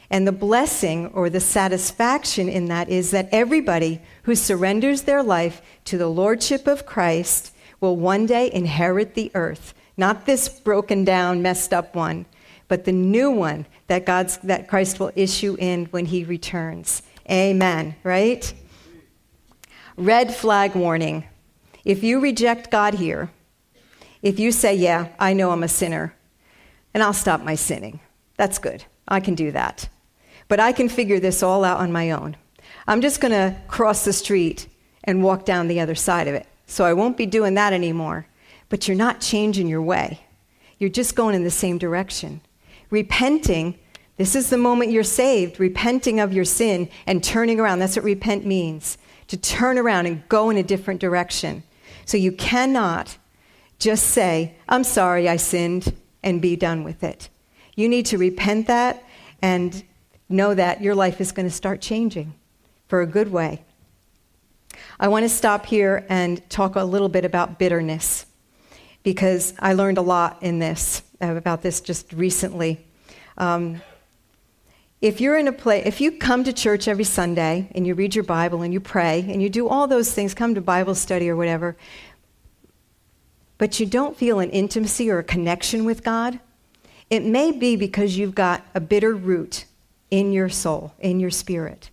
And 0.09 0.27
the 0.27 0.31
blessing 0.31 1.07
or 1.07 1.29
the 1.29 1.39
satisfaction 1.39 2.47
in 2.47 2.65
that 2.67 2.89
is 2.89 3.11
that 3.11 3.29
everybody 3.31 4.01
who 4.23 4.35
surrenders 4.35 5.03
their 5.03 5.23
life 5.23 5.61
to 5.85 5.97
the 5.97 6.07
Lordship 6.07 6.67
of 6.67 6.85
Christ 6.85 7.53
will 7.79 7.97
one 7.97 8.25
day 8.25 8.51
inherit 8.51 9.15
the 9.15 9.31
earth. 9.33 9.73
Not 9.97 10.25
this 10.25 10.49
broken 10.49 11.05
down, 11.05 11.41
messed 11.41 11.73
up 11.73 11.95
one, 11.95 12.25
but 12.67 12.85
the 12.85 12.91
new 12.91 13.31
one 13.31 13.65
that, 13.87 14.05
God's, 14.05 14.37
that 14.39 14.67
Christ 14.67 14.99
will 14.99 15.11
issue 15.15 15.55
in 15.59 15.85
when 15.85 16.05
he 16.05 16.23
returns. 16.23 17.01
Amen, 17.29 17.95
right? 18.03 18.53
Red 19.97 20.35
flag 20.35 20.75
warning. 20.75 21.25
If 21.83 22.03
you 22.03 22.19
reject 22.19 22.71
God 22.71 22.95
here, 22.95 23.31
if 24.21 24.39
you 24.39 24.51
say, 24.51 24.75
Yeah, 24.75 25.09
I 25.19 25.33
know 25.33 25.51
I'm 25.51 25.63
a 25.63 25.67
sinner, 25.67 26.15
and 26.93 27.03
I'll 27.03 27.13
stop 27.13 27.41
my 27.41 27.55
sinning, 27.55 27.99
that's 28.37 28.57
good. 28.57 28.83
I 29.07 29.19
can 29.19 29.35
do 29.35 29.51
that. 29.51 29.87
But 30.47 30.59
I 30.59 30.71
can 30.71 30.89
figure 30.89 31.19
this 31.19 31.41
all 31.41 31.63
out 31.63 31.79
on 31.79 31.91
my 31.91 32.11
own. 32.11 32.37
I'm 32.87 33.01
just 33.01 33.21
going 33.21 33.31
to 33.31 33.59
cross 33.67 34.05
the 34.05 34.13
street 34.13 34.67
and 35.03 35.23
walk 35.23 35.45
down 35.45 35.67
the 35.67 35.79
other 35.79 35.95
side 35.95 36.27
of 36.27 36.35
it. 36.35 36.45
So 36.67 36.85
I 36.85 36.93
won't 36.93 37.17
be 37.17 37.25
doing 37.25 37.55
that 37.55 37.73
anymore. 37.73 38.27
But 38.69 38.87
you're 38.87 38.97
not 38.97 39.21
changing 39.21 39.67
your 39.67 39.81
way, 39.81 40.21
you're 40.79 40.89
just 40.89 41.15
going 41.15 41.35
in 41.35 41.43
the 41.43 41.51
same 41.51 41.77
direction. 41.77 42.41
Repenting, 42.89 43.77
this 44.17 44.35
is 44.35 44.49
the 44.49 44.57
moment 44.57 44.91
you're 44.91 45.03
saved, 45.03 45.59
repenting 45.59 46.19
of 46.19 46.33
your 46.33 46.45
sin 46.45 46.89
and 47.05 47.23
turning 47.23 47.59
around. 47.59 47.79
That's 47.79 47.95
what 47.95 48.05
repent 48.05 48.45
means 48.45 48.97
to 49.27 49.37
turn 49.37 49.77
around 49.77 50.05
and 50.05 50.27
go 50.29 50.49
in 50.49 50.57
a 50.57 50.63
different 50.63 51.01
direction. 51.01 51.63
So 52.05 52.17
you 52.17 52.31
cannot 52.31 53.17
just 53.79 54.07
say, 54.07 54.55
I'm 54.69 54.83
sorry 54.83 55.27
I 55.27 55.37
sinned, 55.37 55.93
and 56.23 56.41
be 56.41 56.55
done 56.55 56.83
with 56.83 57.03
it. 57.03 57.29
You 57.75 57.87
need 57.87 58.07
to 58.07 58.17
repent 58.17 58.67
that 58.67 59.03
and 59.41 59.83
know 60.29 60.53
that 60.53 60.81
your 60.81 60.95
life 60.95 61.21
is 61.21 61.31
going 61.31 61.47
to 61.47 61.53
start 61.53 61.81
changing 61.81 62.33
for 62.87 63.01
a 63.01 63.05
good 63.05 63.31
way. 63.31 63.63
I 64.99 65.07
want 65.07 65.23
to 65.23 65.29
stop 65.29 65.65
here 65.65 66.05
and 66.09 66.47
talk 66.49 66.75
a 66.75 66.83
little 66.83 67.09
bit 67.09 67.25
about 67.25 67.59
bitterness 67.59 68.25
because 69.03 69.53
I 69.59 69.73
learned 69.73 69.97
a 69.97 70.01
lot 70.01 70.41
in 70.41 70.59
this 70.59 71.03
about 71.21 71.61
this 71.61 71.81
just 71.81 72.11
recently. 72.13 72.85
Um, 73.37 73.81
if 75.01 75.21
you're 75.21 75.37
in 75.37 75.47
a 75.47 75.51
place, 75.51 75.85
if 75.85 76.01
you 76.01 76.13
come 76.13 76.43
to 76.43 76.53
church 76.53 76.87
every 76.87 77.03
Sunday 77.03 77.69
and 77.75 77.85
you 77.85 77.93
read 77.93 78.15
your 78.15 78.23
Bible 78.23 78.61
and 78.61 78.73
you 78.73 78.79
pray 78.79 79.25
and 79.29 79.41
you 79.41 79.49
do 79.49 79.67
all 79.67 79.87
those 79.87 80.11
things, 80.11 80.33
come 80.33 80.55
to 80.55 80.61
Bible 80.61 80.95
study 80.95 81.29
or 81.29 81.35
whatever, 81.35 81.75
but 83.57 83.79
you 83.79 83.85
don't 83.85 84.17
feel 84.17 84.39
an 84.39 84.49
intimacy 84.49 85.09
or 85.09 85.19
a 85.19 85.23
connection 85.23 85.85
with 85.85 86.03
God, 86.03 86.39
it 87.09 87.23
may 87.23 87.51
be 87.51 87.75
because 87.75 88.17
you've 88.17 88.35
got 88.35 88.65
a 88.73 88.79
bitter 88.79 89.13
root 89.13 89.65
in 90.15 90.31
your 90.31 90.47
soul, 90.47 90.93
in 91.01 91.19
your 91.19 91.29
spirit. 91.29 91.89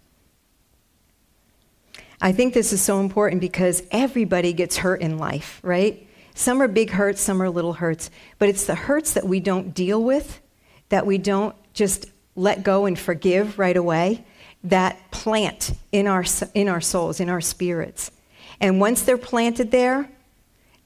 I 2.20 2.30
think 2.30 2.54
this 2.54 2.72
is 2.72 2.80
so 2.80 3.00
important 3.00 3.40
because 3.40 3.82
everybody 3.90 4.52
gets 4.52 4.76
hurt 4.76 5.00
in 5.00 5.18
life, 5.18 5.58
right? 5.64 6.08
Some 6.32 6.62
are 6.62 6.68
big 6.68 6.90
hurts, 6.90 7.20
some 7.20 7.42
are 7.42 7.50
little 7.50 7.72
hurts, 7.72 8.10
but 8.38 8.48
it's 8.48 8.64
the 8.64 8.76
hurts 8.76 9.14
that 9.14 9.26
we 9.26 9.40
don't 9.40 9.74
deal 9.74 10.00
with, 10.00 10.40
that 10.88 11.04
we 11.04 11.18
don't 11.18 11.56
just 11.74 12.06
let 12.36 12.62
go 12.62 12.86
and 12.86 12.96
forgive 12.96 13.58
right 13.58 13.76
away, 13.76 14.24
that 14.62 15.10
plant 15.10 15.72
in 15.90 16.06
our, 16.06 16.24
in 16.54 16.68
our 16.68 16.80
souls, 16.80 17.18
in 17.18 17.28
our 17.28 17.40
spirits. 17.40 18.12
And 18.60 18.78
once 18.78 19.02
they're 19.02 19.18
planted 19.18 19.72
there, 19.72 20.08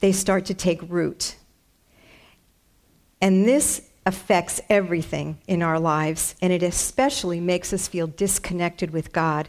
they 0.01 0.12
start 0.12 0.46
to 0.46 0.55
take 0.55 0.81
root. 0.88 1.37
And 3.20 3.44
this 3.46 3.86
affects 4.07 4.61
everything 4.71 5.37
in 5.49 5.62
our 5.62 5.81
lives, 5.81 6.37
and 6.40 6.53
it 6.53 6.62
especially 6.62 7.40
makes 7.40 7.73
us 7.73 7.88
feel 7.88 8.07
disconnected 8.07 8.92
with 8.92 9.12
God. 9.12 9.49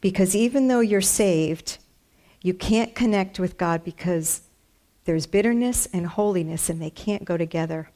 Because 0.00 0.34
even 0.34 0.66
though 0.66 0.80
you're 0.80 1.02
saved, 1.02 1.76
you 2.40 2.54
can't 2.54 2.94
connect 2.94 3.38
with 3.38 3.58
God 3.58 3.84
because 3.84 4.40
there's 5.04 5.26
bitterness 5.26 5.86
and 5.92 6.06
holiness, 6.06 6.70
and 6.70 6.80
they 6.80 6.90
can't 6.90 7.26
go 7.26 7.36
together. 7.36 7.90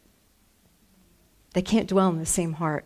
They 1.54 1.62
can't 1.62 1.88
dwell 1.88 2.10
in 2.10 2.18
the 2.18 2.26
same 2.26 2.54
heart. 2.54 2.84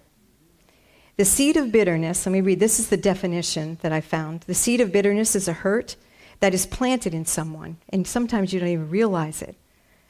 The 1.17 1.25
seed 1.25 1.57
of 1.57 1.73
bitterness, 1.73 2.25
let 2.25 2.33
me 2.33 2.41
read, 2.41 2.61
this 2.61 2.79
is 2.79 2.89
the 2.89 2.97
definition 2.97 3.79
that 3.83 3.93
I 3.93 4.01
found. 4.01 4.43
The 4.43 4.55
seed 4.55 4.81
of 4.81 4.93
bitterness 4.93 5.35
is 5.35 5.49
a 5.49 5.53
hurt 5.53 5.97
that 6.39 6.55
is 6.55 6.65
planted 6.65 7.13
in 7.13 7.27
someone, 7.27 7.79
and 7.89 8.07
sometimes 8.07 8.53
you 8.53 8.61
don't 8.61 8.69
even 8.69 8.89
realize 8.89 9.43
it. 9.43 9.57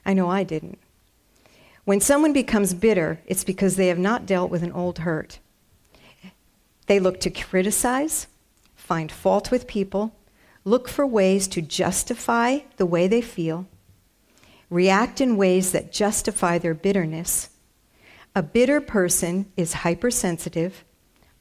I 0.05 0.13
know 0.13 0.29
I 0.29 0.43
didn't. 0.43 0.77
When 1.83 1.99
someone 1.99 2.33
becomes 2.33 2.73
bitter, 2.73 3.21
it's 3.25 3.43
because 3.43 3.75
they 3.75 3.87
have 3.87 3.99
not 3.99 4.25
dealt 4.25 4.51
with 4.51 4.63
an 4.63 4.71
old 4.71 4.99
hurt. 4.99 5.39
They 6.87 6.99
look 6.99 7.19
to 7.21 7.29
criticize, 7.29 8.27
find 8.75 9.11
fault 9.11 9.49
with 9.49 9.67
people, 9.67 10.15
look 10.63 10.87
for 10.87 11.07
ways 11.07 11.47
to 11.49 11.61
justify 11.61 12.59
the 12.77 12.85
way 12.85 13.07
they 13.07 13.21
feel, 13.21 13.67
react 14.69 15.21
in 15.21 15.37
ways 15.37 15.71
that 15.71 15.91
justify 15.91 16.57
their 16.57 16.73
bitterness. 16.73 17.49
A 18.35 18.43
bitter 18.43 18.79
person 18.79 19.51
is 19.57 19.73
hypersensitive, 19.73 20.83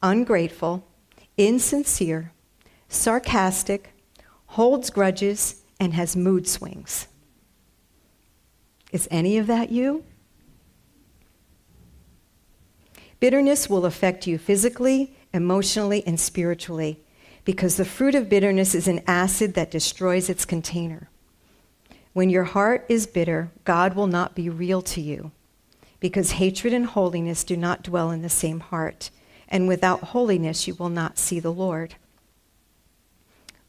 ungrateful, 0.03 0.87
insincere, 1.37 2.33
sarcastic, 2.89 3.93
holds 4.47 4.91
grudges, 4.91 5.63
and 5.79 5.95
has 5.95 6.17
mood 6.17 6.49
swings. 6.49 7.07
Is 8.91 9.07
any 9.11 9.39
of 9.39 9.47
that 9.47 9.71
you? 9.71 10.05
Bitterness 13.21 13.69
will 13.69 13.85
affect 13.85 14.27
you 14.27 14.39
physically, 14.39 15.15
emotionally, 15.33 16.03
and 16.07 16.19
spiritually 16.19 17.01
because 17.45 17.77
the 17.77 17.85
fruit 17.85 18.15
of 18.15 18.29
bitterness 18.29 18.75
is 18.75 18.89
an 18.89 19.03
acid 19.07 19.55
that 19.55 19.71
destroys 19.71 20.29
its 20.29 20.45
container. 20.45 21.09
When 22.13 22.31
your 22.31 22.45
heart 22.45 22.85
is 22.89 23.07
bitter, 23.07 23.51
God 23.65 23.95
will 23.95 24.07
not 24.07 24.35
be 24.35 24.49
real 24.49 24.83
to 24.83 25.01
you 25.01 25.33
because 26.01 26.33
hatred 26.33 26.73
and 26.73 26.87
holiness 26.87 27.45
do 27.45 27.57
not 27.57 27.83
dwell 27.83 28.11
in 28.11 28.23
the 28.23 28.29
same 28.29 28.61
heart. 28.61 29.11
And 29.49 29.69
without 29.69 30.01
holiness, 30.01 30.67
you 30.67 30.75
will 30.75 30.89
not 30.89 31.19
see 31.19 31.41
the 31.41 31.53
Lord. 31.53 31.97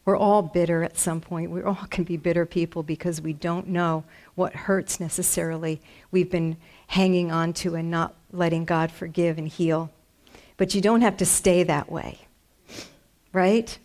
We're 0.06 0.18
all 0.18 0.42
bitter 0.42 0.84
at 0.84 0.98
some 0.98 1.22
point. 1.22 1.52
We 1.52 1.62
all 1.62 1.88
can 1.90 2.04
be 2.04 2.18
bitter 2.18 2.46
people 2.46 2.82
because 2.82 3.22
we 3.22 3.34
don't 3.34 3.68
know 3.68 4.04
what 4.34 4.54
hurts 4.54 5.00
necessarily. 5.00 5.82
We've 6.10 6.32
been 6.32 6.58
hanging 6.88 7.32
on 7.32 7.54
to 7.54 7.76
and 7.76 7.92
not 7.92 8.16
letting 8.32 8.66
God 8.66 8.92
forgive 8.92 9.38
and 9.38 9.48
heal. 9.48 9.92
But 10.58 10.76
you 10.76 10.82
don't 10.82 11.02
have 11.02 11.18
to 11.18 11.26
stay 11.26 11.64
that 11.64 11.92
way, 11.92 12.20
right? 13.34 13.78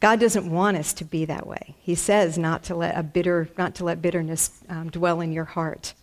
God 0.00 0.18
doesn't 0.18 0.50
want 0.50 0.76
us 0.76 0.92
to 0.94 1.04
be 1.04 1.24
that 1.26 1.46
way. 1.46 1.76
He 1.80 1.94
says 1.94 2.36
not 2.36 2.64
to 2.64 2.74
let 2.74 2.98
a 2.98 3.02
bitter, 3.02 3.48
not 3.56 3.76
to 3.76 3.84
let 3.84 4.02
bitterness 4.02 4.50
um, 4.68 4.90
dwell 4.90 5.20
in 5.20 5.32
your 5.32 5.44
heart. 5.44 5.94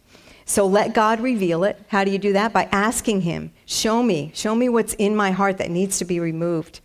So 0.46 0.66
let 0.66 0.94
God 0.94 1.20
reveal 1.20 1.64
it. 1.64 1.80
How 1.90 2.04
do 2.04 2.12
you 2.12 2.18
do 2.18 2.34
that? 2.34 2.54
By 2.54 2.70
asking 2.72 3.22
Him, 3.22 3.52
show 3.66 4.02
me, 4.02 4.32
show 4.34 4.56
me 4.56 4.68
what's 4.68 4.94
in 4.94 5.16
my 5.16 5.32
heart 5.32 5.58
that 5.60 5.70
needs 5.70 6.00
to 6.00 6.06
be 6.06 6.20
removed. 6.20 6.80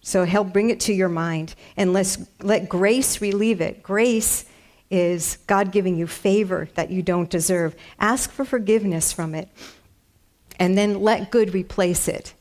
So 0.00 0.24
He'll 0.24 0.44
bring 0.44 0.70
it 0.70 0.80
to 0.80 0.92
your 0.94 1.08
mind 1.08 1.54
and 1.76 1.92
let 1.92 2.16
let 2.40 2.68
grace 2.68 3.20
relieve 3.20 3.60
it. 3.60 3.82
Grace 3.82 4.46
is 4.90 5.38
God 5.46 5.72
giving 5.72 5.98
you 5.98 6.06
favor 6.06 6.68
that 6.76 6.90
you 6.90 7.02
don't 7.02 7.28
deserve. 7.28 7.74
Ask 7.98 8.30
for 8.30 8.44
forgiveness 8.44 9.12
from 9.12 9.34
it, 9.34 9.48
and 10.58 10.76
then 10.76 11.00
let 11.00 11.30
good 11.30 11.54
replace 11.54 12.08
it. 12.08 12.34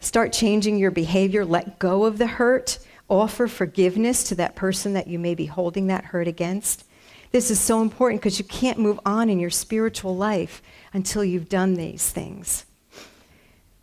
Start 0.00 0.32
changing 0.32 0.78
your 0.78 0.90
behavior, 0.90 1.44
let 1.44 1.78
go 1.78 2.04
of 2.04 2.18
the 2.18 2.26
hurt, 2.26 2.78
offer 3.08 3.46
forgiveness 3.46 4.24
to 4.24 4.34
that 4.36 4.56
person 4.56 4.92
that 4.94 5.06
you 5.06 5.18
may 5.18 5.34
be 5.34 5.46
holding 5.46 5.88
that 5.88 6.06
hurt 6.06 6.28
against. 6.28 6.84
This 7.32 7.50
is 7.50 7.60
so 7.60 7.82
important 7.82 8.20
because 8.20 8.38
you 8.38 8.44
can't 8.44 8.78
move 8.78 8.98
on 9.04 9.28
in 9.28 9.38
your 9.38 9.50
spiritual 9.50 10.16
life 10.16 10.62
until 10.92 11.24
you've 11.24 11.48
done 11.48 11.74
these 11.74 12.10
things. 12.10 12.64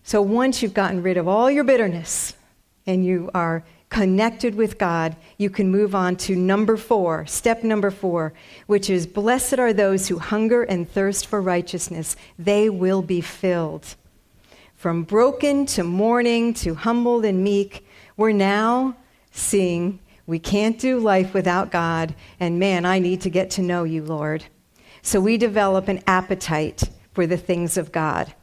So 0.03 0.21
once 0.21 0.61
you've 0.61 0.73
gotten 0.73 1.03
rid 1.03 1.17
of 1.17 1.27
all 1.27 1.51
your 1.51 1.63
bitterness, 1.63 2.33
and 2.87 3.05
you 3.05 3.29
are 3.35 3.63
connected 3.89 4.55
with 4.55 4.77
God, 4.77 5.15
you 5.37 5.49
can 5.49 5.71
move 5.71 5.95
on 5.95 6.15
to 6.17 6.35
number 6.35 6.77
four, 6.77 7.25
step 7.25 7.63
number 7.63 7.89
four, 7.91 8.33
which 8.65 8.89
is 8.89 9.07
Blessed 9.07 9.59
are 9.59 9.73
those 9.73 10.07
who 10.07 10.19
hunger 10.19 10.63
and 10.63 10.89
thirst 10.89 11.27
for 11.27 11.41
righteousness, 11.41 12.15
they 12.37 12.69
will 12.69 13.01
be 13.01 13.21
filled. 13.21 13.95
From 14.75 15.03
broken 15.03 15.65
to 15.67 15.83
mourning 15.83 16.53
to 16.55 16.75
humbled 16.75 17.25
and 17.25 17.43
meek, 17.43 17.87
we're 18.15 18.31
now 18.31 18.95
seeing 19.31 19.99
we 20.27 20.39
can't 20.39 20.77
do 20.77 20.99
life 20.99 21.33
without 21.33 21.71
God, 21.71 22.13
and 22.39 22.59
man, 22.59 22.85
I 22.85 22.99
need 22.99 23.21
to 23.21 23.29
get 23.29 23.49
to 23.51 23.61
know 23.61 23.85
you, 23.85 24.03
Lord. 24.03 24.43
So 25.01 25.21
we 25.21 25.37
develop 25.37 25.87
an 25.87 26.03
appetite 26.05 26.83
for 27.13 27.25
the 27.25 27.37
things 27.37 27.77
of 27.77 27.93
God. 27.93 28.33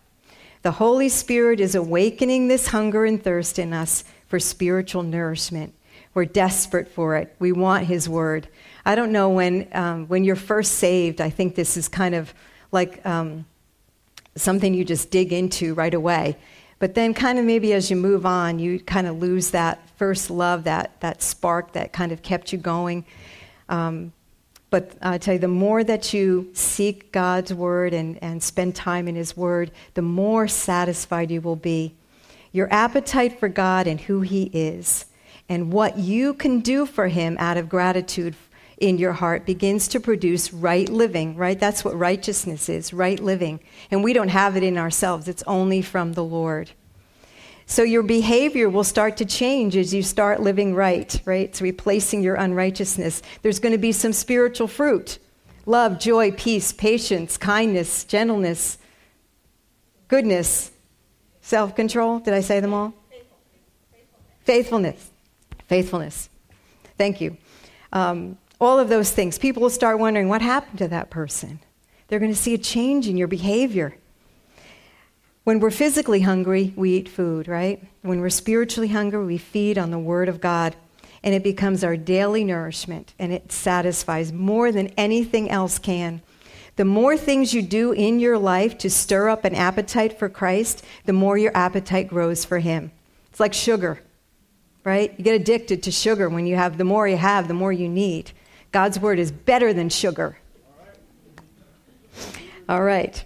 The 0.63 0.73
Holy 0.73 1.11
Spirit 1.11 1.61
is 1.61 1.75
awakening 1.75 2.49
this 2.49 2.69
hunger 2.69 3.05
and 3.05 3.23
thirst 3.23 3.59
in 3.59 3.75
us 3.75 4.03
for 4.27 4.39
spiritual 4.39 5.03
nourishment. 5.03 5.75
We're 6.15 6.25
desperate 6.25 6.89
for 6.89 7.17
it. 7.17 7.35
We 7.39 7.53
want 7.53 7.87
His 7.87 8.09
Word. 8.09 8.49
I 8.87 8.95
don't 8.95 9.13
know 9.13 9.31
when, 9.31 9.69
um, 9.73 10.07
when 10.07 10.25
you're 10.25 10.37
first 10.37 10.73
saved, 10.73 11.21
I 11.21 11.31
think 11.31 11.55
this 11.55 11.77
is 11.77 11.89
kind 11.89 12.15
of 12.15 12.33
like 12.71 13.05
um, 13.07 13.47
something 14.37 14.75
you 14.75 14.85
just 14.85 15.11
dig 15.11 15.33
into 15.33 15.75
right 15.75 15.95
away. 15.95 16.37
But 16.79 16.95
then, 16.95 17.15
kind 17.15 17.39
of 17.39 17.45
maybe 17.45 17.73
as 17.73 17.91
you 17.91 17.97
move 17.97 18.27
on, 18.27 18.59
you 18.59 18.81
kind 18.81 19.07
of 19.07 19.19
lose 19.19 19.51
that 19.51 19.89
first 19.97 20.31
love, 20.31 20.65
that, 20.65 21.01
that 21.01 21.23
spark 21.23 21.73
that 21.73 21.93
kind 21.93 22.13
of 22.13 22.23
kept 22.23 22.53
you 22.53 22.59
going. 22.59 23.05
Um, 23.69 24.13
but 24.71 24.93
I 25.01 25.19
tell 25.19 25.35
you, 25.35 25.41
the 25.41 25.49
more 25.49 25.85
that 25.85 26.13
you 26.13 26.51
seek 26.53 27.13
God's 27.13 27.55
word 27.55 27.95
and, 27.95 28.21
and 28.23 28.43
spend 28.43 28.75
time 28.75 29.07
in 29.09 29.15
His 29.15 29.37
word, 29.37 29.71
the 29.95 30.03
more 30.03 30.49
satisfied 30.49 31.31
you 31.31 31.41
will 31.41 31.57
be 31.57 31.95
your 32.55 32.73
appetite 32.73 33.41
for 33.41 33.49
God 33.49 33.89
and 33.89 34.01
who 34.01 34.21
He 34.21 34.45
is, 34.45 35.07
and 35.49 35.73
what 35.73 35.99
you 35.99 36.33
can 36.33 36.61
do 36.61 36.87
for 36.87 37.09
Him 37.09 37.37
out 37.41 37.57
of 37.57 37.69
gratitude 37.69 38.37
in 38.79 38.97
your 38.97 39.13
heart 39.13 39.45
begins 39.45 39.89
to 39.89 39.99
produce 39.99 40.53
right 40.53 40.89
living, 40.89 41.35
right? 41.37 41.59
That's 41.59 41.85
what 41.85 41.99
righteousness 41.99 42.69
is, 42.69 42.93
right 42.93 43.19
living. 43.19 43.59
And 43.91 44.05
we 44.05 44.13
don't 44.13 44.29
have 44.29 44.57
it 44.57 44.63
in 44.63 44.79
ourselves, 44.79 45.27
it's 45.27 45.43
only 45.49 45.83
from 45.83 46.13
the 46.13 46.25
Lord. 46.25 46.71
So 47.67 47.83
your 47.83 48.05
behavior 48.05 48.69
will 48.69 48.85
start 48.85 49.17
to 49.17 49.25
change 49.25 49.77
as 49.77 49.93
you 49.93 50.05
start 50.05 50.41
living 50.41 50.77
right, 50.77 51.21
right? 51.25 51.49
It's 51.49 51.61
replacing 51.61 52.23
your 52.23 52.37
unrighteousness. 52.37 53.21
There's 53.43 53.59
going 53.59 53.73
to 53.73 53.79
be 53.79 53.93
some 53.93 54.13
spiritual 54.13 54.69
fruit 54.69 55.19
love, 55.67 55.99
joy, 55.99 56.31
peace, 56.31 56.73
patience, 56.73 57.37
kindness, 57.37 58.05
gentleness, 58.05 58.79
goodness, 60.07 60.71
Self 61.45 61.77
control. 61.77 62.21
Did 62.21 62.33
I 62.33 62.41
say 62.41 62.61
them 62.61 62.73
all? 62.73 62.95
Faithfulness. 64.45 65.11
Faithfulness. 65.67 66.31
Thank 66.97 67.21
you. 67.21 67.37
Um, 67.93 68.39
all 68.59 68.79
of 68.79 68.89
those 68.89 69.11
things. 69.11 69.39
People 69.39 69.61
will 69.61 69.69
start 69.69 69.99
wondering 69.99 70.31
what 70.31 70.41
happened 70.41 70.79
to 70.79 70.89
that 70.89 71.11
person. 71.11 71.61
They're 72.09 72.19
going 72.19 72.33
to 72.33 72.39
see 72.39 72.55
a 72.55 72.59
change 72.59 73.09
in 73.09 73.19
your 73.19 73.29
behavior. 73.29 73.95
When 75.45 75.61
we're 75.61 75.71
physically 75.71 76.23
hungry, 76.23 76.73
we 76.77 76.93
eat 76.93 77.11
food, 77.11 77.47
right? 77.47 77.85
When 78.01 78.23
we're 78.23 78.31
spiritually 78.31 78.89
hungry, 78.89 79.23
we 79.23 79.37
feed 79.37 79.77
on 79.77 79.91
the 79.91 79.99
Word 79.99 80.31
of 80.31 80.41
God, 80.41 80.75
and 81.23 81.35
it 81.35 81.45
becomes 81.45 81.85
our 81.85 81.99
daily 81.99 82.43
nourishment, 82.43 83.13
and 83.19 83.35
it 83.35 83.53
satisfies 83.53 84.33
more 84.33 84.73
than 84.73 84.89
anything 84.97 85.51
else 85.51 85.79
can. 85.79 86.23
The 86.77 86.85
more 86.85 87.17
things 87.17 87.55
you 87.55 87.63
do 87.63 87.93
in 87.93 88.19
your 88.19 88.37
life 88.37 88.77
to 88.79 88.91
stir 88.91 89.29
up 89.29 89.45
an 89.45 89.55
appetite 89.55 90.19
for 90.19 90.29
Christ, 90.29 90.85
the 91.05 91.13
more 91.13 91.39
your 91.39 91.57
appetite 91.57 92.09
grows 92.09 92.45
for 92.45 92.59
Him. 92.59 92.91
It's 93.31 93.41
like 93.41 93.55
sugar, 93.55 94.01
right? 94.83 95.15
You 95.17 95.25
get 95.25 95.41
addicted 95.41 95.83
to 95.85 95.93
sugar 95.93 96.29
when 96.29 96.47
you 96.47 96.57
have, 96.57 96.79
the 96.79 96.85
more 96.85 97.07
you 97.07 97.17
have, 97.17 97.47
the 97.47 97.55
more 97.55 97.73
you 97.73 97.89
need. 97.89 98.33
God's 98.73 98.99
word 98.99 99.21
is 99.21 99.31
better 99.31 99.73
than 99.73 99.89
sugar. 99.89 100.37
All 102.69 102.83
right. 102.83 103.25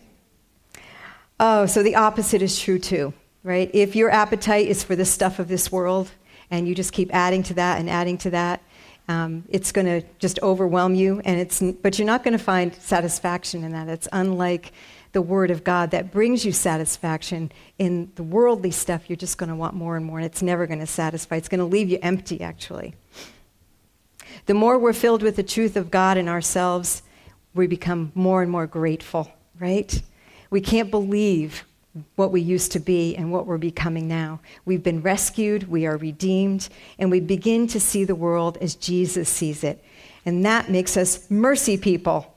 Oh, 1.40 1.66
so 1.66 1.82
the 1.82 1.94
opposite 1.94 2.42
is 2.42 2.58
true 2.58 2.78
too, 2.78 3.14
right? 3.44 3.70
If 3.72 3.94
your 3.96 4.10
appetite 4.10 4.66
is 4.66 4.82
for 4.82 4.96
the 4.96 5.04
stuff 5.04 5.38
of 5.38 5.48
this 5.48 5.70
world 5.70 6.10
and 6.50 6.66
you 6.66 6.74
just 6.74 6.92
keep 6.92 7.14
adding 7.14 7.42
to 7.44 7.54
that 7.54 7.78
and 7.78 7.88
adding 7.88 8.18
to 8.18 8.30
that, 8.30 8.60
um, 9.08 9.44
it's 9.48 9.72
going 9.72 9.86
to 9.86 10.06
just 10.18 10.38
overwhelm 10.42 10.94
you, 10.94 11.20
and 11.24 11.40
it's, 11.40 11.62
but 11.82 11.98
you're 11.98 12.06
not 12.06 12.22
going 12.22 12.36
to 12.36 12.42
find 12.42 12.74
satisfaction 12.74 13.64
in 13.64 13.72
that. 13.72 13.88
It's 13.88 14.08
unlike 14.12 14.72
the 15.12 15.22
Word 15.22 15.50
of 15.50 15.64
God 15.64 15.90
that 15.92 16.12
brings 16.12 16.44
you 16.44 16.52
satisfaction. 16.52 17.50
In 17.78 18.12
the 18.16 18.22
worldly 18.22 18.70
stuff, 18.70 19.08
you're 19.08 19.16
just 19.16 19.38
going 19.38 19.48
to 19.48 19.56
want 19.56 19.74
more 19.74 19.96
and 19.96 20.04
more, 20.04 20.18
and 20.18 20.26
it's 20.26 20.42
never 20.42 20.66
going 20.66 20.80
to 20.80 20.86
satisfy. 20.86 21.36
It's 21.36 21.48
going 21.48 21.60
to 21.60 21.64
leave 21.64 21.88
you 21.88 21.98
empty, 22.02 22.42
actually. 22.42 22.94
The 24.46 24.54
more 24.54 24.78
we're 24.78 24.92
filled 24.92 25.22
with 25.22 25.36
the 25.36 25.42
truth 25.42 25.76
of 25.76 25.90
God 25.90 26.18
in 26.18 26.28
ourselves, 26.28 27.02
we 27.54 27.66
become 27.66 28.12
more 28.14 28.42
and 28.42 28.50
more 28.50 28.66
grateful, 28.66 29.32
right? 29.58 30.02
We 30.50 30.60
can't 30.60 30.90
believe 30.90 31.64
what 32.16 32.32
we 32.32 32.40
used 32.40 32.72
to 32.72 32.80
be 32.80 33.16
and 33.16 33.32
what 33.32 33.46
we're 33.46 33.58
becoming 33.58 34.08
now. 34.08 34.40
We've 34.64 34.82
been 34.82 35.02
rescued, 35.02 35.68
we 35.68 35.86
are 35.86 35.96
redeemed, 35.96 36.68
and 36.98 37.10
we 37.10 37.20
begin 37.20 37.66
to 37.68 37.80
see 37.80 38.04
the 38.04 38.14
world 38.14 38.58
as 38.60 38.74
Jesus 38.74 39.28
sees 39.28 39.64
it. 39.64 39.82
And 40.24 40.44
that 40.44 40.70
makes 40.70 40.96
us 40.96 41.30
mercy 41.30 41.76
people. 41.76 42.34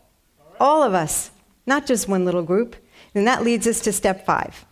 All 0.59 0.83
of 0.83 0.93
us, 0.93 1.31
not 1.65 1.85
just 1.85 2.07
one 2.07 2.25
little 2.25 2.43
group. 2.43 2.75
And 3.13 3.27
that 3.27 3.43
leads 3.43 3.67
us 3.67 3.81
to 3.81 3.91
step 3.91 4.25
five. 4.25 4.65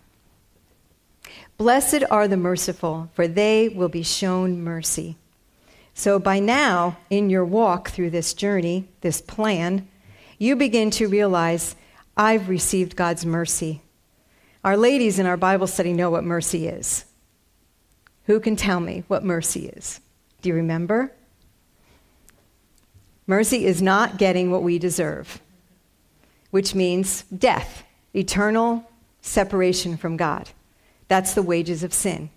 Blessed 1.58 2.04
are 2.10 2.28
the 2.28 2.38
merciful, 2.38 3.10
for 3.14 3.28
they 3.28 3.68
will 3.68 3.90
be 3.90 4.04
shown 4.04 4.62
mercy. 4.64 5.18
So, 5.94 6.18
by 6.18 6.40
now, 6.40 6.98
in 7.10 7.30
your 7.30 7.44
walk 7.44 7.90
through 7.90 8.12
this 8.12 8.34
journey, 8.34 8.88
this 9.02 9.20
plan, 9.20 9.86
you 10.38 10.56
begin 10.56 10.90
to 10.92 11.10
realize 11.10 11.76
I've 12.16 12.48
received 12.48 12.96
God's 12.96 13.26
mercy. 13.26 13.82
Our 14.64 14.76
ladies 14.78 15.20
in 15.20 15.26
our 15.26 15.38
Bible 15.38 15.68
study 15.68 15.94
know 15.94 16.10
what 16.10 16.24
mercy 16.24 16.68
is. 16.68 17.06
Who 18.26 18.40
can 18.40 18.56
tell 18.56 18.80
me 18.80 19.04
what 19.08 19.24
mercy 19.24 19.68
is? 19.68 20.02
Do 20.42 20.50
you 20.50 20.56
remember? 20.56 21.12
Mercy 23.26 23.66
is 23.66 23.82
not 23.82 24.18
getting 24.18 24.52
what 24.52 24.64
we 24.64 24.80
deserve. 24.80 25.42
which 26.52 26.74
means 26.74 27.24
death, 27.24 27.84
eternal 28.16 28.90
separation 29.22 29.98
from 29.98 30.18
God. 30.18 30.50
That's 31.08 31.34
the 31.34 31.44
wages 31.44 31.84
of 31.84 31.94
sin. 31.94 32.30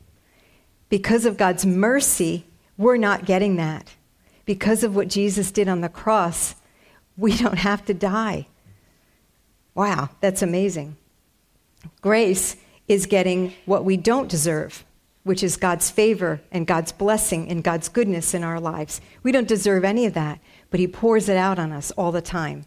Because 0.88 1.24
of 1.24 1.36
God's 1.38 1.64
mercy, 1.64 2.44
we're 2.76 2.96
not 2.96 3.24
getting 3.24 3.56
that. 3.56 3.94
Because 4.44 4.82
of 4.84 4.94
what 4.94 5.08
Jesus 5.08 5.50
did 5.50 5.68
on 5.68 5.80
the 5.80 5.88
cross, 5.88 6.56
we 7.16 7.36
don't 7.36 7.58
have 7.58 7.84
to 7.86 7.94
die. 7.94 8.46
Wow, 9.74 10.10
that's 10.20 10.42
amazing. 10.42 10.96
Grace 12.00 12.56
is 12.88 13.06
getting 13.06 13.52
what 13.64 13.84
we 13.84 13.96
don't 13.96 14.28
deserve, 14.28 14.84
which 15.24 15.42
is 15.42 15.56
God's 15.56 15.90
favor 15.90 16.40
and 16.50 16.66
God's 16.66 16.92
blessing 16.92 17.48
and 17.48 17.62
God's 17.62 17.88
goodness 17.88 18.34
in 18.34 18.44
our 18.44 18.60
lives. 18.60 19.00
We 19.22 19.32
don't 19.32 19.48
deserve 19.48 19.84
any 19.84 20.06
of 20.06 20.14
that, 20.14 20.40
but 20.70 20.80
He 20.80 20.86
pours 20.86 21.28
it 21.28 21.36
out 21.36 21.58
on 21.58 21.72
us 21.72 21.90
all 21.92 22.12
the 22.12 22.22
time. 22.22 22.66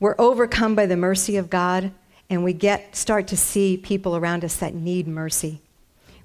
We're 0.00 0.16
overcome 0.18 0.74
by 0.74 0.86
the 0.86 0.96
mercy 0.96 1.36
of 1.36 1.50
God, 1.50 1.92
and 2.28 2.44
we 2.44 2.52
get 2.52 2.96
start 2.96 3.26
to 3.28 3.36
see 3.36 3.76
people 3.76 4.16
around 4.16 4.44
us 4.44 4.56
that 4.56 4.74
need 4.74 5.06
mercy. 5.06 5.60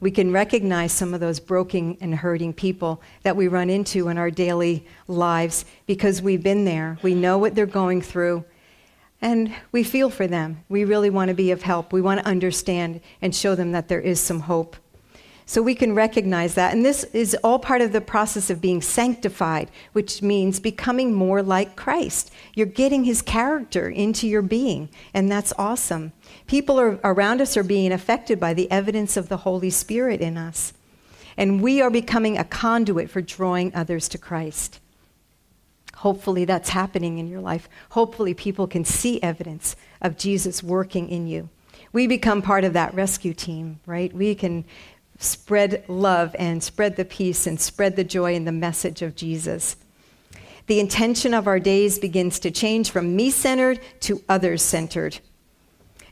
We 0.01 0.11
can 0.11 0.31
recognize 0.31 0.93
some 0.93 1.13
of 1.13 1.19
those 1.19 1.39
broken 1.39 1.97
and 1.99 2.15
hurting 2.15 2.53
people 2.53 3.01
that 3.23 3.35
we 3.35 3.49
run 3.49 3.69
into 3.69 4.07
in 4.07 4.17
our 4.17 4.31
daily 4.31 4.85
lives 5.07 5.65
because 5.87 6.21
we've 6.21 6.41
been 6.41 6.63
there. 6.63 6.97
We 7.01 7.15
know 7.15 7.37
what 7.37 7.53
they're 7.53 7.65
going 7.65 8.01
through, 8.01 8.45
and 9.21 9.53
we 9.71 9.83
feel 9.83 10.09
for 10.09 10.27
them. 10.27 10.63
We 10.69 10.85
really 10.85 11.09
want 11.09 11.29
to 11.29 11.35
be 11.35 11.51
of 11.51 11.63
help. 11.63 11.91
We 11.91 12.01
want 12.01 12.21
to 12.21 12.25
understand 12.25 13.01
and 13.21 13.35
show 13.35 13.55
them 13.55 13.71
that 13.73 13.87
there 13.87 13.99
is 13.99 14.19
some 14.19 14.41
hope. 14.41 14.75
So 15.49 15.63
we 15.63 15.73
can 15.73 15.95
recognize 15.95 16.53
that. 16.53 16.73
And 16.73 16.85
this 16.85 17.05
is 17.05 17.35
all 17.43 17.57
part 17.57 17.81
of 17.81 17.91
the 17.91 18.01
process 18.01 18.51
of 18.51 18.61
being 18.61 18.83
sanctified, 18.83 19.71
which 19.93 20.21
means 20.21 20.59
becoming 20.59 21.11
more 21.11 21.41
like 21.41 21.75
Christ. 21.75 22.31
You're 22.53 22.67
getting 22.67 23.03
his 23.03 23.23
character 23.23 23.89
into 23.89 24.27
your 24.27 24.43
being, 24.43 24.89
and 25.11 25.31
that's 25.31 25.51
awesome. 25.57 26.11
People 26.45 26.79
are, 26.79 26.99
around 27.03 27.41
us 27.41 27.57
are 27.57 27.63
being 27.63 27.91
affected 27.91 28.39
by 28.39 28.53
the 28.53 28.69
evidence 28.69 29.17
of 29.17 29.27
the 29.27 29.37
Holy 29.37 29.71
Spirit 29.71 30.21
in 30.21 30.37
us. 30.37 30.71
And 31.35 31.63
we 31.63 31.81
are 31.81 31.89
becoming 31.89 32.37
a 32.37 32.43
conduit 32.43 33.09
for 33.09 33.21
drawing 33.21 33.73
others 33.73 34.07
to 34.09 34.19
Christ. 34.19 34.79
Hopefully, 35.99 36.45
that's 36.45 36.69
happening 36.69 37.17
in 37.17 37.27
your 37.27 37.41
life. 37.41 37.67
Hopefully, 37.89 38.33
people 38.33 38.67
can 38.67 38.85
see 38.85 39.21
evidence 39.21 39.75
of 40.01 40.17
Jesus 40.17 40.63
working 40.63 41.09
in 41.09 41.27
you. 41.27 41.49
We 41.91 42.07
become 42.07 42.41
part 42.41 42.63
of 42.63 42.71
that 42.71 42.93
rescue 42.93 43.33
team, 43.33 43.81
right? 43.85 44.13
We 44.13 44.33
can 44.33 44.63
spread 45.17 45.83
love 45.89 46.33
and 46.39 46.63
spread 46.63 46.95
the 46.95 47.03
peace 47.03 47.45
and 47.45 47.59
spread 47.59 47.97
the 47.97 48.05
joy 48.05 48.33
and 48.33 48.47
the 48.47 48.53
message 48.53 49.01
of 49.01 49.17
Jesus. 49.17 49.75
The 50.67 50.79
intention 50.79 51.33
of 51.33 51.47
our 51.47 51.59
days 51.59 51.99
begins 51.99 52.39
to 52.39 52.51
change 52.51 52.91
from 52.91 53.17
me 53.17 53.29
centered 53.29 53.81
to 54.01 54.23
others 54.29 54.61
centered. 54.61 55.19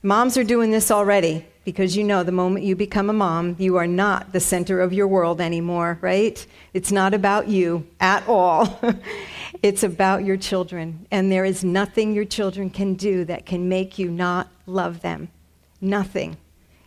Moms 0.04 0.38
are 0.38 0.44
doing 0.44 0.72
this 0.72 0.92
already 0.92 1.46
because 1.68 1.98
you 1.98 2.04
know 2.06 2.24
the 2.24 2.32
moment 2.32 2.64
you 2.64 2.78
become 2.78 3.10
a 3.10 3.14
mom, 3.14 3.54
you 3.60 3.76
are 3.76 3.88
not 3.88 4.32
the 4.32 4.40
center 4.40 4.80
of 4.80 4.94
your 4.94 5.06
world 5.06 5.42
anymore, 5.42 5.98
right? 6.00 6.48
It's 6.74 6.94
not 6.94 7.14
about 7.14 7.50
you 7.50 7.86
at 8.00 8.26
all. 8.26 8.80
It's 9.64 9.84
about 9.84 10.24
your 10.24 10.38
children. 10.38 11.08
And 11.12 11.30
there 11.30 11.44
is 11.44 11.66
nothing 11.66 12.14
your 12.14 12.24
children 12.24 12.70
can 12.70 12.94
do 12.94 13.26
that 13.26 13.46
can 13.46 13.68
make 13.68 13.98
you 13.98 14.10
not 14.10 14.50
love 14.66 15.02
them. 15.02 15.30
Nothing. 15.82 16.38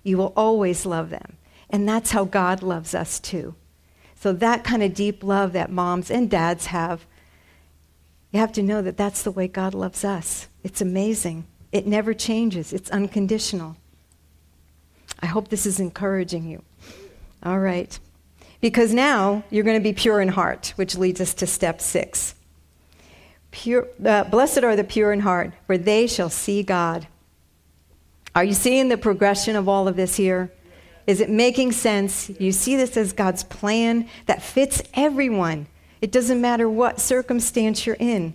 You 0.03 0.17
will 0.17 0.33
always 0.35 0.87
love 0.87 1.11
them. 1.11 1.37
And 1.69 1.87
that's 1.87 2.13
how 2.13 2.25
God 2.25 2.63
loves 2.63 2.95
us 2.95 3.19
too. 3.19 3.57
So, 4.15 4.33
that 4.33 4.65
kind 4.65 4.83
of 4.83 4.95
deep 4.95 5.23
love 5.25 5.53
that 5.53 5.71
moms 5.71 6.11
and 6.11 6.31
dads 6.31 6.67
have, 6.67 7.05
you 8.31 8.41
have 8.41 8.53
to 8.53 8.63
know 8.63 8.81
that 8.81 8.97
that's 8.97 9.23
the 9.25 9.33
way 9.33 9.49
God 9.49 9.75
loves 9.75 10.05
us. 10.05 10.47
It's 10.63 10.81
amazing. 10.81 11.45
It 11.71 11.87
never 11.87 12.15
changes, 12.15 12.73
it's 12.73 12.91
unconditional. 12.91 13.77
I 15.23 15.27
hope 15.27 15.49
this 15.49 15.67
is 15.67 15.81
encouraging 15.81 16.45
you. 16.49 16.63
All 17.43 17.59
right. 17.59 17.99
Because 18.61 18.93
now 18.93 19.43
you're 19.51 19.65
going 19.65 19.79
to 19.79 19.83
be 19.83 19.93
pure 19.93 20.21
in 20.21 20.29
heart, 20.29 20.73
which 20.77 20.97
leads 20.97 21.21
us 21.21 21.35
to 21.35 21.47
step 21.47 21.81
six. 21.81 22.35
Pure, 23.51 23.89
uh, 24.05 24.25
blessed 24.25 24.63
are 24.63 24.77
the 24.77 24.85
pure 24.85 25.13
in 25.13 25.21
heart, 25.21 25.53
for 25.67 25.77
they 25.79 26.07
shall 26.07 26.31
see 26.31 26.63
God. 26.63 27.07
Are 28.35 28.45
you 28.45 28.53
seeing 28.53 28.89
the 28.89 28.99
progression 28.99 29.57
of 29.57 29.69
all 29.69 29.89
of 29.89 29.97
this 29.97 30.17
here? 30.17 30.53
Is 31.07 31.21
it 31.21 31.31
making 31.31 31.73
sense? 31.73 32.31
You 32.39 32.53
see 32.53 32.77
this 32.77 32.97
as 32.97 33.13
God's 33.13 33.43
plan 33.43 34.09
that 34.27 34.43
fits 34.43 34.83
everyone. 34.95 35.67
It 36.01 36.13
doesn't 36.13 36.41
matter 36.41 36.69
what 36.69 37.01
circumstance 37.01 37.87
you're 37.87 37.97
in. 37.99 38.35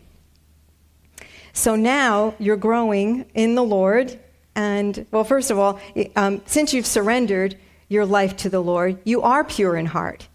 So 1.53 1.75
now 1.75 2.35
you're 2.37 2.57
growing 2.57 3.25
in 3.33 3.55
the 3.55 3.63
Lord. 3.63 4.19
And, 4.55 5.05
well, 5.11 5.23
first 5.23 5.51
of 5.51 5.59
all, 5.59 5.79
um, 6.15 6.41
since 6.45 6.73
you've 6.73 6.85
surrendered 6.85 7.57
your 7.89 8.05
life 8.05 8.37
to 8.37 8.49
the 8.49 8.61
Lord, 8.61 8.97
you 9.03 9.21
are 9.21 9.43
pure 9.43 9.75
in 9.75 9.85
heart. 9.87 10.27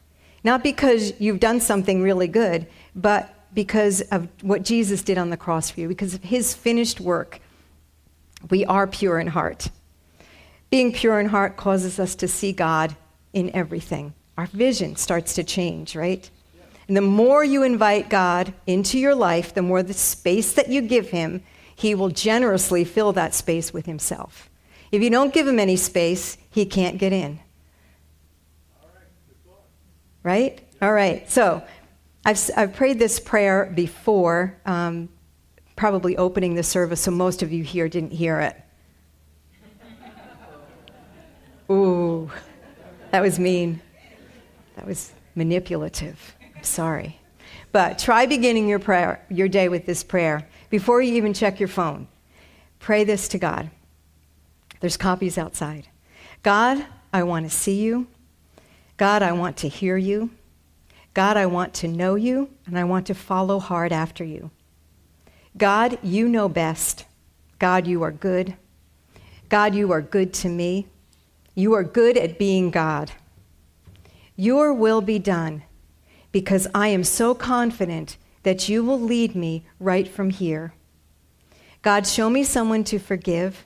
Not 0.45 0.63
because 0.63 1.19
you've 1.21 1.41
done 1.41 1.61
something 1.61 2.03
really 2.03 2.29
good, 2.29 2.67
but 2.95 3.35
because 3.53 4.01
of 4.03 4.29
what 4.43 4.63
Jesus 4.63 5.03
did 5.03 5.19
on 5.19 5.31
the 5.31 5.37
cross 5.37 5.71
for 5.71 5.81
you, 5.81 5.89
because 5.89 6.15
of 6.15 6.23
his 6.23 6.55
finished 6.55 7.01
work. 7.01 7.41
We 8.49 8.65
are 8.65 8.87
pure 8.87 9.19
in 9.19 9.27
heart. 9.27 9.69
Being 10.71 10.93
pure 10.93 11.19
in 11.19 11.27
heart 11.27 11.57
causes 11.57 11.99
us 11.99 12.15
to 12.17 12.29
see 12.29 12.53
God 12.53 12.95
in 13.33 13.55
everything. 13.55 14.15
Our 14.39 14.47
vision 14.47 14.97
starts 14.97 15.35
to 15.35 15.45
change, 15.45 15.97
right? 15.97 16.31
And 16.89 16.97
the 16.97 17.03
more 17.03 17.45
you 17.45 17.63
invite 17.63 18.09
God 18.09 18.55
into 18.67 18.99
your 18.99 19.15
life, 19.15 19.53
the 19.55 19.63
more 19.63 19.83
the 19.83 19.95
space 19.95 20.55
that 20.55 20.69
you 20.69 20.81
give 20.81 21.11
him, 21.11 21.43
he 21.81 21.95
will 21.95 22.11
generously 22.11 22.85
fill 22.85 23.11
that 23.11 23.35
space 23.35 23.73
with 23.73 23.87
himself. 23.87 24.51
If 24.93 25.03
you 25.03 25.09
don't 25.09 25.33
give 25.33 25.49
him 25.49 25.59
any 25.59 25.77
space, 25.77 26.37
he 26.51 26.67
can't 26.67 26.99
get 26.99 27.11
in. 27.11 27.41
Right? 30.23 30.61
All 30.83 30.93
right. 30.93 31.31
So 31.31 31.63
I've, 32.27 32.39
I've 32.55 32.75
prayed 32.75 32.99
this 32.99 33.19
prayer 33.19 33.73
before, 33.75 34.59
um, 34.67 35.09
probably 35.75 36.19
opening 36.19 36.55
the 36.55 36.63
service, 36.63 37.01
so 37.01 37.13
most 37.13 37.43
of 37.43 37.51
you 37.51 37.65
here 37.65 37.89
didn't 37.89 38.13
hear 38.13 38.41
it. 38.41 38.57
Ooh, 41.71 42.31
that 43.11 43.23
was 43.23 43.39
mean. 43.39 43.81
That 44.77 44.87
was 44.87 45.13
manipulative. 45.35 46.37
I'm 46.55 46.63
sorry. 46.63 47.19
But 47.73 47.99
try 47.99 48.27
beginning 48.27 48.69
your 48.69 48.81
prayer, 48.81 49.25
your 49.31 49.49
day 49.49 49.71
with 49.71 49.87
this 49.87 50.05
prayer 50.05 50.47
before 50.71 51.03
you 51.03 51.15
even 51.15 51.35
check 51.35 51.61
your 51.61 51.69
phone. 51.69 52.09
Pray 52.79 53.05
this 53.05 53.29
to 53.29 53.39
God. 53.39 53.71
There's 54.81 54.97
copies 54.97 55.37
outside. 55.37 55.89
God, 56.43 56.87
I 57.13 57.23
want 57.25 57.49
to 57.49 57.55
see 57.55 57.83
you. 57.83 58.07
God, 58.97 59.23
I 59.23 59.33
want 59.33 59.59
to 59.59 59.69
hear 59.69 59.97
you. 59.97 60.31
God, 61.13 61.37
I 61.37 61.47
want 61.47 61.75
to 61.75 61.89
know 61.89 62.15
you 62.15 62.51
and 62.67 62.79
I 62.79 62.85
want 62.85 63.07
to 63.09 63.15
follow 63.15 63.59
hard 63.59 63.93
after 63.93 64.25
you. 64.25 64.51
God, 65.57 65.99
you 66.03 66.29
know 66.29 66.49
best. 66.49 67.05
God, 67.59 67.87
you 67.87 68.03
are 68.03 68.13
good. 68.13 68.55
God, 69.49 69.75
you 69.75 69.91
are 69.93 70.01
good 70.01 70.33
to 70.35 70.49
me. 70.49 70.87
You 71.55 71.75
are 71.75 71.83
good 71.83 72.17
at 72.17 72.39
being 72.39 72.71
God. 72.71 73.13
Your 74.37 74.73
will 74.73 75.01
be 75.01 75.19
done 75.19 75.65
because 76.33 76.67
I 76.75 76.89
am 76.89 77.05
so 77.05 77.35
confident 77.35 78.17
that 78.43 78.69
you 78.69 78.83
will 78.83 79.01
lead 79.01 79.35
me 79.35 79.65
right 79.79 80.09
from 80.09 80.31
here. 80.31 80.73
God, 81.83 82.07
show 82.07 82.29
me 82.29 82.45
someone 82.45 82.85
to 82.85 82.99
forgive. 82.99 83.65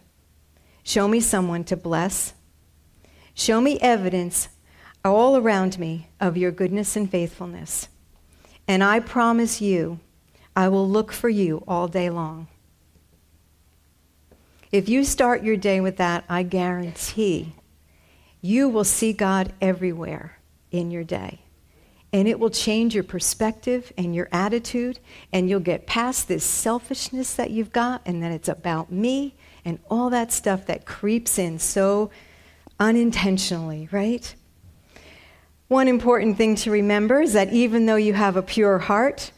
Show 0.82 1.08
me 1.08 1.20
someone 1.20 1.64
to 1.64 1.76
bless. 1.76 2.34
Show 3.34 3.60
me 3.60 3.78
evidence 3.80 4.48
all 5.04 5.36
around 5.36 5.78
me 5.78 6.08
of 6.20 6.36
your 6.36 6.50
goodness 6.50 6.96
and 6.96 7.10
faithfulness. 7.10 7.88
And 8.66 8.82
I 8.82 9.00
promise 9.00 9.60
you, 9.60 10.00
I 10.56 10.68
will 10.68 10.88
look 10.88 11.12
for 11.12 11.28
you 11.28 11.64
all 11.66 11.88
day 11.88 12.08
long. 12.10 12.48
If 14.70 14.88
you 14.88 15.04
start 15.04 15.44
your 15.44 15.56
day 15.56 15.80
with 15.80 15.98
that, 15.98 16.24
I 16.28 16.42
guarantee 16.42 17.54
you 18.40 18.68
will 18.68 18.84
see 18.84 19.12
God 19.12 19.52
everywhere 19.60 20.38
in 20.70 20.90
your 20.90 21.04
day. 21.04 21.43
And 22.14 22.28
it 22.28 22.38
will 22.38 22.48
change 22.48 22.94
your 22.94 23.02
perspective 23.02 23.92
and 23.98 24.14
your 24.14 24.28
attitude, 24.30 25.00
and 25.32 25.50
you'll 25.50 25.58
get 25.58 25.88
past 25.88 26.28
this 26.28 26.44
selfishness 26.44 27.34
that 27.34 27.50
you've 27.50 27.72
got, 27.72 28.02
and 28.06 28.22
that 28.22 28.30
it's 28.30 28.48
about 28.48 28.92
me 28.92 29.34
and 29.64 29.80
all 29.90 30.10
that 30.10 30.32
stuff 30.32 30.64
that 30.66 30.86
creeps 30.86 31.40
in 31.40 31.58
so 31.58 32.12
unintentionally, 32.78 33.88
right? 33.90 34.32
One 35.66 35.88
important 35.88 36.36
thing 36.36 36.54
to 36.54 36.70
remember 36.70 37.20
is 37.20 37.32
that 37.32 37.52
even 37.52 37.86
though 37.86 37.96
you 37.96 38.12
have 38.12 38.36
a 38.36 38.42
pure 38.42 38.78
heart, 38.78 39.32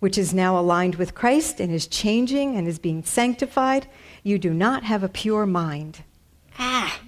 which 0.00 0.18
is 0.18 0.34
now 0.34 0.58
aligned 0.58 0.96
with 0.96 1.14
Christ 1.14 1.60
and 1.60 1.72
is 1.72 1.86
changing 1.86 2.56
and 2.56 2.66
is 2.66 2.80
being 2.80 3.04
sanctified, 3.04 3.86
you 4.24 4.40
do 4.40 4.52
not 4.52 4.82
have 4.82 5.04
a 5.04 5.08
pure 5.08 5.46
mind. 5.46 6.02
Ah! 6.58 6.98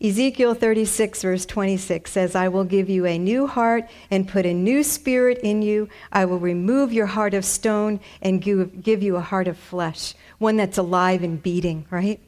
Ezekiel 0.00 0.54
36, 0.54 1.22
verse 1.22 1.44
26 1.44 2.10
says, 2.10 2.36
I 2.36 2.46
will 2.48 2.62
give 2.62 2.88
you 2.88 3.04
a 3.04 3.18
new 3.18 3.48
heart 3.48 3.84
and 4.12 4.28
put 4.28 4.46
a 4.46 4.54
new 4.54 4.84
spirit 4.84 5.40
in 5.42 5.60
you. 5.60 5.88
I 6.12 6.24
will 6.24 6.38
remove 6.38 6.92
your 6.92 7.06
heart 7.06 7.34
of 7.34 7.44
stone 7.44 7.98
and 8.22 8.40
give, 8.40 9.02
you 9.02 9.16
a 9.16 9.20
heart 9.20 9.48
of 9.48 9.58
flesh, 9.58 10.14
one 10.38 10.56
that's 10.56 10.78
alive 10.78 11.24
and 11.24 11.42
beating, 11.42 11.84
right? 11.90 12.20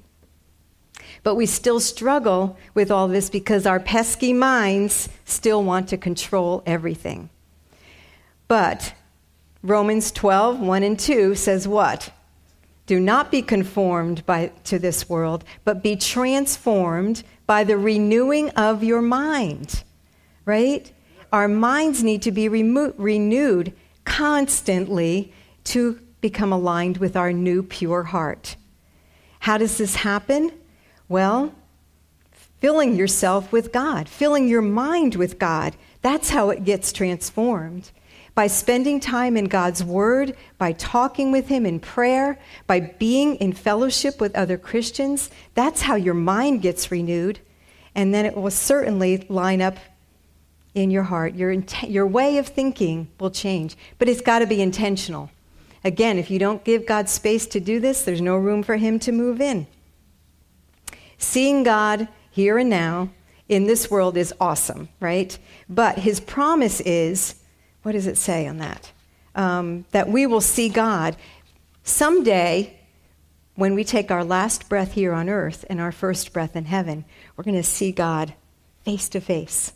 But 1.22 1.36
we 1.36 1.46
still 1.46 1.78
struggle 1.78 2.58
with 2.74 2.90
all 2.90 3.06
this 3.06 3.30
because 3.30 3.66
our 3.66 3.78
pesky 3.78 4.32
minds 4.32 5.08
still 5.24 5.62
want 5.62 5.88
to 5.90 5.96
control 5.96 6.64
everything. 6.66 7.30
But 8.48 8.94
Romans 9.62 10.10
12, 10.10 10.58
1 10.58 10.82
and 10.82 10.98
2 10.98 11.36
says 11.36 11.68
what? 11.68 12.12
Do 12.86 12.98
not 12.98 13.30
be 13.30 13.42
conformed 13.42 14.26
by, 14.26 14.50
to 14.64 14.80
this 14.80 15.08
world, 15.08 15.44
but 15.64 15.84
be 15.84 15.94
transformed 15.94 17.22
by 17.50 17.64
the 17.64 17.76
renewing 17.76 18.48
of 18.50 18.84
your 18.84 19.02
mind, 19.02 19.82
right? 20.44 20.92
Our 21.32 21.48
minds 21.48 22.00
need 22.04 22.22
to 22.22 22.30
be 22.30 22.48
remo- 22.48 22.94
renewed 22.96 23.72
constantly 24.04 25.32
to 25.64 25.98
become 26.20 26.52
aligned 26.52 26.98
with 26.98 27.16
our 27.16 27.32
new 27.32 27.64
pure 27.64 28.04
heart. 28.04 28.54
How 29.40 29.58
does 29.58 29.78
this 29.78 29.96
happen? 29.96 30.52
Well, 31.08 31.52
filling 32.60 32.94
yourself 32.94 33.50
with 33.50 33.72
God, 33.72 34.08
filling 34.08 34.46
your 34.46 34.62
mind 34.62 35.16
with 35.16 35.40
God. 35.40 35.74
That's 36.02 36.30
how 36.30 36.50
it 36.50 36.62
gets 36.64 36.92
transformed 36.92 37.90
by 38.34 38.46
spending 38.46 39.00
time 39.00 39.36
in 39.36 39.46
God's 39.46 39.82
Word, 39.82 40.36
by 40.58 40.72
talking 40.72 41.32
with 41.32 41.48
Him 41.48 41.66
in 41.66 41.80
prayer, 41.80 42.38
by 42.66 42.80
being 42.80 43.36
in 43.36 43.52
fellowship 43.52 44.20
with 44.20 44.36
other 44.36 44.56
Christians. 44.56 45.30
That's 45.54 45.82
how 45.82 45.96
your 45.96 46.14
mind 46.14 46.62
gets 46.62 46.90
renewed. 46.90 47.40
And 47.94 48.14
then 48.14 48.24
it 48.24 48.36
will 48.36 48.50
certainly 48.50 49.26
line 49.28 49.60
up 49.60 49.76
in 50.74 50.90
your 50.90 51.02
heart. 51.04 51.34
Your, 51.34 51.50
int- 51.50 51.82
your 51.82 52.06
way 52.06 52.38
of 52.38 52.46
thinking 52.46 53.08
will 53.18 53.30
change, 53.30 53.76
but 53.98 54.08
it's 54.08 54.20
got 54.20 54.40
to 54.40 54.46
be 54.46 54.62
intentional. 54.62 55.30
Again, 55.82 56.18
if 56.18 56.30
you 56.30 56.38
don't 56.38 56.62
give 56.62 56.86
God 56.86 57.08
space 57.08 57.46
to 57.46 57.60
do 57.60 57.80
this, 57.80 58.02
there's 58.02 58.20
no 58.20 58.36
room 58.36 58.62
for 58.62 58.76
Him 58.76 58.98
to 59.00 59.12
move 59.12 59.40
in. 59.40 59.66
Seeing 61.18 61.62
God 61.62 62.08
here 62.30 62.58
and 62.58 62.70
now 62.70 63.10
in 63.48 63.66
this 63.66 63.90
world 63.90 64.16
is 64.16 64.32
awesome, 64.40 64.88
right? 65.00 65.36
But 65.68 65.98
His 65.98 66.20
promise 66.20 66.80
is 66.80 67.39
what 67.82 67.92
does 67.92 68.06
it 68.06 68.16
say 68.16 68.46
on 68.46 68.58
that? 68.58 68.92
Um, 69.34 69.84
that 69.92 70.08
we 70.08 70.26
will 70.26 70.40
see 70.40 70.68
God 70.68 71.16
someday 71.82 72.78
when 73.54 73.74
we 73.74 73.84
take 73.84 74.10
our 74.10 74.24
last 74.24 74.68
breath 74.68 74.92
here 74.92 75.12
on 75.12 75.28
earth 75.28 75.64
and 75.68 75.80
our 75.80 75.92
first 75.92 76.32
breath 76.32 76.56
in 76.56 76.64
heaven. 76.64 77.04
We're 77.36 77.44
going 77.44 77.56
to 77.56 77.62
see 77.62 77.92
God 77.92 78.34
face 78.84 79.08
to 79.10 79.20
face. 79.20 79.72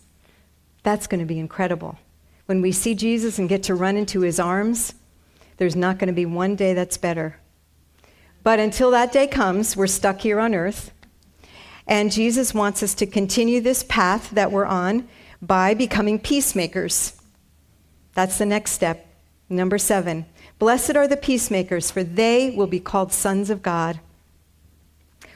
That's 0.83 1.07
going 1.07 1.21
to 1.21 1.27
be 1.27 1.39
incredible. 1.39 1.99
When 2.47 2.61
we 2.61 2.73
see 2.73 2.95
Jesus 2.95 3.39
and 3.39 3.49
get 3.49 3.63
to 3.65 3.75
run 3.75 3.97
into 3.97 4.21
his 4.21 4.39
arms, 4.39 4.95
there's 5.57 5.77
not 5.77 5.99
going 5.99 6.09
to 6.09 6.15
be 6.15 6.27
one 6.27 6.57
day 6.57 6.75
that's 6.75 6.97
better. 6.97 7.39
But 8.43 8.61
until 8.61 8.91
that 8.91 9.13
day 9.13 9.27
comes, 9.27 9.77
we're 9.77 9.87
stuck 9.87 10.21
here 10.21 10.41
on 10.41 10.55
earth. 10.55 10.91
And 11.87 12.13
Jesus 12.13 12.55
wants 12.55 12.83
us 12.83 12.95
to 12.95 13.07
continue 13.07 13.61
this 13.61 13.83
path 13.83 14.31
that 14.31 14.53
we're 14.53 14.67
on 14.67 15.09
by 15.41 15.75
becoming 15.75 16.19
peacemakers. 16.19 17.21
That's 18.15 18.39
the 18.39 18.47
next 18.47 18.73
step. 18.73 19.07
Number 19.49 19.79
seven 19.79 20.27
Blessed 20.59 20.97
are 20.97 21.09
the 21.09 21.17
peacemakers, 21.17 21.91
for 21.91 22.03
they 22.05 22.51
will 22.51 22.67
be 22.67 22.81
called 22.81 23.13
sons 23.13 23.51
of 23.51 23.63
God. 23.63 24.01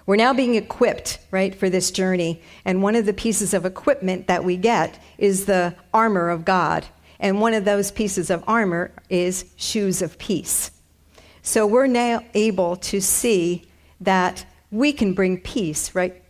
We're 0.06 0.16
now 0.16 0.32
being 0.32 0.54
equipped, 0.54 1.18
right, 1.30 1.54
for 1.54 1.68
this 1.68 1.90
journey. 1.90 2.40
And 2.64 2.82
one 2.82 2.94
of 2.94 3.04
the 3.04 3.12
pieces 3.12 3.52
of 3.52 3.66
equipment 3.66 4.26
that 4.26 4.42
we 4.42 4.56
get 4.56 5.02
is 5.18 5.44
the 5.44 5.74
armor 5.92 6.30
of 6.30 6.46
God. 6.46 6.86
And 7.20 7.40
one 7.40 7.52
of 7.52 7.66
those 7.66 7.90
pieces 7.90 8.30
of 8.30 8.42
armor 8.46 8.90
is 9.10 9.44
shoes 9.56 10.00
of 10.00 10.16
peace. 10.18 10.70
So 11.42 11.66
we're 11.66 11.88
now 11.88 12.22
able 12.32 12.76
to 12.76 13.00
see 13.00 13.68
that 14.00 14.46
we 14.70 14.92
can 14.92 15.12
bring 15.12 15.40
peace, 15.40 15.94
right? 15.94 16.22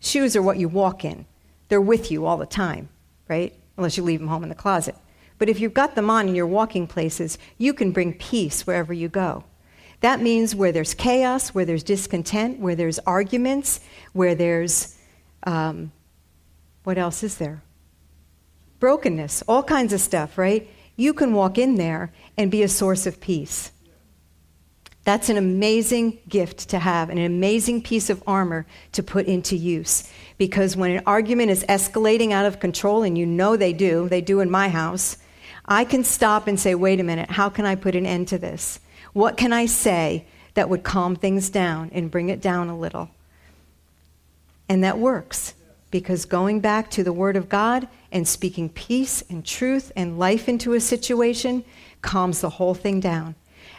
Shoes 0.00 0.36
are 0.36 0.42
what 0.42 0.58
you 0.58 0.68
walk 0.68 1.04
in, 1.04 1.26
they're 1.68 1.80
with 1.80 2.10
you 2.10 2.24
all 2.24 2.36
the 2.36 2.46
time, 2.46 2.88
right? 3.28 3.52
Unless 3.76 3.96
you 3.96 4.04
leave 4.04 4.20
them 4.20 4.28
home 4.28 4.42
in 4.42 4.48
the 4.48 4.54
closet. 4.54 4.94
But 5.38 5.48
if 5.48 5.60
you've 5.60 5.74
got 5.74 5.94
them 5.94 6.10
on 6.10 6.28
in 6.28 6.34
your 6.34 6.46
walking 6.46 6.86
places, 6.86 7.38
you 7.56 7.72
can 7.72 7.92
bring 7.92 8.12
peace 8.14 8.66
wherever 8.66 8.92
you 8.92 9.08
go. 9.08 9.44
That 10.00 10.20
means 10.20 10.54
where 10.54 10.72
there's 10.72 10.94
chaos, 10.94 11.50
where 11.50 11.64
there's 11.64 11.82
discontent, 11.82 12.60
where 12.60 12.76
there's 12.76 12.98
arguments, 13.00 13.80
where 14.12 14.34
there's, 14.34 14.96
um, 15.44 15.92
what 16.84 16.98
else 16.98 17.22
is 17.22 17.38
there? 17.38 17.62
Brokenness, 18.78 19.42
all 19.48 19.62
kinds 19.62 19.92
of 19.92 20.00
stuff, 20.00 20.38
right? 20.38 20.68
You 20.96 21.12
can 21.12 21.32
walk 21.32 21.58
in 21.58 21.76
there 21.76 22.12
and 22.36 22.50
be 22.50 22.62
a 22.62 22.68
source 22.68 23.06
of 23.06 23.20
peace. 23.20 23.72
That's 25.02 25.30
an 25.30 25.36
amazing 25.36 26.18
gift 26.28 26.68
to 26.68 26.78
have, 26.78 27.08
an 27.08 27.18
amazing 27.18 27.82
piece 27.82 28.10
of 28.10 28.22
armor 28.26 28.66
to 28.92 29.02
put 29.02 29.26
into 29.26 29.56
use. 29.56 30.08
Because 30.36 30.76
when 30.76 30.90
an 30.90 31.02
argument 31.06 31.50
is 31.50 31.64
escalating 31.64 32.30
out 32.30 32.44
of 32.44 32.60
control, 32.60 33.02
and 33.02 33.16
you 33.16 33.24
know 33.24 33.56
they 33.56 33.72
do, 33.72 34.08
they 34.08 34.20
do 34.20 34.40
in 34.40 34.50
my 34.50 34.68
house, 34.68 35.16
I 35.68 35.84
can 35.84 36.02
stop 36.02 36.48
and 36.48 36.58
say, 36.58 36.74
wait 36.74 36.98
a 36.98 37.04
minute, 37.04 37.30
how 37.30 37.50
can 37.50 37.66
I 37.66 37.74
put 37.74 37.94
an 37.94 38.06
end 38.06 38.28
to 38.28 38.38
this? 38.38 38.80
What 39.12 39.36
can 39.36 39.52
I 39.52 39.66
say 39.66 40.24
that 40.54 40.70
would 40.70 40.82
calm 40.82 41.14
things 41.14 41.50
down 41.50 41.90
and 41.92 42.10
bring 42.10 42.30
it 42.30 42.40
down 42.40 42.68
a 42.68 42.78
little? 42.78 43.10
And 44.68 44.82
that 44.82 44.98
works 44.98 45.54
because 45.90 46.24
going 46.24 46.60
back 46.60 46.90
to 46.90 47.04
the 47.04 47.12
Word 47.12 47.36
of 47.36 47.48
God 47.48 47.86
and 48.10 48.26
speaking 48.26 48.70
peace 48.70 49.22
and 49.28 49.44
truth 49.44 49.92
and 49.94 50.18
life 50.18 50.48
into 50.48 50.72
a 50.72 50.80
situation 50.80 51.64
calms 52.00 52.40
the 52.40 52.50
whole 52.50 52.74
thing 52.74 52.98
down. 52.98 53.34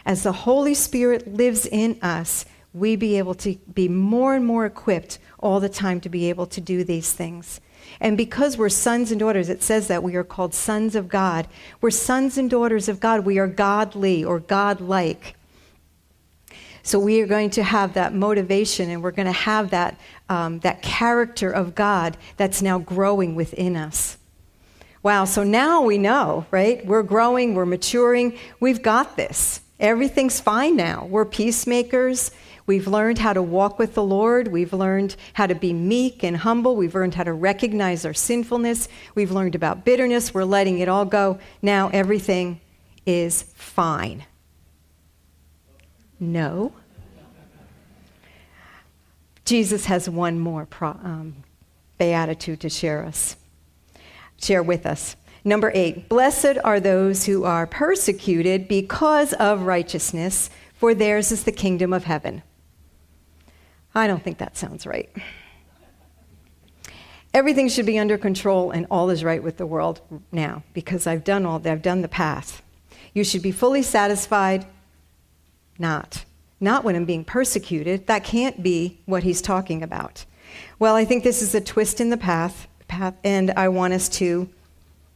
As 0.06 0.22
the 0.22 0.32
Holy 0.32 0.74
Spirit 0.74 1.34
lives 1.34 1.66
in 1.66 1.98
us, 2.02 2.44
we 2.72 2.94
be 2.94 3.18
able 3.18 3.34
to 3.34 3.56
be 3.74 3.88
more 3.88 4.34
and 4.34 4.46
more 4.46 4.64
equipped 4.64 5.18
all 5.40 5.58
the 5.58 5.68
time 5.68 6.00
to 6.00 6.08
be 6.08 6.28
able 6.28 6.46
to 6.46 6.60
do 6.60 6.84
these 6.84 7.12
things. 7.12 7.60
And 8.00 8.16
because 8.16 8.56
we're 8.56 8.70
sons 8.70 9.10
and 9.10 9.20
daughters, 9.20 9.48
it 9.48 9.62
says 9.62 9.88
that 9.88 10.02
we 10.02 10.16
are 10.16 10.24
called 10.24 10.54
sons 10.54 10.94
of 10.96 11.08
God. 11.08 11.46
We're 11.80 11.90
sons 11.90 12.38
and 12.38 12.48
daughters 12.48 12.88
of 12.88 12.98
God. 12.98 13.26
We 13.26 13.38
are 13.38 13.46
godly 13.46 14.24
or 14.24 14.40
godlike. 14.40 15.36
So 16.82 16.98
we 16.98 17.20
are 17.20 17.26
going 17.26 17.50
to 17.50 17.62
have 17.62 17.94
that 17.94 18.14
motivation 18.14 18.88
and 18.88 19.02
we're 19.02 19.10
going 19.10 19.26
to 19.26 19.32
have 19.32 19.70
that, 19.70 20.00
um, 20.30 20.60
that 20.60 20.80
character 20.80 21.50
of 21.50 21.74
God 21.74 22.16
that's 22.38 22.62
now 22.62 22.78
growing 22.78 23.34
within 23.34 23.76
us. 23.76 24.16
Wow, 25.02 25.24
so 25.24 25.44
now 25.44 25.82
we 25.82 25.98
know, 25.98 26.46
right? 26.50 26.84
We're 26.84 27.02
growing, 27.02 27.54
we're 27.54 27.66
maturing, 27.66 28.38
we've 28.60 28.82
got 28.82 29.16
this. 29.16 29.60
Everything's 29.78 30.40
fine 30.40 30.76
now. 30.76 31.06
We're 31.06 31.24
peacemakers. 31.24 32.32
We've 32.70 32.86
learned 32.86 33.18
how 33.18 33.32
to 33.32 33.42
walk 33.42 33.80
with 33.80 33.94
the 33.94 34.02
Lord. 34.04 34.46
We've 34.46 34.72
learned 34.72 35.16
how 35.32 35.48
to 35.48 35.56
be 35.56 35.72
meek 35.72 36.22
and 36.22 36.36
humble. 36.36 36.76
We've 36.76 36.94
learned 36.94 37.16
how 37.16 37.24
to 37.24 37.32
recognize 37.32 38.04
our 38.06 38.14
sinfulness. 38.14 38.88
We've 39.16 39.32
learned 39.32 39.56
about 39.56 39.84
bitterness. 39.84 40.32
We're 40.32 40.44
letting 40.44 40.78
it 40.78 40.88
all 40.88 41.04
go. 41.04 41.40
Now 41.62 41.90
everything 41.92 42.60
is 43.04 43.42
fine. 43.56 44.24
No. 46.20 46.72
Jesus 49.44 49.86
has 49.86 50.08
one 50.08 50.38
more 50.38 50.64
pro, 50.64 50.90
um, 50.90 51.42
beatitude 51.98 52.60
to 52.60 52.68
share 52.68 53.04
us, 53.04 53.34
share 54.40 54.62
with 54.62 54.86
us. 54.86 55.16
Number 55.42 55.72
eight, 55.74 56.08
blessed 56.08 56.58
are 56.62 56.78
those 56.78 57.26
who 57.26 57.42
are 57.42 57.66
persecuted 57.66 58.68
because 58.68 59.32
of 59.32 59.62
righteousness, 59.62 60.50
for 60.72 60.94
theirs 60.94 61.32
is 61.32 61.42
the 61.42 61.50
kingdom 61.50 61.92
of 61.92 62.04
heaven. 62.04 62.44
I 63.94 64.06
don't 64.06 64.22
think 64.22 64.38
that 64.38 64.56
sounds 64.56 64.86
right. 64.86 65.10
Everything 67.32 67.68
should 67.68 67.86
be 67.86 67.98
under 67.98 68.18
control 68.18 68.70
and 68.70 68.86
all 68.90 69.10
is 69.10 69.22
right 69.22 69.42
with 69.42 69.56
the 69.56 69.66
world 69.66 70.00
now 70.32 70.64
because 70.74 71.06
I've 71.06 71.24
done 71.24 71.46
all 71.46 71.62
I've 71.64 71.82
done 71.82 72.02
the 72.02 72.08
path. 72.08 72.62
You 73.14 73.24
should 73.24 73.42
be 73.42 73.52
fully 73.52 73.82
satisfied. 73.82 74.66
Not. 75.78 76.24
Not 76.60 76.84
when 76.84 76.96
I'm 76.96 77.04
being 77.04 77.24
persecuted. 77.24 78.06
That 78.06 78.24
can't 78.24 78.62
be 78.62 78.98
what 79.06 79.22
he's 79.22 79.40
talking 79.40 79.82
about. 79.82 80.24
Well, 80.78 80.96
I 80.96 81.04
think 81.04 81.22
this 81.22 81.42
is 81.42 81.54
a 81.54 81.60
twist 81.60 82.00
in 82.00 82.10
the 82.10 82.16
path, 82.16 82.66
path 82.88 83.14
and 83.22 83.52
I 83.52 83.68
want 83.68 83.94
us 83.94 84.08
to 84.10 84.48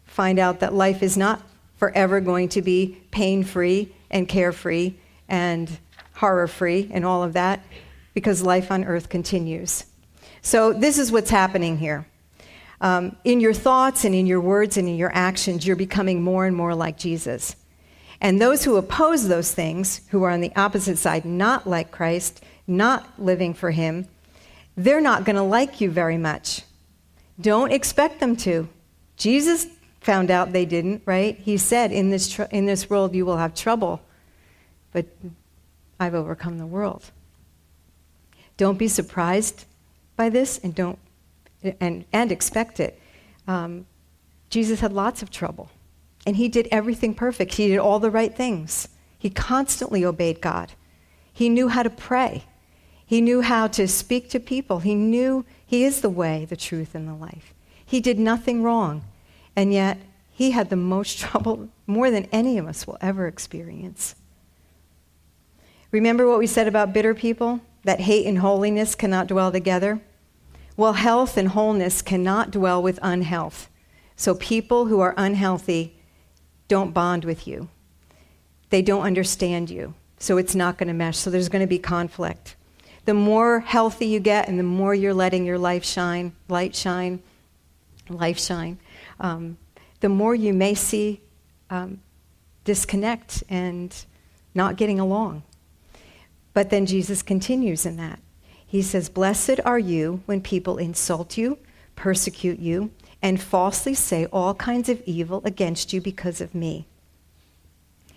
find 0.05 0.39
out 0.39 0.61
that 0.61 0.73
life 0.73 1.03
is 1.03 1.17
not 1.17 1.43
forever 1.77 2.21
going 2.21 2.49
to 2.51 2.63
be 2.63 3.01
pain 3.11 3.43
free 3.43 3.93
and 4.11 4.29
carefree 4.29 4.95
and 5.29 5.79
horror 6.15 6.47
free 6.47 6.89
and 6.93 7.05
all 7.05 7.25
of 7.25 7.33
that 7.33 7.61
because 8.15 8.43
life 8.43 8.71
on 8.71 8.85
earth 8.85 9.09
continues. 9.09 9.85
So, 10.41 10.73
this 10.73 10.99
is 10.99 11.13
what's 11.13 11.31
happening 11.31 11.79
here. 11.79 12.07
Um, 12.81 13.17
in 13.25 13.41
your 13.41 13.55
thoughts 13.55 14.05
and 14.05 14.15
in 14.15 14.27
your 14.27 14.41
words 14.41 14.77
and 14.77 14.89
in 14.89 14.97
your 14.97 15.13
actions, 15.15 15.67
you're 15.67 15.77
becoming 15.77 16.23
more 16.23 16.47
and 16.47 16.57
more 16.57 16.75
like 16.75 16.99
Jesus. 16.99 17.57
And 18.21 18.41
those 18.41 18.65
who 18.65 18.77
oppose 18.77 19.29
those 19.29 19.53
things, 19.53 20.01
who 20.11 20.23
are 20.23 20.31
on 20.31 20.41
the 20.41 20.55
opposite 20.57 20.99
side, 20.99 21.25
not 21.25 21.67
like 21.67 21.91
Christ, 21.91 22.43
not 22.67 23.09
living 23.19 23.55
for 23.55 23.71
Him, 23.71 24.07
they're 24.77 25.01
not 25.01 25.25
going 25.25 25.37
to 25.37 25.43
like 25.43 25.81
you 25.81 25.91
very 25.91 26.19
much 26.19 26.63
Don't 27.41 27.73
expect 27.73 28.21
them 28.21 28.37
to. 28.37 28.69
Jesus 29.17 29.67
found 30.01 30.31
out 30.31 30.53
they 30.53 30.67
didn't, 30.67 31.03
right? 31.07 31.37
He 31.39 31.57
said, 31.57 31.91
in 31.91 32.11
this, 32.11 32.31
tr- 32.31 32.43
in 32.51 32.67
this 32.67 32.91
world 32.91 33.15
you 33.15 33.25
will 33.25 33.39
have 33.39 33.55
trouble, 33.55 34.03
but 34.93 35.07
I've 35.99 36.15
overcome 36.15 36.59
the 36.59 36.67
world. 36.67 37.11
Don't 38.57 38.79
be 38.79 38.89
surprised 38.89 39.65
by 40.17 40.29
this 40.29 40.59
and 40.59 40.75
don't 40.75 40.99
and, 41.81 42.05
and 42.13 42.31
expect 42.31 42.81
it. 42.81 43.01
Um, 43.47 43.87
Jesus 44.51 44.81
had 44.81 44.93
lots 44.93 45.23
of 45.23 45.31
trouble, 45.31 45.71
and 46.27 46.37
he 46.37 46.49
did 46.49 46.69
everything 46.71 47.15
perfect. 47.15 47.55
He 47.55 47.69
did 47.69 47.79
all 47.79 47.99
the 47.99 48.11
right 48.11 48.35
things. 48.35 48.89
He 49.19 49.31
constantly 49.31 50.05
obeyed 50.05 50.41
God. 50.41 50.73
He 51.33 51.49
knew 51.49 51.69
how 51.69 51.83
to 51.83 51.91
pray. 51.91 52.45
He 53.07 53.21
knew 53.21 53.41
how 53.41 53.67
to 53.69 53.89
speak 53.89 54.31
to 54.31 54.41
people. 54.41 54.81
He 54.81 54.95
knew 54.95 55.45
he 55.67 55.85
is 55.85 56.01
the 56.01 56.11
way, 56.11 56.45
the 56.45 56.57
truth, 56.57 56.95
and 56.95 57.09
the 57.09 57.15
life. 57.15 57.55
He 57.85 58.01
did 58.01 58.19
nothing 58.19 58.63
wrong. 58.63 59.05
And 59.57 59.73
yet, 59.73 59.99
he 60.31 60.51
had 60.53 60.71
the 60.71 60.77
most 60.77 61.19
trouble, 61.21 61.69
more 61.87 62.11
than 62.11 62.27
any 62.27 62.59
of 62.59 62.67
us 62.67 62.87
will 62.87 62.99
ever 63.01 63.27
experience. 63.27 64.15
Remember 65.91 66.29
what 66.29 66.39
we 66.39 66.47
said 66.47 66.67
about 66.67 66.93
bitter 66.93 67.15
people? 67.15 67.61
That 67.85 68.01
hate 68.01 68.27
and 68.27 68.39
holiness 68.39 68.95
cannot 68.95 69.27
dwell 69.27 69.53
together? 69.53 70.01
Well, 70.77 70.95
health 70.95 71.37
and 71.37 71.49
wholeness 71.49 72.03
cannot 72.03 72.51
dwell 72.51 72.83
with 72.83 72.99
unhealth. 73.03 73.69
So 74.17 74.35
people 74.35 74.87
who 74.87 75.01
are 75.01 75.15
unhealthy 75.17 75.97
don't 76.67 76.93
bond 76.93 77.25
with 77.25 77.47
you, 77.47 77.69
they 78.71 78.83
don't 78.83 79.03
understand 79.03 79.71
you. 79.71 79.95
So 80.19 80.39
it's 80.39 80.55
not 80.55 80.79
going 80.79 80.89
to 80.89 80.95
mesh. 80.95 81.19
So 81.19 81.31
there's 81.31 81.49
going 81.49 81.61
to 81.61 81.67
be 81.67 81.79
conflict. 81.79 82.57
The 83.05 83.15
more 83.15 83.61
healthy 83.61 84.07
you 84.07 84.21
get 84.21 84.49
and 84.49 84.59
the 84.59 84.65
more 84.65 84.95
you're 84.95 85.15
letting 85.15 85.45
your 85.45 85.59
life 85.59 85.85
shine, 85.85 86.33
light 86.49 86.75
shine, 86.75 87.23
life 88.09 88.39
shine, 88.39 88.79
um, 89.21 89.59
the 90.01 90.09
more 90.09 90.35
you 90.35 90.55
may 90.55 90.75
see 90.75 91.21
um, 91.71 92.01
disconnect 92.65 93.45
and 93.49 93.95
not 94.55 94.77
getting 94.77 94.99
along. 94.99 95.43
But 96.55 96.71
then 96.71 96.87
Jesus 96.87 97.23
continues 97.23 97.85
in 97.85 97.97
that. 97.97 98.21
He 98.65 98.81
says, 98.81 99.09
Blessed 99.09 99.61
are 99.65 99.79
you 99.79 100.23
when 100.27 100.41
people 100.41 100.79
insult 100.79 101.37
you, 101.37 101.59
persecute 101.97 102.59
you, 102.59 102.91
and 103.21 103.41
falsely 103.41 103.95
say 103.95 104.27
all 104.27 104.55
kinds 104.55 104.89
of 104.89 105.03
evil 105.05 105.43
against 105.45 105.93
you 105.93 106.01
because 106.01 106.41
of 106.41 106.55
me. 106.55 106.87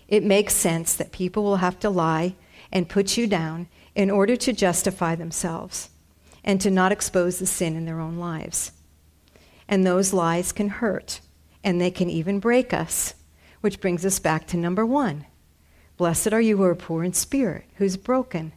It 0.06 0.24
makes 0.24 0.54
sense 0.54 0.94
that 0.94 1.12
people 1.12 1.42
will 1.42 1.56
have 1.56 1.78
to 1.80 1.90
lie 1.90 2.34
and 2.72 2.88
put 2.88 3.16
you 3.16 3.26
down 3.26 3.68
in 3.94 4.10
order 4.10 4.36
to 4.36 4.52
justify 4.52 5.14
themselves 5.14 5.90
and 6.44 6.60
to 6.60 6.70
not 6.70 6.92
expose 6.92 7.38
the 7.38 7.46
sin 7.46 7.76
in 7.76 7.84
their 7.84 8.00
own 8.00 8.16
lives. 8.16 8.72
And 9.68 9.84
those 9.84 10.12
lies 10.12 10.52
can 10.52 10.68
hurt, 10.68 11.20
and 11.62 11.80
they 11.80 11.90
can 11.90 12.08
even 12.08 12.40
break 12.40 12.72
us, 12.72 13.14
which 13.60 13.80
brings 13.80 14.06
us 14.06 14.18
back 14.18 14.46
to 14.48 14.56
number 14.56 14.86
one. 14.86 15.26
Blessed 15.98 16.32
are 16.32 16.40
you 16.40 16.56
who 16.56 16.62
are 16.62 16.74
poor 16.74 17.04
in 17.04 17.12
spirit, 17.12 17.64
who's 17.74 17.96
broken, 17.96 18.52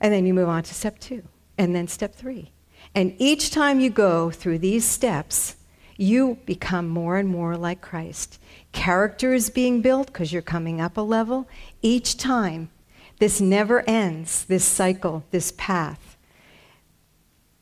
and 0.00 0.12
then 0.12 0.26
you 0.26 0.34
move 0.34 0.48
on 0.48 0.64
to 0.64 0.74
step 0.74 0.98
two, 0.98 1.22
and 1.56 1.76
then 1.76 1.86
step 1.86 2.14
three. 2.14 2.50
And 2.94 3.14
each 3.18 3.50
time 3.50 3.78
you 3.78 3.90
go 3.90 4.30
through 4.30 4.58
these 4.58 4.84
steps, 4.84 5.56
you 5.96 6.38
become 6.46 6.88
more 6.88 7.18
and 7.18 7.28
more 7.28 7.56
like 7.56 7.82
Christ. 7.82 8.40
Character 8.72 9.34
is 9.34 9.50
being 9.50 9.82
built 9.82 10.06
because 10.06 10.32
you're 10.32 10.42
coming 10.42 10.80
up 10.80 10.96
a 10.96 11.02
level. 11.02 11.46
Each 11.82 12.16
time, 12.16 12.70
this 13.18 13.40
never 13.40 13.88
ends, 13.88 14.44
this 14.46 14.64
cycle, 14.64 15.24
this 15.30 15.52
path. 15.52 16.16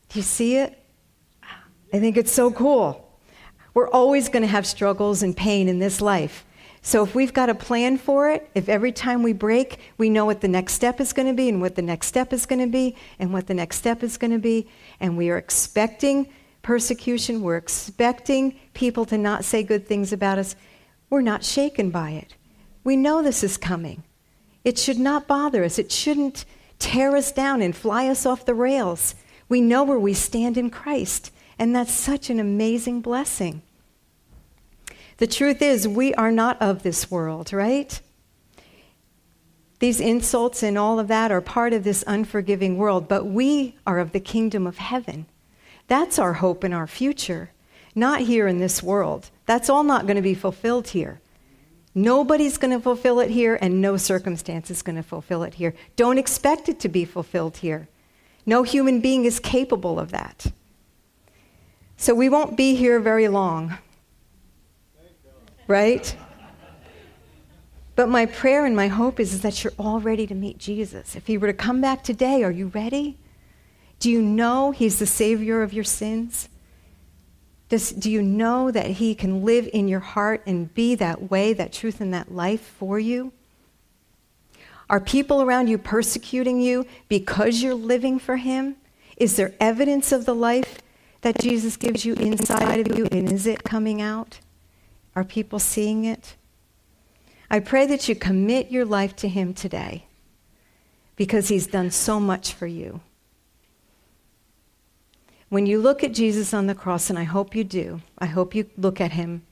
Do 0.08 0.20
you 0.20 0.22
see 0.22 0.56
it? 0.56 0.78
I 1.92 1.98
think 1.98 2.16
it's 2.16 2.32
so 2.32 2.52
cool. 2.52 3.12
We're 3.74 3.90
always 3.90 4.28
going 4.28 4.42
to 4.42 4.48
have 4.48 4.66
struggles 4.66 5.22
and 5.22 5.36
pain 5.36 5.68
in 5.68 5.80
this 5.80 6.00
life. 6.00 6.44
So 6.82 7.02
if 7.02 7.14
we've 7.14 7.32
got 7.32 7.50
a 7.50 7.54
plan 7.54 7.98
for 7.98 8.30
it, 8.30 8.50
if 8.54 8.68
every 8.68 8.92
time 8.92 9.22
we 9.22 9.34
break, 9.34 9.78
we 9.98 10.08
know 10.08 10.24
what 10.24 10.40
the 10.40 10.48
next 10.48 10.72
step 10.72 11.00
is 11.00 11.12
going 11.12 11.28
to 11.28 11.34
be 11.34 11.48
and 11.48 11.60
what 11.60 11.74
the 11.74 11.82
next 11.82 12.06
step 12.06 12.32
is 12.32 12.46
going 12.46 12.60
to 12.60 12.66
be 12.66 12.96
and 13.18 13.32
what 13.32 13.46
the 13.46 13.54
next 13.54 13.76
step 13.76 14.02
is 14.02 14.16
going 14.16 14.30
to 14.30 14.38
be, 14.38 14.68
and 14.98 15.16
we 15.16 15.28
are 15.28 15.36
expecting 15.36 16.32
persecution, 16.62 17.42
we're 17.42 17.56
expecting 17.56 18.58
people 18.74 19.04
to 19.06 19.18
not 19.18 19.44
say 19.44 19.62
good 19.62 19.86
things 19.86 20.12
about 20.12 20.38
us, 20.38 20.56
we're 21.10 21.20
not 21.20 21.44
shaken 21.44 21.90
by 21.90 22.10
it. 22.10 22.34
We 22.82 22.96
know 22.96 23.22
this 23.22 23.44
is 23.44 23.56
coming. 23.56 24.02
It 24.64 24.78
should 24.78 24.98
not 24.98 25.26
bother 25.26 25.64
us. 25.64 25.78
It 25.78 25.92
shouldn't 25.92 26.44
tear 26.78 27.16
us 27.16 27.32
down 27.32 27.60
and 27.60 27.76
fly 27.76 28.08
us 28.08 28.24
off 28.24 28.46
the 28.46 28.54
rails. 28.54 29.14
We 29.48 29.60
know 29.60 29.84
where 29.84 29.98
we 29.98 30.14
stand 30.14 30.56
in 30.56 30.70
Christ, 30.70 31.30
and 31.58 31.74
that's 31.74 31.92
such 31.92 32.30
an 32.30 32.40
amazing 32.40 33.00
blessing. 33.00 33.62
The 35.20 35.26
truth 35.26 35.60
is, 35.60 35.86
we 35.86 36.14
are 36.14 36.32
not 36.32 36.60
of 36.62 36.82
this 36.82 37.10
world, 37.10 37.52
right? 37.52 38.00
These 39.78 40.00
insults 40.00 40.62
and 40.62 40.78
all 40.78 40.98
of 40.98 41.08
that 41.08 41.30
are 41.30 41.42
part 41.42 41.74
of 41.74 41.84
this 41.84 42.02
unforgiving 42.06 42.78
world, 42.78 43.06
but 43.06 43.26
we 43.26 43.76
are 43.86 43.98
of 43.98 44.12
the 44.12 44.20
kingdom 44.20 44.66
of 44.66 44.78
heaven. 44.78 45.26
That's 45.88 46.18
our 46.18 46.32
hope 46.32 46.64
and 46.64 46.72
our 46.72 46.86
future, 46.86 47.50
not 47.94 48.22
here 48.22 48.48
in 48.48 48.60
this 48.60 48.82
world. 48.82 49.28
That's 49.44 49.68
all 49.68 49.82
not 49.82 50.06
going 50.06 50.16
to 50.16 50.22
be 50.22 50.32
fulfilled 50.32 50.88
here. 50.88 51.20
Nobody's 51.94 52.56
going 52.56 52.72
to 52.72 52.80
fulfill 52.80 53.20
it 53.20 53.28
here, 53.28 53.58
and 53.60 53.82
no 53.82 53.98
circumstance 53.98 54.70
is 54.70 54.80
going 54.80 54.96
to 54.96 55.02
fulfill 55.02 55.42
it 55.42 55.52
here. 55.52 55.74
Don't 55.96 56.16
expect 56.16 56.66
it 56.66 56.80
to 56.80 56.88
be 56.88 57.04
fulfilled 57.04 57.58
here. 57.58 57.88
No 58.46 58.62
human 58.62 59.02
being 59.02 59.26
is 59.26 59.38
capable 59.38 60.00
of 60.00 60.12
that. 60.12 60.46
So 61.98 62.14
we 62.14 62.30
won't 62.30 62.56
be 62.56 62.74
here 62.74 62.98
very 63.00 63.28
long 63.28 63.76
right? 65.70 66.14
But 67.94 68.08
my 68.08 68.26
prayer 68.26 68.66
and 68.66 68.74
my 68.74 68.88
hope 68.88 69.20
is, 69.20 69.32
is 69.32 69.42
that 69.42 69.62
you're 69.62 69.72
all 69.78 70.00
ready 70.00 70.26
to 70.26 70.34
meet 70.34 70.58
Jesus. 70.58 71.14
If 71.14 71.26
he 71.26 71.38
were 71.38 71.46
to 71.46 71.54
come 71.54 71.80
back 71.80 72.02
today, 72.02 72.42
are 72.42 72.50
you 72.50 72.66
ready? 72.68 73.18
Do 74.00 74.10
you 74.10 74.20
know 74.20 74.72
he's 74.72 74.98
the 74.98 75.06
Savior 75.06 75.62
of 75.62 75.72
your 75.72 75.84
sins? 75.84 76.48
Does, 77.68 77.92
do 77.92 78.10
you 78.10 78.20
know 78.20 78.70
that 78.70 78.86
he 78.86 79.14
can 79.14 79.44
live 79.44 79.68
in 79.72 79.86
your 79.86 80.00
heart 80.00 80.42
and 80.44 80.74
be 80.74 80.96
that 80.96 81.30
way, 81.30 81.52
that 81.52 81.72
truth, 81.72 82.00
and 82.00 82.12
that 82.12 82.32
life 82.32 82.62
for 82.62 82.98
you? 82.98 83.32
Are 84.88 84.98
people 84.98 85.40
around 85.40 85.68
you 85.68 85.78
persecuting 85.78 86.60
you 86.60 86.84
because 87.08 87.62
you're 87.62 87.74
living 87.74 88.18
for 88.18 88.36
him? 88.36 88.74
Is 89.16 89.36
there 89.36 89.54
evidence 89.60 90.10
of 90.10 90.24
the 90.24 90.34
life 90.34 90.80
that 91.20 91.38
Jesus 91.38 91.76
gives 91.76 92.04
you 92.04 92.14
inside 92.14 92.80
of 92.80 92.98
you, 92.98 93.06
and 93.12 93.30
is 93.30 93.46
it 93.46 93.62
coming 93.62 94.02
out? 94.02 94.40
Are 95.14 95.24
people 95.24 95.58
seeing 95.58 96.04
it? 96.04 96.36
I 97.50 97.58
pray 97.58 97.86
that 97.86 98.08
you 98.08 98.14
commit 98.14 98.70
your 98.70 98.84
life 98.84 99.16
to 99.16 99.28
Him 99.28 99.54
today 99.54 100.06
because 101.16 101.48
He's 101.48 101.66
done 101.66 101.90
so 101.90 102.20
much 102.20 102.52
for 102.52 102.66
you. 102.66 103.00
When 105.48 105.66
you 105.66 105.80
look 105.80 106.04
at 106.04 106.14
Jesus 106.14 106.54
on 106.54 106.68
the 106.68 106.76
cross, 106.76 107.10
and 107.10 107.18
I 107.18 107.24
hope 107.24 107.56
you 107.56 107.64
do, 107.64 108.02
I 108.18 108.26
hope 108.26 108.54
you 108.54 108.70
look 108.76 109.00
at 109.00 109.12
Him 109.12 109.42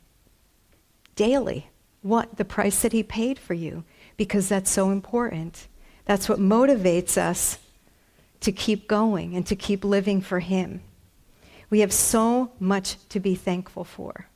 daily. 1.16 1.70
What? 2.02 2.36
The 2.36 2.44
price 2.44 2.82
that 2.82 2.92
He 2.92 3.02
paid 3.02 3.36
for 3.36 3.54
you, 3.54 3.82
because 4.16 4.48
that's 4.48 4.70
so 4.70 4.90
important. 4.90 5.66
That's 6.04 6.28
what 6.28 6.38
motivates 6.38 7.18
us 7.18 7.58
to 8.40 8.52
keep 8.52 8.86
going 8.86 9.34
and 9.34 9.44
to 9.48 9.56
keep 9.56 9.84
living 9.84 10.20
for 10.20 10.38
Him. 10.38 10.82
We 11.68 11.80
have 11.80 11.92
so 11.92 12.52
much 12.60 12.96
to 13.08 13.18
be 13.18 13.34
thankful 13.34 13.82
for. 13.82 14.28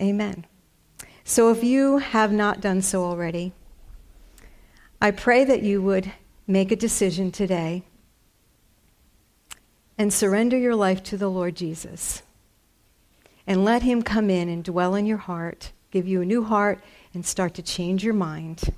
Amen. 0.00 0.46
So 1.24 1.50
if 1.50 1.62
you 1.62 1.98
have 1.98 2.32
not 2.32 2.60
done 2.60 2.82
so 2.82 3.04
already, 3.04 3.52
I 5.00 5.10
pray 5.10 5.44
that 5.44 5.62
you 5.62 5.82
would 5.82 6.12
make 6.46 6.72
a 6.72 6.76
decision 6.76 7.30
today 7.30 7.82
and 9.98 10.12
surrender 10.12 10.56
your 10.56 10.74
life 10.74 11.02
to 11.04 11.16
the 11.16 11.30
Lord 11.30 11.54
Jesus. 11.54 12.22
And 13.46 13.64
let 13.64 13.82
Him 13.82 14.02
come 14.02 14.30
in 14.30 14.48
and 14.48 14.64
dwell 14.64 14.94
in 14.94 15.06
your 15.06 15.18
heart, 15.18 15.72
give 15.90 16.08
you 16.08 16.22
a 16.22 16.26
new 16.26 16.44
heart, 16.44 16.80
and 17.12 17.24
start 17.24 17.54
to 17.54 17.62
change 17.62 18.02
your 18.02 18.14
mind, 18.14 18.74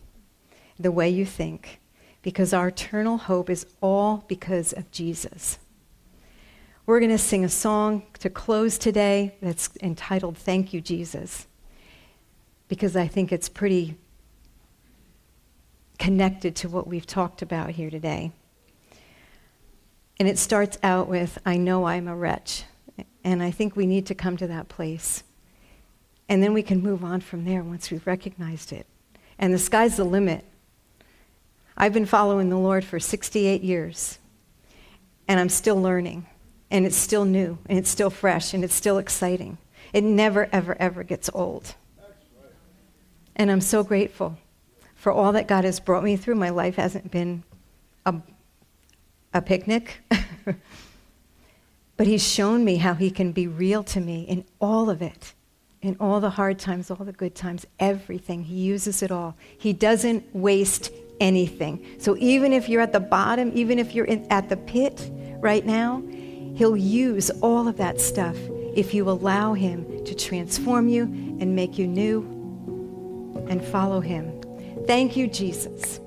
the 0.79 0.91
way 0.91 1.09
you 1.09 1.25
think, 1.25 1.81
because 2.23 2.53
our 2.53 2.69
eternal 2.69 3.19
hope 3.19 3.49
is 3.49 3.67
all 3.81 4.25
because 4.27 4.73
of 4.73 4.91
Jesus. 4.91 5.59
We're 6.85 6.99
going 6.99 7.13
to 7.13 7.19
sing 7.19 7.45
a 7.45 7.49
song 7.49 8.03
to 8.19 8.29
close 8.29 8.77
today 8.77 9.37
that's 9.41 9.71
entitled 9.85 10.37
Thank 10.37 10.73
You, 10.73 10.81
Jesus, 10.81 11.47
because 12.67 12.97
I 12.97 13.07
think 13.07 13.31
it's 13.31 13.49
pretty 13.49 13.97
connected 16.01 16.57
to 16.57 16.69
what 16.69 16.89
we've 16.89 17.07
talked 17.07 17.41
about 17.41 17.71
here 17.71 17.89
today. 17.89 18.33
And 20.19 20.29
it 20.29 20.39
starts 20.39 20.77
out 20.83 21.07
with, 21.07 21.39
I 21.47 21.57
know 21.57 21.85
I'm 21.85 22.09
a 22.09 22.17
wretch. 22.17 22.65
And 23.23 23.45
I 23.45 23.53
think 23.53 23.77
we 23.77 23.87
need 23.87 24.07
to 24.07 24.15
come 24.17 24.37
to 24.39 24.49
that 24.49 24.69
place. 24.69 25.23
And 26.29 26.43
then 26.43 26.53
we 26.53 26.65
can 26.65 26.83
move 26.83 27.05
on 27.05 27.21
from 27.21 27.45
there 27.45 27.63
once 27.63 27.93
we've 27.93 28.07
recognized 28.09 28.73
it. 28.73 28.89
And 29.39 29.55
the 29.55 29.59
sky's 29.59 29.99
the 29.99 30.05
limit. 30.05 30.45
I've 31.77 31.93
been 31.93 32.07
following 32.07 32.49
the 32.49 32.59
Lord 32.59 32.85
for 32.85 32.99
68 32.99 33.63
years, 33.63 34.19
and 35.29 35.39
I'm 35.39 35.49
still 35.49 35.81
learning 35.81 36.27
and 36.73 36.87
it's 36.87 36.97
still 36.97 37.27
new, 37.27 37.59
and 37.69 37.79
it's 37.79 37.91
still 37.91 38.09
fresh, 38.09 38.55
and 38.55 38.65
it's 38.65 38.75
still 38.75 38.97
exciting. 38.97 39.59
It 39.93 40.03
never, 40.03 40.49
ever, 40.53 40.75
ever 40.81 41.05
gets 41.05 41.29
old. 41.35 41.75
And 43.37 43.51
I'm 43.51 43.61
so 43.61 43.85
grateful 43.85 44.39
for 44.95 45.13
all 45.13 45.33
that 45.33 45.47
God 45.47 45.65
has 45.65 45.79
brought 45.79 46.03
me 46.03 46.17
through. 46.17 46.37
My 46.37 46.49
life 46.49 46.77
hasn't 46.77 47.11
been 47.11 47.43
a, 48.07 48.15
a 49.35 49.43
picnic, 49.43 50.01
but 51.99 52.07
He's 52.07 52.27
shown 52.27 52.65
me 52.65 52.77
how 52.77 52.95
He 52.95 53.11
can 53.11 53.33
be 53.33 53.47
real 53.47 53.85
to 53.85 54.01
me 54.01 54.23
in 54.23 54.43
all 54.59 54.89
of 54.89 55.03
it, 55.03 55.35
in 55.83 55.95
all 56.01 56.21
the 56.21 56.31
hard 56.31 56.59
times, 56.59 56.91
all 56.91 57.05
the 57.05 57.13
good 57.13 57.35
times, 57.35 57.67
everything. 57.81 58.45
He 58.45 58.55
uses 58.55 59.03
it 59.03 59.11
all. 59.11 59.37
He 59.59 59.75
doesn't 59.75 60.35
waste 60.35 60.91
anything. 61.21 61.85
So 61.99 62.17
even 62.17 62.55
if 62.55 62.71
you're 62.71 62.81
at 62.81 62.95
the 62.95 63.01
bottom, 63.01 63.53
even 63.55 63.79
if 63.79 63.95
you're 63.95 64.07
in, 64.07 64.27
at 64.31 64.49
the 64.49 64.57
pit 64.57 65.11
right 65.39 65.67
now, 65.67 66.03
He'll 66.55 66.77
use 66.77 67.31
all 67.41 67.67
of 67.69 67.77
that 67.79 68.01
stuff 68.01 68.37
if 68.75 68.95
you 68.95 69.09
allow 69.09 69.55
Him 69.55 70.05
to 70.05 70.15
transform 70.15 70.89
you 70.89 71.05
and 71.05 71.57
make 71.57 71.79
you 71.79 71.87
new 71.87 72.23
and 73.49 73.65
follow 73.65 74.01
Him. 74.01 74.33
Thank 74.87 75.17
you, 75.17 75.29
Jesus. 75.29 76.02